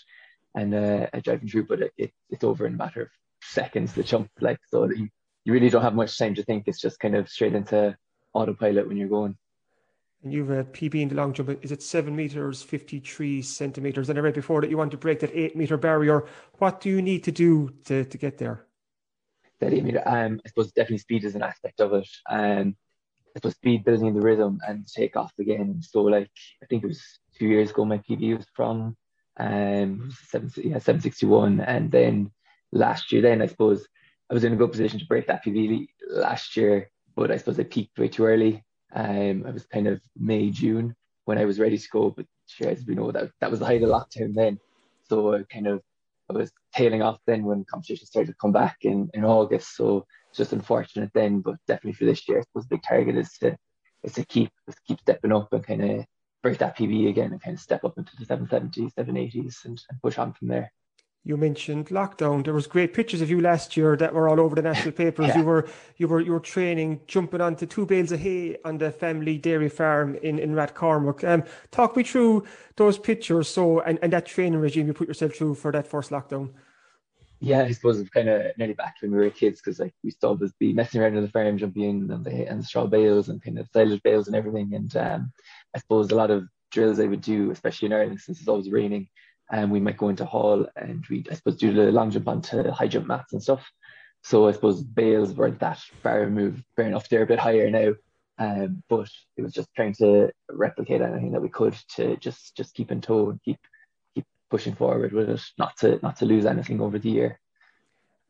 and 0.55 0.75
uh, 0.75 1.07
driving 1.23 1.47
through. 1.47 1.67
But 1.67 1.83
it, 1.83 1.93
it, 1.97 2.11
it's 2.29 2.43
over 2.43 2.67
in 2.67 2.73
a 2.73 2.77
matter 2.77 3.03
of 3.03 3.07
seconds. 3.43 3.93
The 3.93 4.03
jump, 4.03 4.29
like 4.41 4.59
so, 4.67 4.91
you, 4.91 5.07
you 5.45 5.53
really 5.53 5.69
don't 5.69 5.83
have 5.83 5.95
much 5.95 6.17
time 6.17 6.35
to 6.35 6.43
think. 6.43 6.65
It's 6.67 6.81
just 6.81 6.99
kind 6.99 7.15
of 7.15 7.29
straight 7.29 7.55
into 7.55 7.95
autopilot 8.33 8.87
when 8.87 8.97
you're 8.97 9.07
going. 9.09 9.37
And 10.23 10.31
you've 10.31 10.51
a 10.51 10.63
PB 10.63 10.95
in 11.01 11.09
the 11.09 11.15
long 11.15 11.33
jump. 11.33 11.63
Is 11.63 11.71
it 11.71 11.83
seven 11.83 12.15
meters, 12.15 12.63
fifty-three 12.63 13.41
centimeters? 13.41 14.09
And 14.09 14.17
I 14.17 14.21
read 14.21 14.33
before 14.33 14.61
that 14.61 14.69
you 14.69 14.77
want 14.77 14.91
to 14.91 14.97
break 14.97 15.19
that 15.19 15.35
eight 15.35 15.55
meter 15.55 15.77
barrier. 15.77 16.25
What 16.59 16.79
do 16.79 16.89
you 16.89 17.01
need 17.01 17.23
to 17.25 17.31
do 17.31 17.73
to, 17.85 18.05
to 18.05 18.17
get 18.17 18.37
there? 18.37 18.65
That 19.59 19.73
eight 19.73 19.83
meter. 19.83 20.01
Um, 20.05 20.39
I 20.45 20.49
suppose 20.49 20.71
definitely 20.71 20.99
speed 20.99 21.25
is 21.25 21.35
an 21.35 21.43
aspect 21.43 21.81
of 21.81 21.93
it. 21.93 22.07
Um, 22.29 22.75
I 23.35 23.39
suppose 23.39 23.55
speed, 23.55 23.83
building 23.83 24.13
the 24.13 24.21
rhythm, 24.21 24.59
and 24.65 24.87
take 24.87 25.17
off 25.17 25.33
again. 25.39 25.81
So 25.81 26.03
like 26.03 26.29
I 26.61 26.67
think 26.67 26.83
it 26.83 26.87
was 26.87 27.01
two 27.37 27.47
years 27.47 27.71
ago, 27.71 27.83
my 27.83 27.97
PB 27.97 28.37
was 28.37 28.47
from 28.53 28.95
um 29.37 30.13
seven 30.29 30.51
yeah 30.57 30.77
seven 30.77 31.01
sixty 31.01 31.25
one, 31.25 31.59
and 31.59 31.91
then 31.91 32.31
last 32.71 33.11
year, 33.11 33.21
then 33.21 33.41
I 33.41 33.47
suppose 33.47 33.85
I 34.29 34.33
was 34.33 34.43
in 34.43 34.53
a 34.53 34.55
good 34.55 34.71
position 34.71 34.99
to 34.99 35.05
break 35.05 35.27
that 35.27 35.43
PB 35.43 35.87
last 36.09 36.55
year, 36.55 36.89
but 37.15 37.31
I 37.31 37.37
suppose 37.37 37.59
I 37.59 37.63
peaked 37.63 37.97
way 37.97 38.07
too 38.07 38.25
early. 38.25 38.63
Um, 38.93 39.45
I 39.47 39.51
was 39.51 39.65
kind 39.65 39.87
of 39.87 40.01
May 40.17 40.49
June 40.49 40.95
when 41.25 41.37
I 41.37 41.45
was 41.45 41.59
ready 41.59 41.77
to 41.77 41.89
go, 41.89 42.09
but 42.09 42.25
sure, 42.47 42.69
as 42.69 42.85
we 42.85 42.95
know 42.95 43.11
that 43.11 43.31
that 43.39 43.49
was 43.51 43.59
the 43.59 43.65
height 43.65 43.83
of 43.83 43.89
lockdown 43.89 44.33
then, 44.33 44.59
so 45.09 45.33
I 45.33 45.43
kind 45.43 45.67
of 45.67 45.81
I 46.29 46.33
was 46.33 46.51
tailing 46.75 47.01
off 47.01 47.19
then 47.25 47.43
when 47.43 47.65
competition 47.65 48.05
started 48.05 48.31
to 48.31 48.37
come 48.39 48.51
back 48.51 48.77
in 48.81 49.09
in 49.13 49.25
August. 49.25 49.75
So 49.75 50.05
just 50.33 50.53
unfortunate 50.53 51.11
then, 51.13 51.39
but 51.39 51.55
definitely 51.67 51.93
for 51.93 52.05
this 52.05 52.27
year, 52.27 52.39
I 52.39 52.41
suppose 52.41 52.63
the 52.63 52.75
big 52.75 52.83
target 52.83 53.17
is 53.17 53.37
to 53.39 53.57
is 54.03 54.13
to 54.13 54.25
keep 54.25 54.49
is 54.67 54.75
keep 54.87 54.99
stepping 54.99 55.33
up 55.33 55.51
and 55.53 55.65
kind 55.65 55.83
of 55.83 56.05
break 56.41 56.57
that 56.59 56.77
PB 56.77 57.09
again 57.09 57.31
and 57.31 57.41
kind 57.41 57.55
of 57.55 57.61
step 57.61 57.83
up 57.85 57.97
into 57.97 58.11
the 58.17 58.25
770s, 58.25 58.93
780s 58.95 59.65
and, 59.65 59.81
and 59.89 60.01
push 60.01 60.17
on 60.17 60.33
from 60.33 60.49
there. 60.49 60.71
You 61.25 61.37
mentioned 61.37 61.87
lockdown. 61.87 62.43
There 62.43 62.53
was 62.53 62.67
great 62.67 62.93
pictures 62.93 63.21
of 63.21 63.29
you 63.29 63.39
last 63.39 63.77
year 63.77 63.95
that 63.95 64.13
were 64.13 64.27
all 64.27 64.41
over 64.41 64.55
the 64.55 64.61
national 64.61 64.91
papers. 64.91 65.27
yeah. 65.27 65.37
You 65.37 65.43
were 65.45 65.69
you 65.95 66.07
were 66.09 66.19
you 66.19 66.33
were 66.33 66.41
training, 66.41 66.99
jumping 67.07 67.39
onto 67.39 67.65
two 67.65 67.85
bales 67.85 68.11
of 68.11 68.19
hay 68.19 68.57
on 68.65 68.77
the 68.77 68.91
family 68.91 69.37
dairy 69.37 69.69
farm 69.69 70.15
in 70.15 70.37
in 70.37 70.53
Rathcormac. 70.53 71.23
Um, 71.23 71.43
talk 71.71 71.95
me 71.95 72.03
through 72.03 72.43
those 72.75 72.99
pictures. 72.99 73.47
So 73.47 73.79
and, 73.79 73.99
and 74.01 74.11
that 74.11 74.25
training 74.25 74.59
regime 74.59 74.87
you 74.87 74.93
put 74.93 75.07
yourself 75.07 75.33
through 75.33 75.55
for 75.55 75.71
that 75.71 75.87
first 75.87 76.11
lockdown. 76.11 76.51
Yeah, 77.39 77.63
I 77.63 77.71
suppose 77.71 77.99
it's 77.99 78.09
kind 78.09 78.27
of 78.27 78.57
nearly 78.57 78.73
back 78.73 78.95
when 79.01 79.11
we 79.11 79.17
were 79.17 79.29
kids 79.29 79.61
because 79.61 79.79
like 79.79 79.93
we 80.03 80.11
still 80.11 80.35
was 80.35 80.51
be 80.59 80.73
messing 80.73 81.01
around 81.01 81.15
in 81.15 81.23
the 81.23 81.29
farm, 81.29 81.57
jumping 81.57 81.83
in 81.83 82.11
and 82.11 82.25
the 82.25 82.49
and 82.49 82.59
the 82.59 82.65
straw 82.65 82.85
bales 82.85 83.29
and 83.29 83.41
kind 83.41 83.59
of 83.59 83.69
silage 83.71 84.03
bales 84.03 84.27
and 84.27 84.35
everything. 84.35 84.73
And 84.73 84.93
um, 84.97 85.31
I 85.73 85.79
suppose 85.79 86.11
a 86.11 86.15
lot 86.15 86.31
of 86.31 86.49
drills 86.71 86.99
I 86.99 87.05
would 87.05 87.21
do, 87.21 87.51
especially 87.51 87.85
in 87.85 87.93
Ireland 87.93 88.19
since 88.19 88.39
it's 88.39 88.47
always 88.49 88.69
raining, 88.69 89.07
and 89.53 89.69
we 89.71 89.79
might 89.79 89.97
go 89.97 90.09
into 90.09 90.25
hall 90.25 90.65
and 90.75 91.05
we 91.09 91.23
I 91.29 91.35
suppose 91.35 91.57
do 91.57 91.71
the 91.71 91.91
long 91.91 92.09
jump 92.09 92.27
onto 92.27 92.69
high 92.71 92.87
jump 92.87 93.05
mats 93.07 93.33
and 93.33 93.41
stuff. 93.41 93.71
So 94.23 94.47
I 94.47 94.51
suppose 94.51 94.81
bales 94.81 95.33
weren't 95.33 95.59
that 95.59 95.79
far 96.01 96.21
removed. 96.21 96.63
Fair 96.75 96.87
enough, 96.87 97.07
they're 97.07 97.23
a 97.23 97.27
bit 97.27 97.39
higher 97.39 97.69
now. 97.69 97.93
Um, 98.39 98.81
but 98.89 99.09
it 99.37 99.43
was 99.43 99.53
just 99.53 99.69
trying 99.75 99.93
to 99.95 100.31
replicate 100.49 101.01
anything 101.01 101.33
that 101.33 101.41
we 101.41 101.49
could 101.49 101.75
to 101.95 102.17
just 102.17 102.57
just 102.57 102.73
keep 102.73 102.91
in 102.91 102.99
tow 102.99 103.29
and 103.29 103.43
keep 103.43 103.59
keep 104.15 104.25
pushing 104.49 104.73
forward 104.73 105.13
with 105.13 105.29
it, 105.29 105.41
not 105.59 105.77
to 105.77 105.99
not 106.01 106.17
to 106.17 106.25
lose 106.25 106.47
anything 106.47 106.81
over 106.81 106.97
the 106.97 107.11
year. 107.11 107.39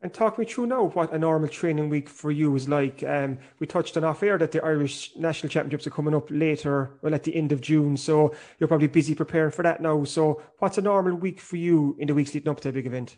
And 0.04 0.12
talk 0.12 0.38
me 0.38 0.44
through 0.44 0.66
now 0.66 0.84
what 0.88 1.14
a 1.14 1.18
normal 1.18 1.48
training 1.48 1.88
week 1.88 2.10
for 2.10 2.30
you 2.30 2.54
is 2.56 2.68
like. 2.68 3.02
Um, 3.04 3.38
we 3.58 3.66
touched 3.66 3.96
on 3.96 4.04
off 4.04 4.22
air 4.22 4.36
that 4.36 4.52
the 4.52 4.62
Irish 4.62 5.16
National 5.16 5.48
Championships 5.48 5.86
are 5.86 5.90
coming 5.90 6.14
up 6.14 6.26
later, 6.30 6.98
well, 7.00 7.14
at 7.14 7.22
the 7.22 7.34
end 7.34 7.52
of 7.52 7.62
June. 7.62 7.96
So 7.96 8.34
you're 8.58 8.68
probably 8.68 8.88
busy 8.88 9.14
preparing 9.14 9.50
for 9.50 9.62
that 9.62 9.80
now. 9.80 10.04
So 10.04 10.42
what's 10.58 10.76
a 10.76 10.82
normal 10.82 11.14
week 11.14 11.40
for 11.40 11.56
you 11.56 11.96
in 11.98 12.08
the 12.08 12.14
weeks 12.14 12.34
leading 12.34 12.50
up 12.50 12.60
to 12.60 12.68
a 12.68 12.72
big 12.72 12.84
event? 12.84 13.16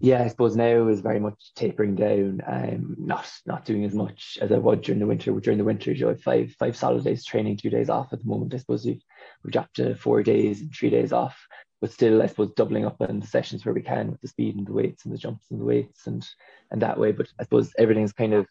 Yeah, 0.00 0.22
I 0.22 0.28
suppose 0.28 0.54
now 0.54 0.86
is 0.88 1.00
very 1.00 1.18
much 1.18 1.54
tapering 1.54 1.94
down. 1.94 2.42
Um, 2.46 2.96
not 2.98 3.32
not 3.46 3.64
doing 3.64 3.86
as 3.86 3.94
much 3.94 4.36
as 4.42 4.52
I 4.52 4.58
would 4.58 4.82
during 4.82 4.98
the 4.98 5.06
winter. 5.06 5.32
During 5.40 5.56
the 5.56 5.64
winter, 5.64 5.92
you 5.92 6.08
have 6.08 6.20
five 6.20 6.54
five 6.58 6.76
solid 6.76 7.04
days 7.04 7.24
training, 7.24 7.56
two 7.56 7.70
days 7.70 7.88
off 7.88 8.12
at 8.12 8.18
the 8.18 8.28
moment. 8.28 8.52
I 8.52 8.58
suppose 8.58 8.84
we've 8.84 9.02
we've 9.42 9.52
dropped 9.52 9.76
to 9.76 9.94
four 9.94 10.22
days 10.22 10.60
and 10.60 10.74
three 10.74 10.90
days 10.90 11.14
off 11.14 11.38
but 11.80 11.90
still, 11.90 12.22
I 12.22 12.26
suppose 12.26 12.50
doubling 12.52 12.84
up 12.84 13.00
on 13.00 13.20
the 13.20 13.26
sessions 13.26 13.64
where 13.64 13.74
we 13.74 13.80
can 13.82 14.10
with 14.10 14.20
the 14.20 14.28
speed 14.28 14.56
and 14.56 14.66
the 14.66 14.72
weights 14.72 15.04
and 15.04 15.14
the 15.14 15.18
jumps 15.18 15.46
and 15.50 15.60
the 15.60 15.64
weights 15.64 16.06
and 16.06 16.26
and 16.70 16.82
that 16.82 16.98
way. 16.98 17.12
But 17.12 17.28
I 17.38 17.44
suppose 17.44 17.72
everything's 17.78 18.12
kind 18.12 18.34
of 18.34 18.46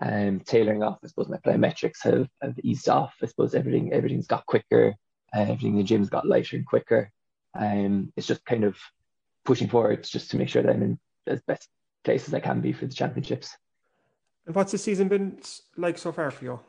um, 0.00 0.40
tailoring 0.40 0.82
off. 0.82 0.98
I 1.04 1.06
suppose 1.06 1.28
my 1.28 1.38
plyometrics 1.38 2.02
have, 2.02 2.28
have 2.42 2.58
eased 2.62 2.88
off. 2.88 3.14
I 3.22 3.26
suppose 3.26 3.54
everything 3.54 3.92
everything's 3.92 4.26
got 4.26 4.46
quicker. 4.46 4.94
Uh, 5.34 5.40
everything 5.40 5.72
in 5.72 5.78
the 5.78 5.84
gym's 5.84 6.10
got 6.10 6.26
lighter 6.26 6.56
and 6.56 6.66
quicker. 6.66 7.10
Um, 7.54 8.12
it's 8.16 8.26
just 8.26 8.44
kind 8.44 8.64
of 8.64 8.76
pushing 9.44 9.68
forward 9.68 10.02
just 10.04 10.30
to 10.30 10.36
make 10.36 10.48
sure 10.48 10.62
that 10.62 10.74
I'm 10.74 10.82
in 10.82 10.98
as 11.26 11.40
best 11.42 11.68
place 12.02 12.26
as 12.26 12.34
I 12.34 12.40
can 12.40 12.60
be 12.60 12.72
for 12.72 12.86
the 12.86 12.94
championships. 12.94 13.56
And 14.46 14.54
what's 14.54 14.72
the 14.72 14.78
season 14.78 15.08
been 15.08 15.38
like 15.76 15.96
so 15.96 16.12
far 16.12 16.30
for 16.30 16.44
you? 16.44 16.60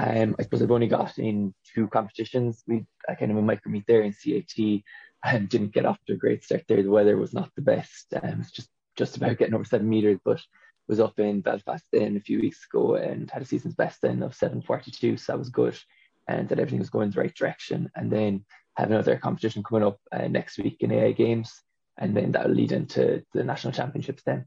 Um, 0.00 0.34
I 0.38 0.42
suppose 0.42 0.62
I've 0.62 0.70
only 0.70 0.86
got 0.86 1.18
in 1.18 1.52
two 1.74 1.86
competitions. 1.88 2.64
We 2.66 2.86
I 3.06 3.14
kind 3.14 3.30
of 3.30 3.36
a 3.36 3.42
micro 3.42 3.70
meet 3.70 3.84
there 3.86 4.00
in 4.00 4.14
CIT 4.14 4.82
and 5.22 5.48
didn't 5.48 5.74
get 5.74 5.84
off 5.84 5.98
to 6.06 6.14
a 6.14 6.16
great 6.16 6.42
start 6.42 6.64
there. 6.68 6.82
The 6.82 6.90
weather 6.90 7.18
was 7.18 7.34
not 7.34 7.50
the 7.54 7.62
best. 7.62 8.06
Um, 8.14 8.40
it's 8.40 8.50
just 8.50 8.70
just 8.96 9.16
about 9.16 9.36
getting 9.36 9.54
over 9.54 9.64
seven 9.64 9.88
meters, 9.88 10.18
but 10.24 10.40
was 10.88 11.00
up 11.00 11.18
in 11.18 11.40
Belfast 11.40 11.84
then 11.92 12.16
a 12.16 12.20
few 12.20 12.40
weeks 12.40 12.66
ago 12.66 12.94
and 12.94 13.30
had 13.30 13.42
a 13.42 13.44
season's 13.44 13.74
best 13.74 14.02
then 14.02 14.22
of 14.22 14.34
742. 14.34 15.16
So 15.16 15.32
that 15.32 15.38
was 15.38 15.48
good 15.48 15.78
and 16.26 16.48
that 16.48 16.58
everything 16.58 16.80
was 16.80 16.90
going 16.90 17.10
the 17.10 17.20
right 17.20 17.34
direction. 17.34 17.90
And 17.94 18.10
then 18.10 18.44
have 18.76 18.90
another 18.90 19.16
competition 19.16 19.62
coming 19.62 19.86
up 19.86 20.00
uh, 20.10 20.26
next 20.28 20.58
week 20.58 20.78
in 20.80 20.90
AAI 20.90 21.16
Games. 21.16 21.62
And 21.98 22.16
then 22.16 22.32
that 22.32 22.46
will 22.46 22.54
lead 22.54 22.72
into 22.72 23.22
the 23.32 23.44
national 23.44 23.72
championships 23.72 24.22
then. 24.24 24.46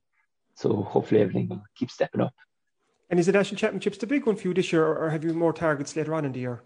So 0.55 0.81
hopefully 0.81 1.21
everything 1.21 1.47
will 1.47 1.63
keep 1.75 1.89
stepping 1.89 2.21
up. 2.21 2.33
And 3.09 3.19
is 3.19 3.25
the 3.25 3.31
national 3.31 3.59
championships 3.59 3.97
the 3.97 4.07
big 4.07 4.25
one 4.25 4.35
for 4.35 4.47
you 4.47 4.53
this 4.53 4.71
year, 4.71 4.85
or 4.85 5.09
have 5.09 5.23
you 5.23 5.33
more 5.33 5.53
targets 5.53 5.95
later 5.95 6.13
on 6.13 6.25
in 6.25 6.31
the 6.31 6.39
year? 6.39 6.63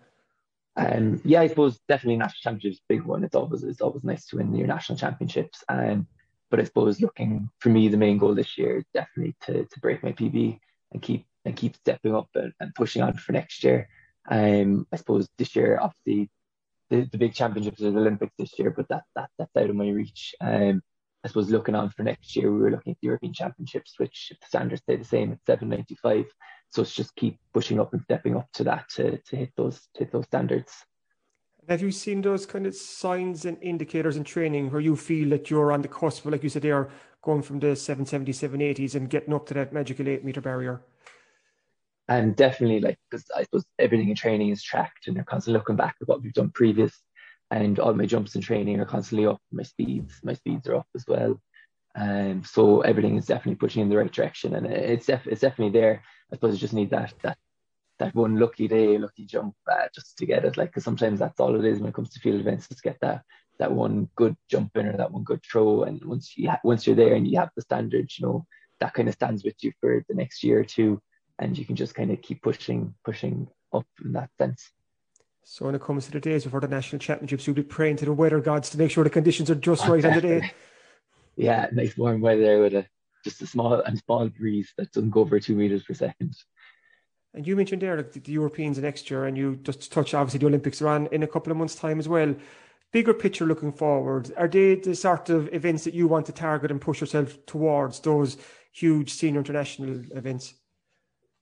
Um, 0.78 1.19
yeah, 1.26 1.41
I 1.41 1.47
suppose 1.47 1.80
definitely 1.88 2.17
national 2.17 2.39
championships 2.43 2.84
big 2.88 3.04
one. 3.04 3.23
It's 3.23 3.36
always 3.36 3.63
it's 3.63 3.82
always 3.82 4.04
nice 4.04 4.28
to 4.28 4.38
win 4.38 4.56
your 4.56 4.67
national 4.67 4.97
championships. 4.97 5.63
Um, 5.67 6.08
but 6.50 6.60
I 6.60 6.63
suppose 6.63 7.02
looking 7.02 7.50
for 7.60 7.69
me, 7.69 7.88
the 7.88 7.97
main 7.97 8.17
goal 8.19 8.36
this 8.36 8.58
year 8.58 8.78
is 8.78 8.86
definitely 8.93 9.36
to 9.45 9.65
to 9.65 9.80
break 9.80 10.04
my 10.04 10.12
PB 10.12 10.60
and 10.93 11.02
keep 11.02 11.26
and 11.45 11.56
keep 11.56 11.76
stepping 11.78 12.15
up 12.15 12.30
and, 12.36 12.54
and 12.60 12.76
pushing 12.76 13.02
on 13.02 13.13
for 13.13 13.32
next 13.32 13.63
year. 13.63 13.89
Um, 14.30 14.86
I 14.93 14.97
suppose 14.97 15.28
this 15.38 15.56
year, 15.56 15.80
obviously, 15.82 16.30
the, 16.89 17.08
the 17.12 17.17
big 17.17 17.34
championships 17.34 17.82
are 17.82 17.91
the 17.91 18.00
Olympics 18.00 18.34
this 18.38 18.60
year, 18.60 18.71
but 18.71 18.88
that 18.89 19.04
that 19.15 19.30
that's 19.39 19.56
out 19.58 19.69
of 19.69 19.76
my 19.76 19.89
reach. 19.89 20.36
Um, 20.39 20.84
I 21.24 21.28
suppose 21.28 21.50
looking 21.50 21.76
on 21.76 21.90
for 21.90 22.04
next 22.04 22.36
year, 22.36 22.52
we 22.52 22.60
were 22.60 22.72
looking 22.72 22.92
at 22.92 22.98
the 23.02 23.08
European 23.08 23.34
Championships, 23.34 23.96
which 23.98 24.30
if 24.32 24.40
the 24.40 24.48
standards 24.48 24.82
stay 24.82 24.96
the 24.96 25.04
same 25.04 25.32
at 25.34 25.40
795. 25.46 26.26
So 26.70 26.82
it's 26.82 26.94
just 26.94 27.16
keep 27.16 27.40
pushing 27.54 27.80
up 27.80 27.94
and 27.94 28.02
stepping 28.04 28.36
up 28.36 28.48
to 28.54 28.64
that 28.66 28.90
to, 28.96 29.18
to 29.18 29.36
hit 29.36 29.52
those 29.56 29.88
to 29.96 30.00
hit 30.00 30.12
those 30.12 30.26
standards. 30.26 30.74
Have 31.68 31.82
you 31.82 31.92
seen 31.92 32.22
those 32.22 32.46
kind 32.46 32.66
of 32.66 32.76
signs 32.76 33.44
and 33.44 33.58
indicators 33.62 34.16
in 34.16 34.24
training 34.24 34.72
where 34.72 34.80
you 34.80 34.96
feel 34.96 35.30
that 35.30 35.50
you're 35.50 35.74
on 35.74 35.82
the 35.82 35.90
cusp, 35.90 36.26
of 36.26 36.32
like 36.32 36.44
you 36.44 36.50
said, 36.50 36.62
they 36.62 36.72
are 36.72 36.90
going 37.22 37.42
from 37.42 37.60
the 37.60 37.76
770, 37.76 38.32
780s 38.32 38.96
and 38.96 39.10
getting 39.10 39.34
up 39.34 39.46
to 39.48 39.54
that 39.56 39.74
magical 39.74 40.08
eight 40.08 40.24
meter 40.24 40.40
barrier? 40.40 40.82
And 42.08 42.38
definitely, 42.38 42.80
like, 42.80 42.98
because 43.10 43.26
I 43.36 43.44
suppose 43.44 43.66
everything 43.80 44.08
in 44.08 44.16
training 44.16 44.50
is 44.50 44.64
tracked 44.64 45.08
and 45.08 45.18
they're 45.18 45.26
constantly 45.26 45.60
looking 45.60 45.76
back 45.76 45.96
at 46.02 46.08
what 46.08 46.22
we've 46.22 46.32
done 46.32 46.52
previous 46.52 47.02
and 47.52 47.80
all 47.80 47.94
my 47.94 48.06
jumps 48.06 48.36
and 48.36 48.44
training 48.44 48.80
are 48.80 48.86
constantly 48.86 49.26
up. 49.26 49.42
My 49.52 49.64
speeds, 49.64 50.20
my 50.24 50.34
speeds 50.34 50.68
are 50.68 50.76
up 50.76 50.88
as 50.96 51.06
well. 51.08 51.40
Um, 51.96 52.44
so 52.44 52.82
everything 52.82 53.18
is 53.18 53.26
definitely 53.26 53.56
pushing 53.56 53.82
in 53.82 53.90
the 53.90 53.98
right 53.98 54.12
direction, 54.12 54.56
and 54.56 54.68
it's 54.68 55.08
def- 55.08 55.28
it's 55.28 55.42
definitely 55.42 55.80
there. 55.80 56.04
I 56.32 56.36
suppose 56.36 56.54
you 56.54 56.60
just 56.60 56.74
need 56.74 56.92
that 56.92 57.14
that 57.24 57.38
that 58.00 58.14
one 58.14 58.36
lucky 58.38 58.68
day, 58.68 58.98
lucky 58.98 59.26
jump, 59.26 59.56
uh, 59.72 59.88
just 59.94 60.18
to 60.18 60.26
get 60.26 60.46
it. 60.46 60.58
Like, 60.58 60.70
because 60.70 60.84
sometimes 60.84 61.20
that's 61.20 61.40
all 61.40 61.56
it 61.56 61.66
is 61.66 61.80
when 61.80 61.90
it 61.90 61.96
comes 61.96 62.12
to 62.12 62.20
field 62.20 62.40
events, 62.40 62.68
just 62.68 62.84
get 62.84 62.98
that 63.02 63.24
that 63.60 63.72
one 63.72 64.08
good 64.16 64.36
jump 64.50 64.78
in 64.78 64.86
or 64.86 64.98
that 64.98 65.12
one 65.12 65.24
good 65.24 65.42
throw. 65.44 65.84
And 65.84 66.04
once 66.06 66.38
you 66.38 66.50
ha- 66.50 66.60
once 66.64 66.86
you're 66.86 66.96
there 66.96 67.16
and 67.16 67.28
you 67.28 67.40
have 67.40 67.50
the 67.56 67.64
standards, 67.64 68.20
you 68.20 68.28
know 68.28 68.46
that 68.80 68.94
kind 68.94 69.08
of 69.08 69.16
stands 69.16 69.44
with 69.44 69.56
you 69.64 69.72
for 69.82 70.06
the 70.08 70.16
next 70.16 70.44
year 70.44 70.60
or 70.60 70.66
two, 70.66 71.02
and 71.40 71.58
you 71.58 71.66
can 71.66 71.76
just 71.76 71.96
kind 71.96 72.12
of 72.12 72.22
keep 72.22 72.44
pushing 72.44 72.94
pushing 73.04 73.48
up 73.74 73.88
in 74.04 74.14
that 74.14 74.30
sense. 74.38 74.72
So 75.50 75.66
when 75.66 75.76
it 75.76 75.82
comes 75.82 76.06
to 76.06 76.12
the 76.12 76.20
days 76.20 76.44
before 76.44 76.60
the 76.60 76.68
national 76.68 77.00
championships, 77.00 77.48
you'll 77.48 77.56
be 77.56 77.64
praying 77.64 77.96
to 77.98 78.06
the 78.06 78.12
weather 78.12 78.42
gods 78.42 78.70
to 78.72 78.78
make 78.78 78.92
sure 78.92 79.06
the 79.06 79.10
conditions 79.10 79.50
are 79.50 79.56
just 79.56 79.88
right 79.88 80.04
on 80.04 80.14
the 80.14 80.22
day. 80.22 80.52
Yeah, 81.38 81.68
nice 81.72 81.96
warm 81.96 82.20
weather 82.20 82.60
with 82.64 82.74
a 82.74 82.88
just 83.24 83.44
a 83.44 83.48
small 83.48 83.80
and 83.82 83.98
small 84.00 84.28
breeze 84.28 84.74
that 84.78 84.92
doesn't 84.92 85.12
go 85.12 85.22
over 85.22 85.40
two 85.40 85.56
meters 85.56 85.84
per 85.84 85.94
second. 85.94 86.36
And 87.36 87.46
you 87.46 87.56
mentioned 87.56 87.84
there 87.84 87.96
like, 87.96 88.12
the 88.12 88.32
Europeans 88.32 88.80
next 88.80 89.12
year, 89.12 89.26
and 89.26 89.38
you 89.38 89.58
just 89.58 89.92
touched 89.92 90.16
obviously 90.16 90.40
the 90.40 90.48
Olympics 90.48 90.82
are 90.82 90.88
on 90.88 91.06
in 91.12 91.22
a 91.22 91.28
couple 91.28 91.52
of 91.52 91.58
months' 91.58 91.76
time 91.76 92.00
as 92.00 92.10
well. 92.10 92.36
Bigger 92.92 93.14
picture 93.14 93.46
looking 93.46 93.72
forward, 93.72 94.34
are 94.36 94.48
they 94.48 94.76
the 94.76 94.96
sort 94.96 95.30
of 95.30 95.54
events 95.54 95.84
that 95.84 95.94
you 95.94 96.08
want 96.08 96.26
to 96.26 96.32
target 96.32 96.72
and 96.72 96.82
push 96.82 97.02
yourself 97.02 97.38
towards 97.46 98.00
those 98.00 98.38
huge 98.74 99.14
senior 99.14 99.42
international 99.42 100.02
events? 100.12 100.56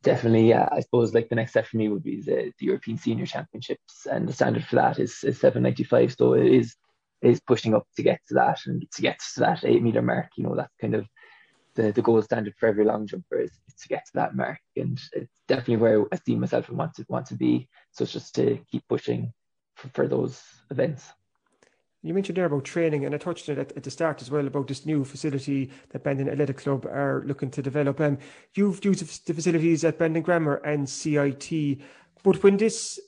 Definitely, 0.05 0.47
yeah. 0.47 0.69
I 0.71 0.81
suppose 0.81 1.15
like 1.15 1.29
the 1.29 1.35
next 1.35 1.51
step 1.51 1.65
for 1.65 1.77
me 1.77 1.89
would 1.89 2.03
be 2.03 2.21
the, 2.21 2.53
the 2.59 2.65
European 2.67 2.99
Senior 2.99 3.25
Championships, 3.25 4.05
and 4.05 4.29
the 4.29 4.33
standard 4.33 4.63
for 4.63 4.75
that 4.75 4.99
is, 4.99 5.23
is 5.23 5.39
795. 5.39 6.13
So 6.13 6.33
it 6.33 6.45
is 6.45 6.75
is 7.23 7.39
pushing 7.39 7.73
up 7.73 7.87
to 7.95 8.03
get 8.03 8.19
to 8.27 8.35
that 8.35 8.59
and 8.67 8.85
to 8.91 9.01
get 9.01 9.19
to 9.33 9.39
that 9.39 9.65
eight 9.65 9.81
meter 9.81 10.03
mark. 10.03 10.27
You 10.37 10.43
know, 10.43 10.55
that's 10.55 10.75
kind 10.79 10.93
of 10.93 11.07
the, 11.73 11.91
the 11.91 12.03
gold 12.03 12.23
standard 12.23 12.53
for 12.59 12.67
every 12.67 12.85
long 12.85 13.07
jumper 13.07 13.39
is, 13.39 13.49
is, 13.67 13.73
to 13.81 13.87
get 13.87 14.05
to 14.05 14.11
that 14.13 14.35
mark, 14.35 14.59
and 14.75 15.01
it's 15.13 15.41
definitely 15.47 15.77
where 15.77 16.05
I 16.11 16.19
see 16.23 16.35
myself 16.35 16.69
and 16.69 16.77
want 16.77 16.93
to 16.97 17.05
want 17.09 17.25
to 17.27 17.35
be. 17.35 17.67
So 17.89 18.03
it's 18.03 18.13
just 18.13 18.35
to 18.35 18.59
keep 18.71 18.87
pushing 18.87 19.33
for, 19.75 19.89
for 19.89 20.07
those 20.07 20.39
events. 20.69 21.09
You 22.05 22.13
mentioned 22.13 22.37
there 22.37 22.45
about 22.45 22.65
training, 22.65 23.03
and 23.03 23.15
I 23.15 23.17
touched 23.17 23.49
on 23.49 23.57
it 23.57 23.59
at, 23.61 23.77
at, 23.77 23.83
the 23.83 23.89
start 23.89 24.21
as 24.21 24.29
well 24.29 24.45
about 24.45 24.67
this 24.67 24.85
new 24.85 25.03
facility 25.03 25.71
that 25.89 26.03
Bandon 26.03 26.29
Athletic 26.29 26.57
Club 26.57 26.85
are 26.85 27.23
looking 27.25 27.49
to 27.49 27.63
develop. 27.63 27.99
Um, 27.99 28.19
you've 28.53 28.85
used 28.85 29.25
the 29.25 29.33
facilities 29.33 29.83
at 29.83 29.97
Bandon 29.97 30.21
Grammar 30.21 30.57
and 30.57 30.87
CIT, 30.87 31.79
but 32.23 32.43
when 32.43 32.57
this 32.57 32.99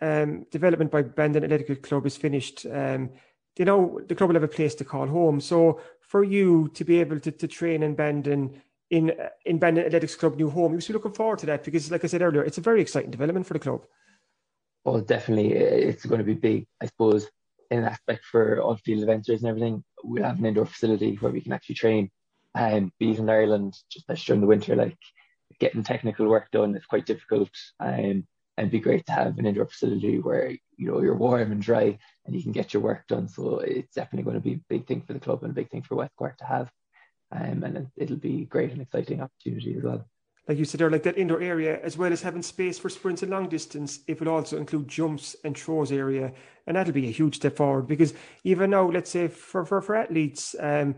um, 0.00 0.46
development 0.52 0.92
by 0.92 1.02
Bandon 1.02 1.42
Athletic 1.42 1.82
Club 1.82 2.06
is 2.06 2.16
finished, 2.16 2.66
um, 2.70 3.10
you 3.58 3.64
know 3.64 4.00
the 4.06 4.14
club 4.14 4.28
will 4.28 4.36
have 4.36 4.44
a 4.44 4.48
place 4.48 4.76
to 4.76 4.84
call 4.84 5.08
home. 5.08 5.40
So 5.40 5.80
for 6.00 6.22
you 6.22 6.70
to 6.74 6.84
be 6.84 7.00
able 7.00 7.18
to, 7.18 7.32
to 7.32 7.48
train 7.48 7.82
in 7.82 7.96
Bandon 7.96 8.62
in 8.90 9.12
in 9.44 9.58
Bandon 9.58 9.86
Athletics 9.86 10.14
Club 10.14 10.36
new 10.36 10.50
home, 10.50 10.70
you 10.70 10.76
must 10.76 10.86
be 10.86 10.94
looking 10.94 11.14
forward 11.14 11.40
to 11.40 11.46
that 11.46 11.64
because, 11.64 11.90
like 11.90 12.04
I 12.04 12.06
said 12.06 12.22
earlier, 12.22 12.44
it's 12.44 12.58
a 12.58 12.60
very 12.60 12.80
exciting 12.80 13.10
development 13.10 13.44
for 13.44 13.54
the 13.54 13.58
club. 13.58 13.86
Well, 14.84 15.00
definitely, 15.00 15.52
it's 15.52 16.06
going 16.06 16.20
to 16.20 16.24
be 16.24 16.34
big. 16.34 16.68
I 16.80 16.86
suppose 16.86 17.28
in 17.70 17.84
aspect 17.84 18.24
for 18.24 18.62
on 18.62 18.76
field 18.78 19.00
adventures 19.00 19.42
and 19.42 19.48
everything, 19.48 19.84
we'll 20.02 20.24
have 20.24 20.38
an 20.38 20.46
indoor 20.46 20.66
facility 20.66 21.16
where 21.16 21.32
we 21.32 21.40
can 21.40 21.52
actually 21.52 21.74
train. 21.74 22.10
And 22.54 22.84
um, 22.84 22.92
being 22.98 23.16
in 23.16 23.28
Ireland, 23.28 23.74
just 23.90 24.26
during 24.26 24.40
the 24.40 24.46
winter, 24.46 24.76
like 24.76 24.96
getting 25.60 25.82
technical 25.82 26.26
work 26.26 26.50
done 26.50 26.74
is 26.74 26.86
quite 26.86 27.06
difficult. 27.06 27.50
Um, 27.80 28.26
and 28.58 28.64
it'd 28.64 28.70
be 28.70 28.80
great 28.80 29.04
to 29.06 29.12
have 29.12 29.38
an 29.38 29.44
indoor 29.44 29.66
facility 29.66 30.18
where 30.18 30.50
you 30.50 30.86
know 30.86 31.02
you're 31.02 31.16
warm 31.16 31.52
and 31.52 31.60
dry 31.60 31.98
and 32.24 32.34
you 32.34 32.42
can 32.42 32.52
get 32.52 32.72
your 32.72 32.82
work 32.82 33.06
done. 33.06 33.28
So 33.28 33.58
it's 33.58 33.94
definitely 33.94 34.24
going 34.24 34.36
to 34.36 34.48
be 34.48 34.54
a 34.54 34.64
big 34.70 34.86
thing 34.86 35.02
for 35.02 35.12
the 35.12 35.20
club 35.20 35.42
and 35.42 35.50
a 35.50 35.54
big 35.54 35.70
thing 35.70 35.82
for 35.82 35.96
West 35.96 36.16
Cork 36.16 36.38
to 36.38 36.44
have. 36.44 36.70
Um, 37.30 37.62
and 37.64 37.88
it'll 37.96 38.16
be 38.16 38.46
great 38.46 38.72
and 38.72 38.80
exciting 38.80 39.20
opportunity 39.20 39.76
as 39.76 39.82
well 39.82 40.06
like 40.48 40.58
you 40.58 40.64
said 40.64 40.80
there, 40.80 40.90
like 40.90 41.02
that 41.02 41.18
indoor 41.18 41.40
area, 41.40 41.80
as 41.82 41.98
well 41.98 42.12
as 42.12 42.22
having 42.22 42.42
space 42.42 42.78
for 42.78 42.88
sprints 42.88 43.22
and 43.22 43.32
long 43.32 43.48
distance, 43.48 44.00
it 44.06 44.20
will 44.20 44.28
also 44.28 44.56
include 44.56 44.86
jumps 44.86 45.34
and 45.44 45.58
throws 45.58 45.90
area. 45.90 46.32
And 46.66 46.76
that'll 46.76 46.92
be 46.92 47.08
a 47.08 47.12
huge 47.12 47.36
step 47.36 47.56
forward 47.56 47.88
because 47.88 48.14
even 48.44 48.70
now, 48.70 48.88
let's 48.88 49.10
say 49.10 49.28
for, 49.28 49.64
for, 49.64 49.80
for 49.80 49.96
athletes, 49.96 50.54
um, 50.60 50.94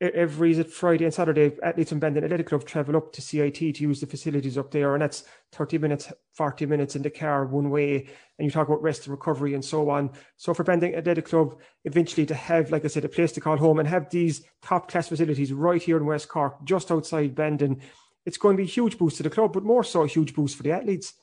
every 0.00 0.62
Friday 0.62 1.04
and 1.04 1.12
Saturday, 1.12 1.52
athletes 1.62 1.90
from 1.90 2.00
Bandon 2.00 2.24
Athletic 2.24 2.46
Club 2.46 2.64
travel 2.64 2.96
up 2.96 3.12
to 3.12 3.20
CIT 3.20 3.54
to 3.54 3.82
use 3.82 4.00
the 4.00 4.06
facilities 4.06 4.56
up 4.56 4.70
there, 4.70 4.94
and 4.94 5.02
that's 5.02 5.24
30 5.52 5.78
minutes, 5.78 6.10
40 6.32 6.66
minutes 6.66 6.96
in 6.96 7.02
the 7.02 7.10
car 7.10 7.44
one 7.46 7.70
way. 7.70 8.08
And 8.38 8.46
you 8.46 8.50
talk 8.50 8.68
about 8.68 8.82
rest 8.82 9.06
and 9.06 9.12
recovery 9.12 9.54
and 9.54 9.64
so 9.64 9.90
on. 9.90 10.10
So 10.36 10.54
for 10.54 10.64
Bandon 10.64 10.94
Athletic 10.94 11.26
Club, 11.26 11.60
eventually 11.84 12.24
to 12.26 12.34
have, 12.34 12.70
like 12.70 12.84
I 12.84 12.88
said, 12.88 13.04
a 13.04 13.08
place 13.08 13.32
to 13.32 13.40
call 13.40 13.58
home 13.58 13.78
and 13.78 13.88
have 13.88 14.08
these 14.10 14.42
top 14.62 14.90
class 14.90 15.08
facilities 15.08 15.52
right 15.52 15.82
here 15.82 15.98
in 15.98 16.06
West 16.06 16.28
Cork, 16.28 16.64
just 16.64 16.90
outside 16.90 17.34
Bandon, 17.34 17.82
it's 18.26 18.36
going 18.36 18.56
to 18.56 18.62
be 18.62 18.68
a 18.68 18.72
huge 18.72 18.98
boost 18.98 19.16
to 19.18 19.22
the 19.22 19.30
club, 19.30 19.52
but 19.52 19.64
more 19.64 19.84
so 19.84 20.02
a 20.02 20.08
huge 20.08 20.34
boost 20.34 20.56
for 20.56 20.62
the 20.62 20.72
athletes. 20.72 21.14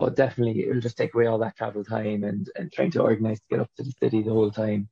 Oh, 0.00 0.10
definitely. 0.10 0.66
It'll 0.68 0.80
just 0.80 0.96
take 0.96 1.14
away 1.14 1.26
all 1.26 1.38
that 1.38 1.56
travel 1.56 1.84
time 1.84 2.24
and, 2.24 2.48
and 2.56 2.72
trying 2.72 2.90
to 2.92 3.02
organise 3.02 3.38
to 3.40 3.46
get 3.50 3.60
up 3.60 3.70
to 3.76 3.82
the 3.82 3.92
city 4.00 4.22
the 4.22 4.30
whole 4.30 4.50
time 4.50 4.88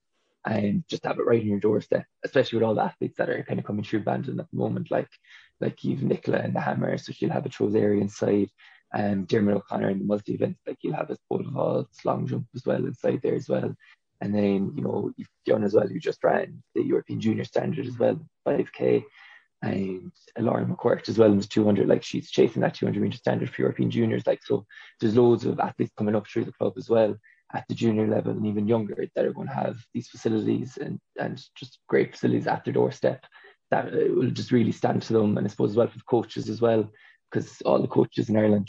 and 0.46 0.84
just 0.88 1.04
have 1.04 1.18
it 1.18 1.26
right 1.26 1.40
on 1.40 1.46
your 1.46 1.60
doorstep, 1.60 2.04
especially 2.24 2.58
with 2.58 2.66
all 2.66 2.74
the 2.74 2.82
athletes 2.82 3.16
that 3.18 3.30
are 3.30 3.44
kind 3.44 3.60
of 3.60 3.66
coming 3.66 3.84
through 3.84 4.04
Bandon 4.04 4.40
at 4.40 4.50
the 4.50 4.56
moment, 4.56 4.90
like 4.90 5.08
like 5.60 5.84
you've 5.84 6.02
Nicola 6.02 6.38
and 6.38 6.54
the 6.54 6.60
Hammer, 6.60 6.98
so 6.98 7.12
she'll 7.12 7.30
have 7.30 7.46
a 7.46 7.48
throws 7.48 7.76
area 7.76 8.00
inside. 8.00 8.50
And 8.92 9.26
Dermot 9.26 9.54
O'Connor 9.54 9.90
in 9.90 10.00
the 10.00 10.04
multi 10.04 10.34
events, 10.34 10.60
like 10.66 10.78
you'll 10.82 10.96
have 10.96 11.10
a 11.10 11.16
pole 11.28 11.44
vault, 11.46 11.88
long 12.04 12.26
jump 12.26 12.46
as 12.54 12.66
well 12.66 12.84
inside 12.84 13.20
there 13.22 13.36
as 13.36 13.48
well. 13.48 13.74
And 14.20 14.34
then, 14.34 14.72
you 14.76 14.82
know, 14.82 15.12
you've 15.16 15.28
John 15.46 15.64
as 15.64 15.72
well, 15.72 15.90
you 15.90 15.98
just 15.98 16.22
ran 16.22 16.62
the 16.74 16.82
European 16.82 17.20
Junior 17.20 17.44
Standard 17.44 17.86
as 17.86 17.98
well, 17.98 18.20
5K 18.46 19.04
and 19.62 20.10
Lauren 20.38 20.66
McCourt 20.66 21.08
as 21.08 21.18
well 21.18 21.30
in 21.30 21.38
the 21.38 21.46
200. 21.46 21.88
Like 21.88 22.02
she's 22.02 22.30
chasing 22.30 22.62
that 22.62 22.74
200 22.74 23.00
meter 23.00 23.16
standard 23.16 23.50
for 23.50 23.62
European 23.62 23.90
juniors. 23.90 24.26
Like 24.26 24.42
so, 24.44 24.66
there's 25.00 25.16
loads 25.16 25.44
of 25.44 25.60
athletes 25.60 25.92
coming 25.96 26.16
up 26.16 26.26
through 26.26 26.44
the 26.44 26.52
club 26.52 26.74
as 26.76 26.88
well 26.88 27.16
at 27.54 27.64
the 27.68 27.74
junior 27.74 28.06
level 28.06 28.32
and 28.32 28.46
even 28.46 28.66
younger 28.66 29.06
that 29.14 29.24
are 29.24 29.32
going 29.32 29.46
to 29.46 29.54
have 29.54 29.76
these 29.92 30.08
facilities 30.08 30.78
and 30.78 30.98
and 31.20 31.42
just 31.54 31.78
great 31.88 32.12
facilities 32.12 32.46
at 32.46 32.64
their 32.64 32.74
doorstep 32.74 33.24
that 33.70 33.88
uh, 33.88 34.12
will 34.14 34.30
just 34.30 34.52
really 34.52 34.72
stand 34.72 35.02
to 35.02 35.12
them. 35.12 35.38
And 35.38 35.46
I 35.46 35.50
suppose 35.50 35.70
as 35.70 35.76
well 35.76 35.88
for 35.88 35.98
the 35.98 36.04
coaches 36.04 36.48
as 36.48 36.60
well, 36.60 36.90
because 37.30 37.62
all 37.62 37.80
the 37.80 37.88
coaches 37.88 38.28
in 38.28 38.36
Ireland, 38.36 38.68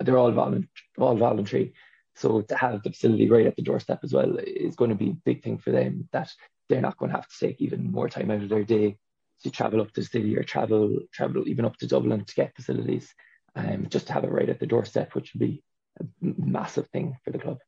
they're 0.00 0.18
all 0.18 0.62
all 0.98 1.16
voluntary. 1.16 1.72
So 2.14 2.42
to 2.42 2.56
have 2.56 2.82
the 2.82 2.90
facility 2.90 3.28
right 3.28 3.46
at 3.46 3.56
the 3.56 3.62
doorstep 3.62 4.00
as 4.02 4.12
well 4.12 4.36
is 4.38 4.76
going 4.76 4.90
to 4.90 4.96
be 4.96 5.10
a 5.10 5.22
big 5.24 5.42
thing 5.42 5.58
for 5.58 5.70
them 5.70 6.08
that 6.12 6.32
they're 6.68 6.80
not 6.80 6.96
going 6.96 7.10
to 7.10 7.16
have 7.16 7.28
to 7.28 7.38
take 7.38 7.60
even 7.60 7.90
more 7.90 8.08
time 8.08 8.30
out 8.30 8.42
of 8.42 8.48
their 8.48 8.64
day 8.64 8.96
to 9.42 9.50
travel 9.50 9.80
up 9.80 9.92
to 9.92 10.00
the 10.00 10.06
city 10.06 10.36
or 10.36 10.42
travel 10.42 10.98
travel 11.12 11.46
even 11.48 11.64
up 11.64 11.76
to 11.76 11.86
Dublin 11.86 12.24
to 12.24 12.34
get 12.34 12.56
facilities, 12.56 13.12
um, 13.54 13.86
just 13.88 14.06
to 14.06 14.12
have 14.12 14.24
it 14.24 14.30
right 14.30 14.48
at 14.48 14.60
the 14.60 14.66
doorstep, 14.66 15.14
which 15.14 15.32
would 15.32 15.40
be 15.40 15.62
a 16.00 16.04
massive 16.20 16.88
thing 16.88 17.16
for 17.24 17.30
the 17.30 17.38
club. 17.38 17.58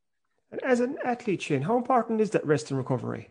And 0.51 0.63
as 0.63 0.79
an 0.79 0.97
athlete, 1.03 1.41
Shane, 1.41 1.61
how 1.61 1.77
important 1.77 2.21
is 2.21 2.31
that 2.31 2.45
rest 2.45 2.71
and 2.71 2.77
recovery? 2.77 3.29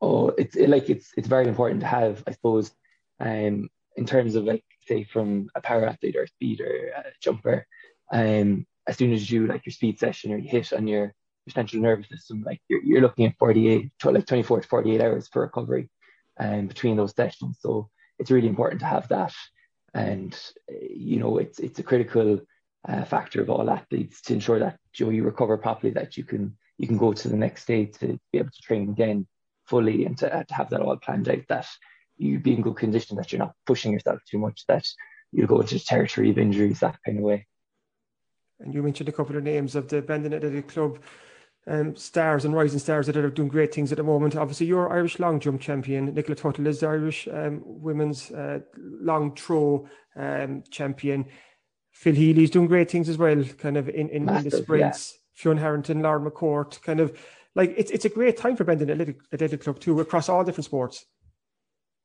Oh, 0.00 0.28
it's 0.30 0.56
it, 0.56 0.68
like 0.68 0.90
it's 0.90 1.12
it's 1.16 1.28
very 1.28 1.46
important 1.46 1.80
to 1.80 1.86
have, 1.86 2.22
I 2.26 2.32
suppose, 2.32 2.72
um, 3.20 3.68
in 3.96 4.06
terms 4.06 4.34
of 4.34 4.44
like 4.44 4.64
say 4.86 5.04
from 5.04 5.48
a 5.54 5.60
power 5.60 5.86
athlete 5.86 6.16
or 6.16 6.24
a 6.24 6.28
speed 6.28 6.60
or 6.60 6.88
a 6.88 7.04
jumper, 7.20 7.66
um, 8.12 8.66
as 8.88 8.96
soon 8.96 9.12
as 9.12 9.30
you 9.30 9.46
like 9.46 9.64
your 9.64 9.72
speed 9.72 9.98
session 10.00 10.32
or 10.32 10.38
you 10.38 10.48
hit 10.48 10.72
on 10.72 10.88
your, 10.88 11.14
your 11.46 11.52
central 11.54 11.80
nervous 11.80 12.08
system, 12.08 12.42
like 12.44 12.60
you're, 12.68 12.82
you're 12.82 13.00
looking 13.00 13.26
at 13.26 13.38
48, 13.38 13.92
like 14.04 14.26
24 14.26 14.62
to 14.62 14.68
48 14.68 15.00
hours 15.00 15.28
for 15.28 15.42
recovery 15.42 15.88
um, 16.38 16.66
between 16.66 16.96
those 16.96 17.14
sessions. 17.14 17.58
So 17.60 17.88
it's 18.18 18.30
really 18.30 18.48
important 18.48 18.80
to 18.80 18.86
have 18.86 19.08
that. 19.08 19.32
And, 19.94 20.38
you 20.68 21.18
know, 21.18 21.38
it's, 21.38 21.58
it's 21.58 21.78
a 21.78 21.82
critical 21.82 22.40
uh, 22.88 23.04
factor 23.04 23.42
of 23.42 23.50
all 23.50 23.70
athletes 23.70 24.22
to 24.22 24.34
ensure 24.34 24.58
that 24.58 24.78
you, 24.96 25.06
know, 25.06 25.12
you 25.12 25.22
recover 25.22 25.58
properly, 25.58 25.92
that 25.92 26.16
you 26.16 26.24
can, 26.24 26.56
you 26.78 26.86
can 26.86 26.98
go 26.98 27.12
to 27.12 27.28
the 27.28 27.36
next 27.36 27.66
day 27.66 27.86
to 27.86 28.18
be 28.32 28.38
able 28.38 28.50
to 28.50 28.62
train 28.62 28.88
again 28.88 29.26
fully 29.66 30.04
and 30.04 30.18
to, 30.18 30.44
to 30.48 30.54
have 30.54 30.70
that 30.70 30.80
all 30.80 30.96
planned 30.96 31.28
out, 31.28 31.46
that 31.48 31.66
you 32.16 32.38
be 32.38 32.54
in 32.54 32.62
good 32.62 32.76
condition, 32.76 33.16
that 33.16 33.32
you're 33.32 33.38
not 33.38 33.54
pushing 33.66 33.92
yourself 33.92 34.20
too 34.28 34.38
much, 34.38 34.64
that 34.66 34.86
you 35.30 35.46
go 35.46 35.60
into 35.60 35.78
territory 35.84 36.30
of 36.30 36.38
injuries, 36.38 36.80
that 36.80 36.98
kind 37.04 37.18
of 37.18 37.24
way. 37.24 37.46
And 38.60 38.74
you 38.74 38.82
mentioned 38.82 39.08
a 39.08 39.12
couple 39.12 39.36
of 39.36 39.42
names 39.42 39.74
of 39.74 39.88
the 39.88 40.02
Bandon 40.02 40.34
Athletic 40.34 40.68
Club 40.68 40.98
um, 41.66 41.94
stars 41.96 42.44
and 42.44 42.54
rising 42.54 42.78
stars 42.78 43.06
that 43.06 43.16
are 43.16 43.30
doing 43.30 43.48
great 43.48 43.74
things 43.74 43.92
at 43.92 43.98
the 43.98 44.04
moment. 44.04 44.36
Obviously, 44.36 44.66
you're 44.66 44.92
Irish 44.92 45.18
long 45.18 45.38
jump 45.38 45.60
champion. 45.60 46.12
Nicola 46.14 46.36
Tuttle 46.36 46.66
is 46.66 46.80
the 46.80 46.88
Irish 46.88 47.28
um, 47.28 47.62
women's 47.64 48.30
uh, 48.30 48.60
long 48.76 49.34
throw 49.34 49.88
um, 50.16 50.64
champion. 50.70 51.26
Phil 51.92 52.14
Healy's 52.14 52.50
doing 52.50 52.66
great 52.66 52.90
things 52.90 53.08
as 53.08 53.18
well, 53.18 53.44
kind 53.58 53.76
of 53.76 53.88
in, 53.88 54.08
in, 54.08 54.24
Massive, 54.24 54.44
in 54.44 54.50
the 54.50 54.56
sprints. 54.56 55.12
Yeah. 55.12 55.18
Fionn 55.34 55.56
Harrington, 55.58 56.02
Lauren 56.02 56.28
McCourt, 56.28 56.80
kind 56.82 57.00
of 57.00 57.18
like 57.54 57.74
it's 57.76 57.90
it's 57.90 58.04
a 58.04 58.10
great 58.10 58.36
time 58.36 58.56
for 58.56 58.64
Bandon 58.64 58.90
Athletic, 58.90 59.20
Athletic 59.32 59.62
Club 59.62 59.78
too 59.78 60.00
across 60.00 60.28
all 60.28 60.44
different 60.44 60.64
sports. 60.64 61.06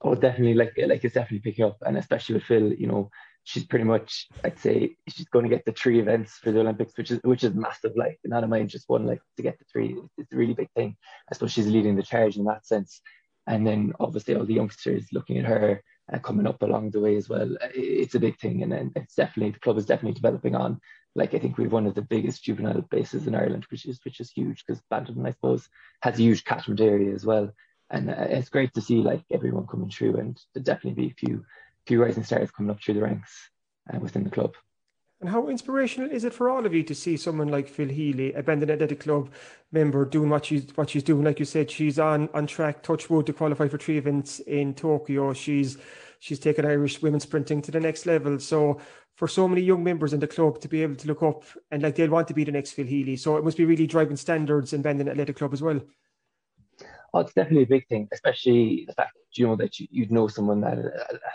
Oh, 0.02 0.16
definitely. 0.16 0.54
Like 0.54 0.74
like 0.78 1.04
it's 1.04 1.16
definitely 1.16 1.40
picking 1.40 1.66
up, 1.66 1.78
and 1.86 1.98
especially 1.98 2.36
with 2.36 2.44
Phil, 2.44 2.74
you 2.74 2.88
know, 2.88 3.10
she's 3.48 3.66
pretty 3.66 3.86
much 3.86 4.28
I'd 4.44 4.60
say 4.60 4.98
she's 5.08 5.30
going 5.30 5.46
to 5.46 5.56
get 5.56 5.64
the 5.66 5.72
three 5.72 6.00
events 6.02 6.34
for 6.34 6.52
the 6.52 6.60
Olympics, 6.60 6.98
which 6.98 7.12
is 7.12 7.20
which 7.24 7.46
is 7.46 7.54
massive. 7.56 7.94
Like 7.96 8.20
not 8.26 8.44
of 8.44 8.50
mind 8.50 8.70
just 8.70 8.90
one 8.90 9.06
like 9.08 9.22
to 9.38 9.44
get 9.44 9.58
the 9.58 9.66
three. 9.72 9.96
It's 10.18 10.34
a 10.34 10.36
really 10.36 10.54
big 10.54 10.70
thing. 10.76 10.98
I 11.30 11.34
suppose 11.34 11.54
she's 11.54 11.68
leading 11.76 11.96
the 11.96 12.04
charge 12.04 12.36
in 12.38 12.46
that 12.46 12.68
sense. 12.68 13.02
and 13.48 13.66
then 13.66 13.94
obviously 14.00 14.36
all 14.36 14.46
the 14.46 14.54
youngsters 14.54 15.08
looking 15.14 15.38
at 15.38 15.46
her 15.46 15.82
uh, 16.14 16.20
coming 16.20 16.48
up 16.48 16.62
along 16.62 16.92
the 16.92 17.00
way 17.00 17.16
as 17.16 17.30
well. 17.30 17.50
It's 17.74 18.16
a 18.16 18.20
big 18.20 18.38
thing, 18.40 18.64
and, 18.64 18.74
and 18.74 18.92
it's 18.96 19.16
definitely 19.16 19.52
the 19.52 19.60
club 19.60 19.78
is 19.78 19.86
definitely 19.86 20.14
developing 20.22 20.56
on. 20.56 20.80
Like 21.16 21.34
I 21.34 21.40
think 21.40 21.58
we've 21.58 21.72
one 21.72 21.88
of 21.88 21.96
the 21.96 22.02
biggest 22.02 22.44
juvenile 22.44 22.82
bases 22.92 23.28
in 23.28 23.36
Ireland, 23.36 23.66
which 23.72 23.86
is 23.86 24.00
which 24.04 24.20
is 24.20 24.32
huge 24.32 24.64
because 24.66 24.82
Bandon, 24.90 25.26
I 25.26 25.32
suppose, 25.32 25.68
has 26.04 26.20
a 26.20 26.22
huge 26.22 26.44
catchment 26.44 26.82
area 26.82 27.14
as 27.14 27.26
well, 27.26 27.52
and 27.90 28.10
uh, 28.10 28.28
it's 28.30 28.50
great 28.50 28.74
to 28.74 28.82
see 28.82 28.98
like 28.98 29.24
everyone 29.32 29.68
coming 29.68 29.90
through, 29.90 30.18
and 30.18 30.40
there 30.54 30.64
definitely 30.64 31.02
be 31.06 31.12
a 31.12 31.26
few 31.26 31.46
few 31.88 32.04
rising 32.04 32.24
stars 32.24 32.52
coming 32.52 32.70
up 32.70 32.82
through 32.82 32.96
the 32.96 33.02
ranks 33.02 33.50
uh, 33.94 34.00
within 34.00 34.24
the 34.24 34.30
club. 34.30 34.56
And 35.20 35.30
how 35.30 35.48
inspirational 35.48 36.12
is 36.12 36.26
it 36.26 36.34
for 36.34 36.50
all 36.50 36.66
of 36.66 36.76
you 36.76 36.84
to 36.84 36.94
see 36.94 37.18
someone 37.18 37.48
like 37.48 37.68
Phil 37.68 37.88
Healy, 37.88 38.34
a 38.34 38.44
Bandon 38.44 38.70
Athletic 38.70 39.00
Club 39.00 39.32
member, 39.72 40.06
doing 40.06 40.30
what 40.30 40.46
she's 40.46 40.68
what 40.76 40.92
she's 40.92 41.02
doing? 41.02 41.24
Like 41.24 41.40
you 41.40 41.46
said, 41.46 41.72
she's 41.72 41.98
on 41.98 42.30
on 42.36 42.46
track, 42.46 42.84
touch 42.84 43.10
wood, 43.10 43.26
to 43.26 43.34
qualify 43.34 43.68
for 43.68 43.80
three 43.80 43.98
events 43.98 44.40
in 44.42 44.76
Tokyo. 44.76 45.34
She's 45.34 45.80
she's 46.20 46.40
taken 46.40 46.66
Irish 46.66 47.02
women 47.02 47.20
sprinting 47.20 47.64
to 47.64 47.72
the 47.72 47.80
next 47.80 48.06
level. 48.06 48.38
So 48.40 48.80
for 49.16 49.28
so 49.28 49.48
many 49.48 49.62
young 49.62 49.84
members 49.84 50.14
in 50.14 50.20
the 50.20 50.28
club 50.28 50.62
to 50.62 50.68
be 50.68 50.84
able 50.84 50.96
to 50.96 51.08
look 51.08 51.24
up 51.24 51.44
and 51.72 51.82
like 51.82 51.96
they'll 51.96 52.12
want 52.12 52.28
to 52.28 52.36
be 52.36 52.44
the 52.44 52.52
next 52.52 52.74
Phil 52.74 52.86
Healy. 52.86 53.16
So 53.16 53.38
it 53.38 53.44
must 53.44 53.58
be 53.58 53.66
really 53.66 53.88
driving 53.88 54.18
standards 54.18 54.74
in 54.74 54.84
Bandon 54.84 55.10
Athletic 55.10 55.38
Club 55.38 55.54
as 55.54 55.64
well. 55.64 55.82
Oh, 57.18 57.22
it's 57.22 57.34
definitely 57.34 57.64
a 57.64 57.68
big 57.68 57.88
thing, 57.88 58.08
especially 58.14 58.86
the 58.86 58.94
fact 58.94 59.14
that 59.16 59.40
you 59.40 59.48
know 59.48 59.56
that 59.56 59.80
you, 59.80 59.88
you 59.90 60.06
know 60.12 60.28
someone 60.28 60.62
that 60.62 60.78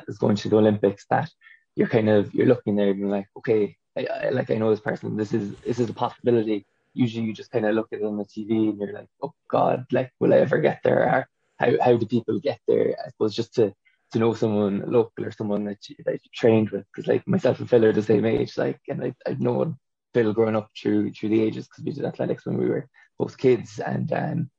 is 0.06 0.16
going 0.16 0.36
to 0.36 0.48
the 0.48 0.56
Olympics 0.56 1.06
that 1.10 1.28
you're 1.74 1.88
kind 1.88 2.08
of 2.08 2.32
you're 2.32 2.46
looking 2.46 2.76
there 2.76 2.90
and 2.90 3.00
you're 3.00 3.08
like, 3.08 3.26
okay, 3.38 3.76
I, 3.98 4.06
I, 4.06 4.28
like 4.28 4.48
I 4.52 4.54
know 4.54 4.70
this 4.70 4.78
person, 4.78 5.16
this 5.16 5.34
is 5.34 5.56
this 5.66 5.80
is 5.80 5.90
a 5.90 5.92
possibility. 5.92 6.66
Usually, 6.94 7.26
you 7.26 7.34
just 7.34 7.50
kind 7.50 7.66
of 7.66 7.74
look 7.74 7.88
at 7.92 7.98
it 7.98 8.04
on 8.04 8.16
the 8.16 8.24
TV 8.24 8.68
and 8.68 8.78
you're 8.78 8.92
like, 8.92 9.08
oh 9.24 9.34
God, 9.50 9.86
like 9.90 10.12
will 10.20 10.32
I 10.32 10.36
ever 10.36 10.58
get 10.58 10.82
there? 10.84 11.26
How 11.58 11.70
how 11.80 11.96
do 11.96 12.06
people 12.06 12.38
get 12.38 12.60
there? 12.68 12.94
I 13.04 13.10
suppose 13.10 13.34
just 13.34 13.54
to 13.56 13.74
to 14.12 14.18
know 14.20 14.34
someone 14.34 14.84
local 14.86 15.24
or 15.24 15.32
someone 15.32 15.64
that 15.64 15.88
you, 15.88 15.96
that 16.04 16.20
you 16.22 16.30
trained 16.32 16.70
with, 16.70 16.84
because 16.94 17.08
like 17.08 17.26
myself 17.26 17.58
and 17.58 17.68
Phil 17.68 17.84
are 17.84 17.92
the 17.92 18.04
same 18.04 18.24
age, 18.24 18.56
like, 18.56 18.78
and 18.88 19.02
I 19.02 19.14
I've 19.26 19.40
known 19.40 19.78
Phil 20.14 20.32
growing 20.32 20.54
up 20.54 20.70
through 20.80 21.12
through 21.12 21.30
the 21.30 21.42
ages 21.42 21.66
because 21.66 21.82
we 21.82 21.90
did 21.90 22.04
athletics 22.04 22.46
when 22.46 22.56
we 22.56 22.68
were 22.68 22.88
both 23.18 23.36
kids, 23.36 23.80
and 23.80 24.12
um, 24.12 24.50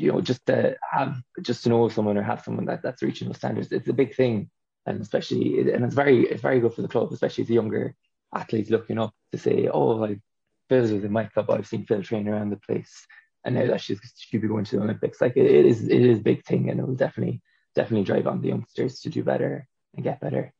you 0.00 0.12
know, 0.12 0.20
just 0.20 0.44
to 0.46 0.76
have 0.90 1.20
just 1.42 1.62
to 1.64 1.68
know 1.68 1.88
someone 1.88 2.16
or 2.16 2.22
have 2.22 2.42
someone 2.42 2.66
that 2.66 2.82
that's 2.82 3.02
reaching 3.02 3.28
those 3.28 3.36
standards, 3.36 3.70
it's 3.72 3.88
a 3.88 3.92
big 3.92 4.14
thing 4.14 4.50
and 4.86 5.00
especially 5.00 5.60
and 5.72 5.84
it's 5.84 5.94
very 5.94 6.26
it's 6.26 6.42
very 6.42 6.60
good 6.60 6.74
for 6.74 6.82
the 6.82 6.88
club, 6.88 7.12
especially 7.12 7.44
the 7.44 7.54
younger 7.54 7.94
athletes 8.34 8.70
looking 8.70 8.98
up 8.98 9.12
to 9.32 9.38
say, 9.38 9.68
oh, 9.68 9.88
like 9.88 10.20
Phil's 10.68 10.92
was 10.92 11.04
in 11.04 11.12
my 11.12 11.24
club, 11.24 11.50
I've 11.50 11.66
seen 11.66 11.84
Phil 11.84 12.02
train 12.02 12.28
around 12.28 12.50
the 12.50 12.56
place, 12.56 13.06
and 13.44 13.54
now 13.54 13.66
that 13.66 13.80
she's 13.80 14.00
should 14.16 14.40
be 14.40 14.48
going 14.48 14.64
to 14.64 14.76
the 14.76 14.82
Olympics. 14.82 15.20
Like 15.20 15.36
it, 15.36 15.46
it 15.46 15.66
is 15.66 15.88
it 15.88 16.00
is 16.00 16.18
a 16.18 16.22
big 16.22 16.44
thing, 16.44 16.70
and 16.70 16.80
it 16.80 16.86
will 16.86 16.94
definitely 16.94 17.42
definitely 17.74 18.04
drive 18.04 18.26
on 18.26 18.40
the 18.40 18.48
youngsters 18.48 19.00
to 19.00 19.10
do 19.10 19.22
better 19.22 19.66
and 19.94 20.04
get 20.04 20.20
better. 20.20 20.52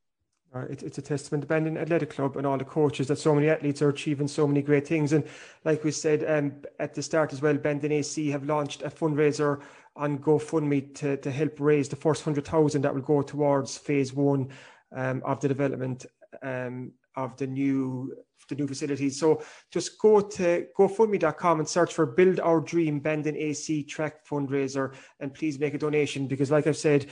Uh, 0.53 0.61
it, 0.62 0.82
it's 0.82 0.98
a 0.98 1.03
testament 1.03 1.42
to 1.42 1.46
Bandon 1.46 1.78
Athletic 1.78 2.11
Club 2.11 2.36
and 2.36 2.44
all 2.44 2.59
the 2.59 2.64
coaches 2.64 3.07
that 3.07 3.18
so 3.18 3.34
many 3.34 3.48
athletes 3.48 3.82
are 3.82 3.88
achieving 3.88 4.26
so 4.26 4.48
many 4.48 4.62
great 4.62 4.86
things. 4.86 5.12
And 5.12 5.24
like 5.64 5.84
we 5.84 5.92
said 5.92 6.24
um, 6.28 6.53
at 6.80 6.92
the 6.92 7.03
start 7.03 7.32
as 7.32 7.40
well, 7.40 7.55
Bandon 7.55 7.92
AC 7.92 8.28
have 8.30 8.44
launched 8.44 8.82
a 8.82 8.90
fundraiser 8.90 9.61
on 9.94 10.18
GoFundMe 10.18 10.92
to, 10.96 11.16
to 11.18 11.30
help 11.30 11.61
raise 11.61 11.88
the 11.88 11.96
first 11.96 12.26
100,000 12.26 12.82
that 12.82 12.92
will 12.92 13.01
go 13.01 13.22
towards 13.22 13.78
phase 13.78 14.12
one 14.12 14.48
um, 14.92 15.22
of 15.24 15.40
the 15.40 15.46
development 15.46 16.07
um, 16.42 16.92
of 17.16 17.36
the 17.36 17.46
new 17.46 18.12
the 18.48 18.57
new 18.57 18.66
facilities. 18.66 19.18
So 19.18 19.42
just 19.70 19.98
go 19.98 20.20
to 20.20 20.66
GoFundMe.com 20.76 21.61
and 21.61 21.68
search 21.68 21.94
for 21.94 22.05
Build 22.05 22.40
Our 22.40 22.61
Dream 22.61 22.98
Bandon 22.98 23.36
AC 23.36 23.84
Track 23.84 24.26
Fundraiser 24.26 24.94
and 25.20 25.32
please 25.32 25.59
make 25.59 25.74
a 25.74 25.78
donation 25.78 26.26
because, 26.26 26.51
like 26.51 26.66
I've 26.66 26.76
said, 26.76 27.07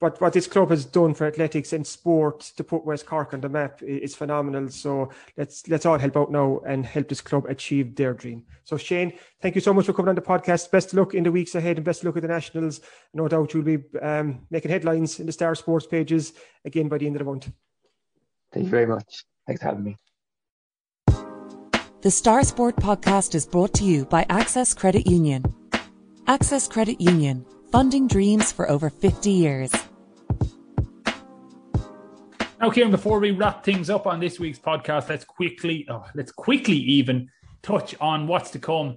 but 0.00 0.20
what 0.20 0.32
this 0.32 0.46
club 0.46 0.70
has 0.70 0.84
done 0.84 1.14
for 1.14 1.26
athletics 1.26 1.72
and 1.72 1.86
sport 1.86 2.40
to 2.56 2.62
put 2.62 2.84
West 2.84 3.06
Cork 3.06 3.32
on 3.32 3.40
the 3.40 3.48
map 3.48 3.82
is 3.82 4.14
phenomenal. 4.14 4.68
So 4.68 5.10
let's 5.36 5.66
let's 5.68 5.86
all 5.86 5.98
help 5.98 6.16
out 6.16 6.30
now 6.30 6.60
and 6.66 6.84
help 6.84 7.08
this 7.08 7.22
club 7.22 7.46
achieve 7.46 7.96
their 7.96 8.12
dream. 8.12 8.44
So 8.64 8.76
Shane, 8.76 9.12
thank 9.40 9.54
you 9.54 9.60
so 9.60 9.72
much 9.72 9.86
for 9.86 9.94
coming 9.94 10.10
on 10.10 10.14
the 10.14 10.20
podcast. 10.20 10.70
Best 10.70 10.92
of 10.92 10.98
luck 10.98 11.14
in 11.14 11.24
the 11.24 11.32
weeks 11.32 11.54
ahead 11.54 11.76
and 11.76 11.84
best 11.84 12.00
of 12.00 12.06
luck 12.06 12.16
at 12.16 12.22
the 12.22 12.28
nationals. 12.28 12.80
No 13.14 13.26
doubt 13.26 13.54
you'll 13.54 13.62
be 13.62 13.78
um, 14.02 14.46
making 14.50 14.70
headlines 14.70 15.18
in 15.18 15.26
the 15.26 15.32
Star 15.32 15.54
Sports 15.54 15.86
pages 15.86 16.34
again 16.64 16.88
by 16.88 16.98
the 16.98 17.06
end 17.06 17.16
of 17.16 17.20
the 17.20 17.30
month. 17.30 17.50
Thank 18.52 18.64
you 18.64 18.70
very 18.70 18.86
much. 18.86 19.24
Thanks 19.46 19.62
for 19.62 19.68
having 19.68 19.84
me. 19.84 19.96
The 22.02 22.10
Star 22.10 22.44
Sport 22.44 22.76
podcast 22.76 23.34
is 23.34 23.46
brought 23.46 23.72
to 23.74 23.84
you 23.84 24.04
by 24.04 24.26
Access 24.28 24.74
Credit 24.74 25.06
Union. 25.06 25.42
Access 26.28 26.68
Credit 26.68 27.00
Union, 27.00 27.46
funding 27.76 28.08
dreams 28.08 28.50
for 28.50 28.70
over 28.70 28.88
50 28.88 29.30
years. 29.30 29.70
Now, 32.58 32.70
Kieran, 32.70 32.90
before 32.90 33.20
we 33.20 33.32
wrap 33.32 33.62
things 33.64 33.90
up 33.90 34.06
on 34.06 34.18
this 34.18 34.40
week's 34.40 34.58
podcast, 34.58 35.10
let's 35.10 35.26
quickly, 35.26 35.86
oh, 35.90 36.06
let's 36.14 36.32
quickly 36.32 36.78
even 36.78 37.28
touch 37.62 37.94
on 38.00 38.26
what's 38.28 38.50
to 38.52 38.58
come 38.58 38.96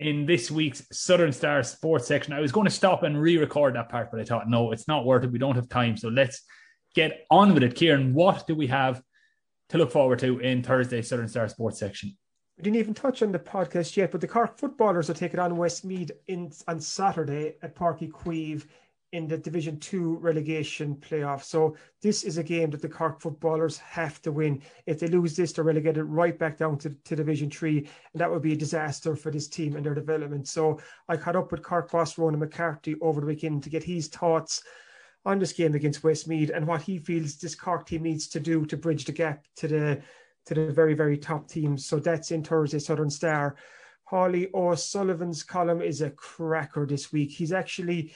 in 0.00 0.26
this 0.26 0.50
week's 0.50 0.82
Southern 0.90 1.32
Star 1.32 1.62
Sports 1.62 2.08
section. 2.08 2.32
I 2.32 2.40
was 2.40 2.50
going 2.50 2.64
to 2.64 2.70
stop 2.72 3.04
and 3.04 3.16
re-record 3.16 3.76
that 3.76 3.90
part, 3.90 4.10
but 4.10 4.18
I 4.18 4.24
thought, 4.24 4.50
no, 4.50 4.72
it's 4.72 4.88
not 4.88 5.06
worth 5.06 5.22
it. 5.22 5.30
We 5.30 5.38
don't 5.38 5.54
have 5.54 5.68
time, 5.68 5.96
so 5.96 6.08
let's 6.08 6.42
get 6.96 7.26
on 7.30 7.54
with 7.54 7.62
it. 7.62 7.76
Kieran, 7.76 8.12
what 8.12 8.44
do 8.48 8.56
we 8.56 8.66
have 8.66 9.00
to 9.68 9.78
look 9.78 9.92
forward 9.92 10.18
to 10.18 10.40
in 10.40 10.64
Thursday's 10.64 11.08
Southern 11.08 11.28
Star 11.28 11.46
Sports 11.48 11.78
section? 11.78 12.16
We 12.56 12.62
didn't 12.62 12.76
even 12.76 12.94
touch 12.94 13.22
on 13.22 13.32
the 13.32 13.38
podcast 13.38 13.96
yet, 13.98 14.10
but 14.10 14.22
the 14.22 14.28
Cork 14.28 14.56
footballers 14.56 15.10
are 15.10 15.14
taking 15.14 15.38
on 15.38 15.58
Westmeath 15.58 16.10
in 16.26 16.50
on 16.66 16.80
Saturday 16.80 17.56
at 17.60 17.76
Páirc 17.76 18.00
Uí 18.00 18.10
Chaoimh 18.10 18.64
in 19.12 19.28
the 19.28 19.36
Division 19.36 19.78
Two 19.78 20.16
relegation 20.16 20.96
playoff. 20.96 21.42
So 21.42 21.76
this 22.00 22.24
is 22.24 22.38
a 22.38 22.42
game 22.42 22.70
that 22.70 22.80
the 22.80 22.88
Cork 22.88 23.20
footballers 23.20 23.76
have 23.76 24.22
to 24.22 24.32
win. 24.32 24.62
If 24.86 25.00
they 25.00 25.06
lose 25.06 25.36
this, 25.36 25.52
they're 25.52 25.64
relegated 25.64 26.06
right 26.06 26.38
back 26.38 26.56
down 26.56 26.78
to, 26.78 26.90
to 27.04 27.14
Division 27.14 27.50
Three, 27.50 27.78
and 27.78 28.20
that 28.20 28.30
would 28.30 28.42
be 28.42 28.54
a 28.54 28.56
disaster 28.56 29.16
for 29.16 29.30
this 29.30 29.48
team 29.48 29.76
and 29.76 29.84
their 29.84 29.94
development. 29.94 30.48
So 30.48 30.80
I 31.10 31.18
caught 31.18 31.36
up 31.36 31.52
with 31.52 31.62
Cork 31.62 31.90
boss 31.92 32.16
Ronan 32.16 32.40
McCarthy 32.40 32.96
over 33.02 33.20
the 33.20 33.26
weekend 33.26 33.64
to 33.64 33.70
get 33.70 33.84
his 33.84 34.08
thoughts 34.08 34.62
on 35.26 35.38
this 35.38 35.52
game 35.52 35.74
against 35.74 36.02
Westmeath 36.02 36.50
and 36.54 36.66
what 36.66 36.80
he 36.80 37.00
feels 37.00 37.36
this 37.36 37.54
Cork 37.54 37.86
team 37.86 38.04
needs 38.04 38.28
to 38.28 38.40
do 38.40 38.64
to 38.64 38.78
bridge 38.78 39.04
the 39.04 39.12
gap 39.12 39.44
to 39.56 39.68
the 39.68 40.02
to 40.46 40.54
the 40.54 40.72
very 40.72 40.94
very 40.94 41.18
top 41.18 41.48
teams. 41.48 41.86
So 41.86 41.98
that's 41.98 42.30
in 42.30 42.42
Thursday 42.42 42.78
Southern 42.78 43.10
Star. 43.10 43.56
Haulie 44.10 44.52
O'Sullivan's 44.54 45.42
column 45.42 45.82
is 45.82 46.00
a 46.00 46.10
cracker 46.10 46.86
this 46.86 47.12
week. 47.12 47.32
He's 47.32 47.52
actually 47.52 48.12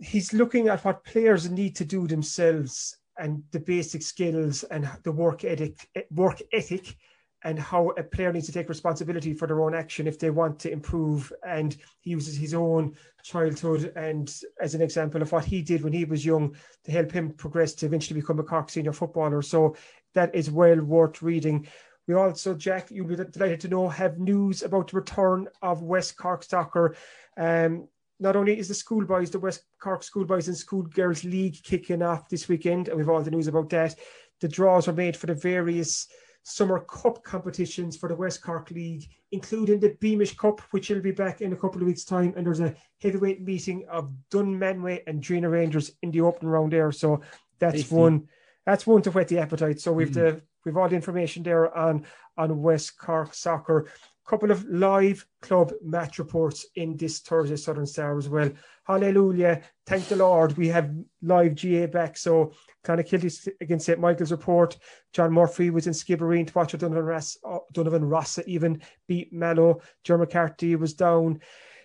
he's 0.00 0.32
looking 0.32 0.68
at 0.68 0.84
what 0.84 1.04
players 1.04 1.50
need 1.50 1.74
to 1.76 1.84
do 1.84 2.06
themselves 2.06 2.96
and 3.18 3.42
the 3.50 3.60
basic 3.60 4.02
skills 4.02 4.62
and 4.64 4.88
the 5.02 5.12
work 5.12 5.44
ethic, 5.44 5.88
work 6.10 6.40
ethic 6.52 6.96
and 7.44 7.58
how 7.58 7.90
a 7.90 8.02
player 8.02 8.32
needs 8.32 8.46
to 8.46 8.52
take 8.52 8.68
responsibility 8.68 9.32
for 9.32 9.46
their 9.46 9.62
own 9.62 9.74
action 9.74 10.08
if 10.08 10.18
they 10.18 10.30
want 10.30 10.58
to 10.58 10.72
improve. 10.72 11.32
And 11.46 11.76
he 12.00 12.10
uses 12.10 12.36
his 12.36 12.52
own 12.52 12.96
childhood 13.22 13.92
and 13.94 14.32
as 14.60 14.74
an 14.74 14.82
example 14.82 15.22
of 15.22 15.30
what 15.30 15.44
he 15.44 15.62
did 15.62 15.82
when 15.82 15.92
he 15.92 16.04
was 16.04 16.26
young 16.26 16.56
to 16.84 16.90
help 16.90 17.12
him 17.12 17.30
progress 17.30 17.74
to 17.74 17.86
eventually 17.86 18.20
become 18.20 18.40
a 18.40 18.42
Cork 18.44 18.70
senior 18.70 18.92
footballer. 18.92 19.42
So 19.42 19.76
that 20.18 20.34
is 20.34 20.50
well 20.50 20.80
worth 20.80 21.22
reading. 21.22 21.68
We 22.08 22.14
also, 22.14 22.52
Jack, 22.52 22.90
you'll 22.90 23.06
be 23.06 23.14
delighted 23.14 23.60
to 23.60 23.68
know, 23.68 23.88
have 23.88 24.18
news 24.18 24.64
about 24.64 24.90
the 24.90 24.96
return 24.96 25.46
of 25.62 25.82
West 25.82 26.16
Cork 26.16 26.42
Soccer. 26.42 26.96
Um, 27.36 27.86
not 28.18 28.34
only 28.34 28.58
is 28.58 28.66
the 28.66 28.74
schoolboys, 28.74 29.30
the 29.30 29.38
West 29.38 29.62
Cork 29.78 30.02
Schoolboys 30.02 30.48
and 30.48 30.56
Schoolgirls 30.56 31.22
League 31.22 31.62
kicking 31.62 32.02
off 32.02 32.28
this 32.28 32.48
weekend, 32.48 32.88
and 32.88 32.96
we've 32.96 33.08
all 33.08 33.22
the 33.22 33.30
news 33.30 33.46
about 33.46 33.70
that. 33.70 33.94
The 34.40 34.48
draws 34.48 34.88
were 34.88 34.92
made 34.92 35.16
for 35.16 35.26
the 35.26 35.34
various 35.34 36.08
summer 36.42 36.80
cup 36.80 37.22
competitions 37.22 37.96
for 37.96 38.08
the 38.08 38.16
West 38.16 38.42
Cork 38.42 38.72
League, 38.72 39.08
including 39.30 39.78
the 39.78 39.96
Beamish 40.00 40.36
Cup, 40.36 40.60
which 40.72 40.90
will 40.90 41.00
be 41.00 41.12
back 41.12 41.42
in 41.42 41.52
a 41.52 41.56
couple 41.56 41.80
of 41.80 41.86
weeks' 41.86 42.04
time. 42.04 42.34
And 42.36 42.44
there's 42.44 42.58
a 42.60 42.74
heavyweight 43.00 43.42
meeting 43.42 43.86
of 43.88 44.10
Dunmanway 44.32 45.02
and 45.06 45.22
Drinagh 45.22 45.52
Rangers 45.52 45.92
in 46.02 46.10
the 46.10 46.22
opening 46.22 46.50
round 46.50 46.72
there. 46.72 46.90
So 46.90 47.20
that's 47.60 47.88
one. 47.90 48.26
That's 48.68 48.86
one 48.86 49.00
to 49.02 49.10
whet 49.10 49.28
the 49.28 49.38
appetite. 49.38 49.80
So 49.80 49.92
we've 49.92 50.10
mm. 50.10 50.14
the 50.14 50.42
we've 50.64 50.76
all 50.76 50.90
the 50.90 50.94
information 50.94 51.42
there 51.42 51.74
on 51.74 52.04
on 52.36 52.60
West 52.60 52.98
Cork 52.98 53.32
soccer 53.32 53.88
couple 54.28 54.50
of 54.50 54.62
live 54.66 55.26
club 55.40 55.72
match 55.82 56.18
reports 56.18 56.66
in 56.76 56.98
this 56.98 57.20
Thursday 57.20 57.56
Southern 57.56 57.86
Star 57.86 58.18
as 58.18 58.28
well. 58.28 58.50
Hallelujah. 58.86 59.62
Thank 59.86 60.08
the 60.08 60.16
Lord. 60.16 60.54
We 60.58 60.68
have 60.68 60.94
live 61.22 61.54
GAA 61.60 61.86
back. 61.86 62.18
So 62.18 62.52
kind 62.84 63.00
of 63.00 63.06
Clonakilty 63.06 63.48
against 63.62 63.86
St. 63.86 63.98
Michael's 63.98 64.30
report. 64.30 64.76
John 65.14 65.32
Murphy 65.32 65.70
was 65.70 65.86
in 65.86 65.94
Skibbereen 65.94 66.46
to 66.46 66.52
watch 66.52 66.74
a 66.74 66.76
Donovan, 66.76 67.06
Ross, 67.06 67.38
uh, 67.42 67.60
Donovan 67.72 68.04
Rossa 68.04 68.46
even 68.46 68.82
beat 69.06 69.32
Mallow. 69.32 69.80
Joe 70.04 70.18
McCarthy 70.18 70.76
was 70.76 70.92
down 70.92 71.40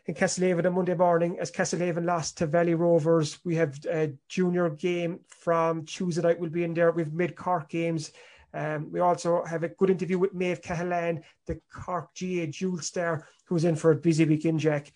in 0.05 0.13
Castlehaven 0.13 0.65
on 0.65 0.73
Monday 0.73 0.95
morning 0.95 1.37
as 1.39 1.51
Castlehaven 1.51 2.05
lost 2.05 2.37
to 2.37 2.47
Valley 2.47 2.73
Rovers. 2.73 3.39
We 3.45 3.55
have 3.55 3.79
a 3.89 4.11
junior 4.27 4.69
game 4.69 5.19
from 5.27 5.85
Tuesday 5.85 6.21
night. 6.21 6.39
We'll 6.39 6.49
be 6.49 6.63
in 6.63 6.73
there. 6.73 6.91
We've 6.91 7.13
mid 7.13 7.35
Cork 7.35 7.69
games 7.69 8.11
um, 8.53 8.91
we 8.91 8.99
also 8.99 9.43
have 9.43 9.63
a 9.63 9.69
good 9.69 9.89
interview 9.89 10.19
with 10.19 10.33
Maeve 10.33 10.61
Cahalane, 10.61 11.23
the 11.47 11.59
Cork 11.73 12.09
GAA 12.19 12.45
dual 12.51 12.79
star, 12.79 13.27
who's 13.45 13.65
in 13.65 13.75
for 13.75 13.91
a 13.91 13.95
busy 13.95 14.25
weekend, 14.25 14.59
Jack. 14.59 14.91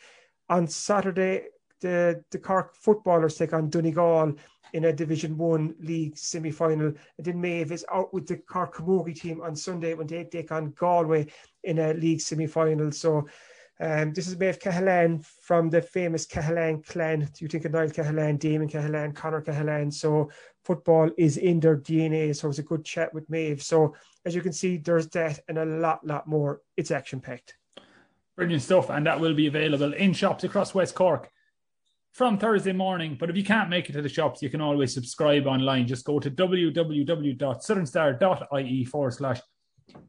On 0.50 0.68
Saturday, 0.68 1.48
the 1.82 2.24
the 2.32 2.40
Cork 2.40 2.76
footballers 2.76 3.36
take 3.36 3.54
on 3.54 3.70
Donegal 3.70 4.36
in 4.74 4.86
a 4.86 4.94
Division 4.94 5.38
One 5.38 5.76
league 5.80 6.18
semi 6.18 6.52
final. 6.52 6.88
And 6.88 7.26
then 7.26 7.42
Maeve 7.42 7.72
is 7.72 7.86
out 7.92 8.14
with 8.14 8.28
the 8.28 8.38
Cork 8.38 8.76
Camogie 8.76 9.20
team 9.20 9.42
on 9.42 9.56
Sunday 9.56 9.94
when 9.96 10.08
they 10.08 10.24
take 10.26 10.52
on 10.52 10.72
Galway 10.72 11.28
in 11.64 11.80
a 11.80 11.94
league 11.94 12.22
semi 12.22 12.48
final. 12.48 12.92
So 12.92 13.28
um, 13.80 14.12
this 14.14 14.28
is 14.28 14.40
Maeve 14.40 14.60
Cahalane 14.60 15.24
from 15.42 15.70
the 15.70 15.82
famous 15.82 16.26
Cahalane 16.26 16.86
clan. 16.86 17.20
Do 17.20 17.46
you 17.46 17.48
think 17.48 17.66
of 17.66 17.74
Niall 17.74 17.90
Cahalane, 17.90 18.40
Damien 18.40 18.68
Cahalane, 18.68 19.14
Connor 19.14 19.42
Cahalane? 19.42 19.94
So 19.94 20.32
football 20.66 21.12
is 21.18 21.38
in 21.38 21.60
their 21.60 21.78
DNA. 21.78 22.36
So 22.36 22.48
it 22.48 22.50
was 22.50 22.58
a 22.60 22.64
good 22.64 22.84
chat 22.84 23.14
with 23.14 23.30
Maeve. 23.30 23.62
So 23.62 23.94
as 24.26 24.34
you 24.34 24.42
can 24.42 24.54
see, 24.54 24.78
there's 24.78 25.08
that 25.10 25.40
and 25.48 25.60
a 25.60 25.66
lot, 25.66 26.04
lot 26.06 26.28
more. 26.28 26.62
It's 26.76 26.90
action 26.90 27.22
packed. 27.22 27.56
Brilliant 28.36 28.64
stuff. 28.64 28.90
And 28.90 29.06
that 29.06 29.20
will 29.20 29.36
be 29.36 29.46
available 29.46 29.94
in 29.94 30.14
shops 30.14 30.44
across 30.44 30.74
West 30.74 30.96
Cork 30.96 31.30
from 32.14 32.40
Thursday 32.40 32.74
morning. 32.74 33.16
But 33.20 33.30
if 33.30 33.38
you 33.38 33.44
can't 33.44 33.70
make 33.70 33.90
it 33.90 33.94
to 33.94 34.02
the 34.02 34.10
shops, 34.10 34.42
you 34.42 34.50
can 34.50 34.62
always 34.62 34.92
subscribe 34.92 35.46
online. 35.46 35.86
Just 35.86 36.04
go 36.04 36.20
to 36.20 36.32
www.southernstar.ie 36.32 38.86
forward 38.86 39.14
slash 39.14 39.40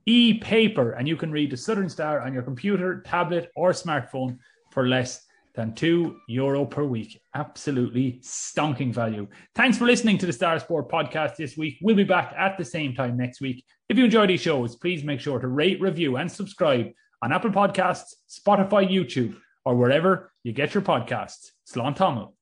e-paper 0.06 0.92
and 0.92 1.06
you 1.06 1.16
can 1.16 1.30
read 1.30 1.50
the 1.50 1.56
Southern 1.56 1.88
Star 1.88 2.20
on 2.20 2.32
your 2.32 2.42
computer, 2.42 3.02
tablet, 3.02 3.50
or 3.56 3.72
smartphone 3.72 4.38
for 4.70 4.86
less 4.86 5.24
than 5.54 5.74
two 5.74 6.16
euro 6.28 6.64
per 6.64 6.84
week. 6.84 7.20
Absolutely 7.34 8.20
stonking 8.22 8.94
value. 8.94 9.26
Thanks 9.54 9.76
for 9.76 9.86
listening 9.86 10.16
to 10.18 10.26
the 10.26 10.32
Star 10.32 10.58
Sport 10.60 10.88
podcast 10.88 11.36
this 11.36 11.56
week. 11.56 11.78
We'll 11.82 11.96
be 11.96 12.04
back 12.04 12.32
at 12.38 12.56
the 12.56 12.64
same 12.64 12.94
time 12.94 13.16
next 13.16 13.40
week. 13.40 13.64
If 13.88 13.98
you 13.98 14.04
enjoy 14.04 14.28
these 14.28 14.40
shows, 14.40 14.76
please 14.76 15.02
make 15.02 15.20
sure 15.20 15.40
to 15.40 15.48
rate, 15.48 15.80
review, 15.80 16.16
and 16.16 16.30
subscribe 16.30 16.92
on 17.22 17.32
Apple 17.32 17.50
Podcasts, 17.50 18.14
Spotify, 18.30 18.88
YouTube, 18.88 19.36
or 19.64 19.74
wherever 19.74 20.32
you 20.44 20.52
get 20.52 20.74
your 20.74 20.82
podcasts. 20.82 21.50
Slán 21.68 21.96
Tamil. 21.96 22.34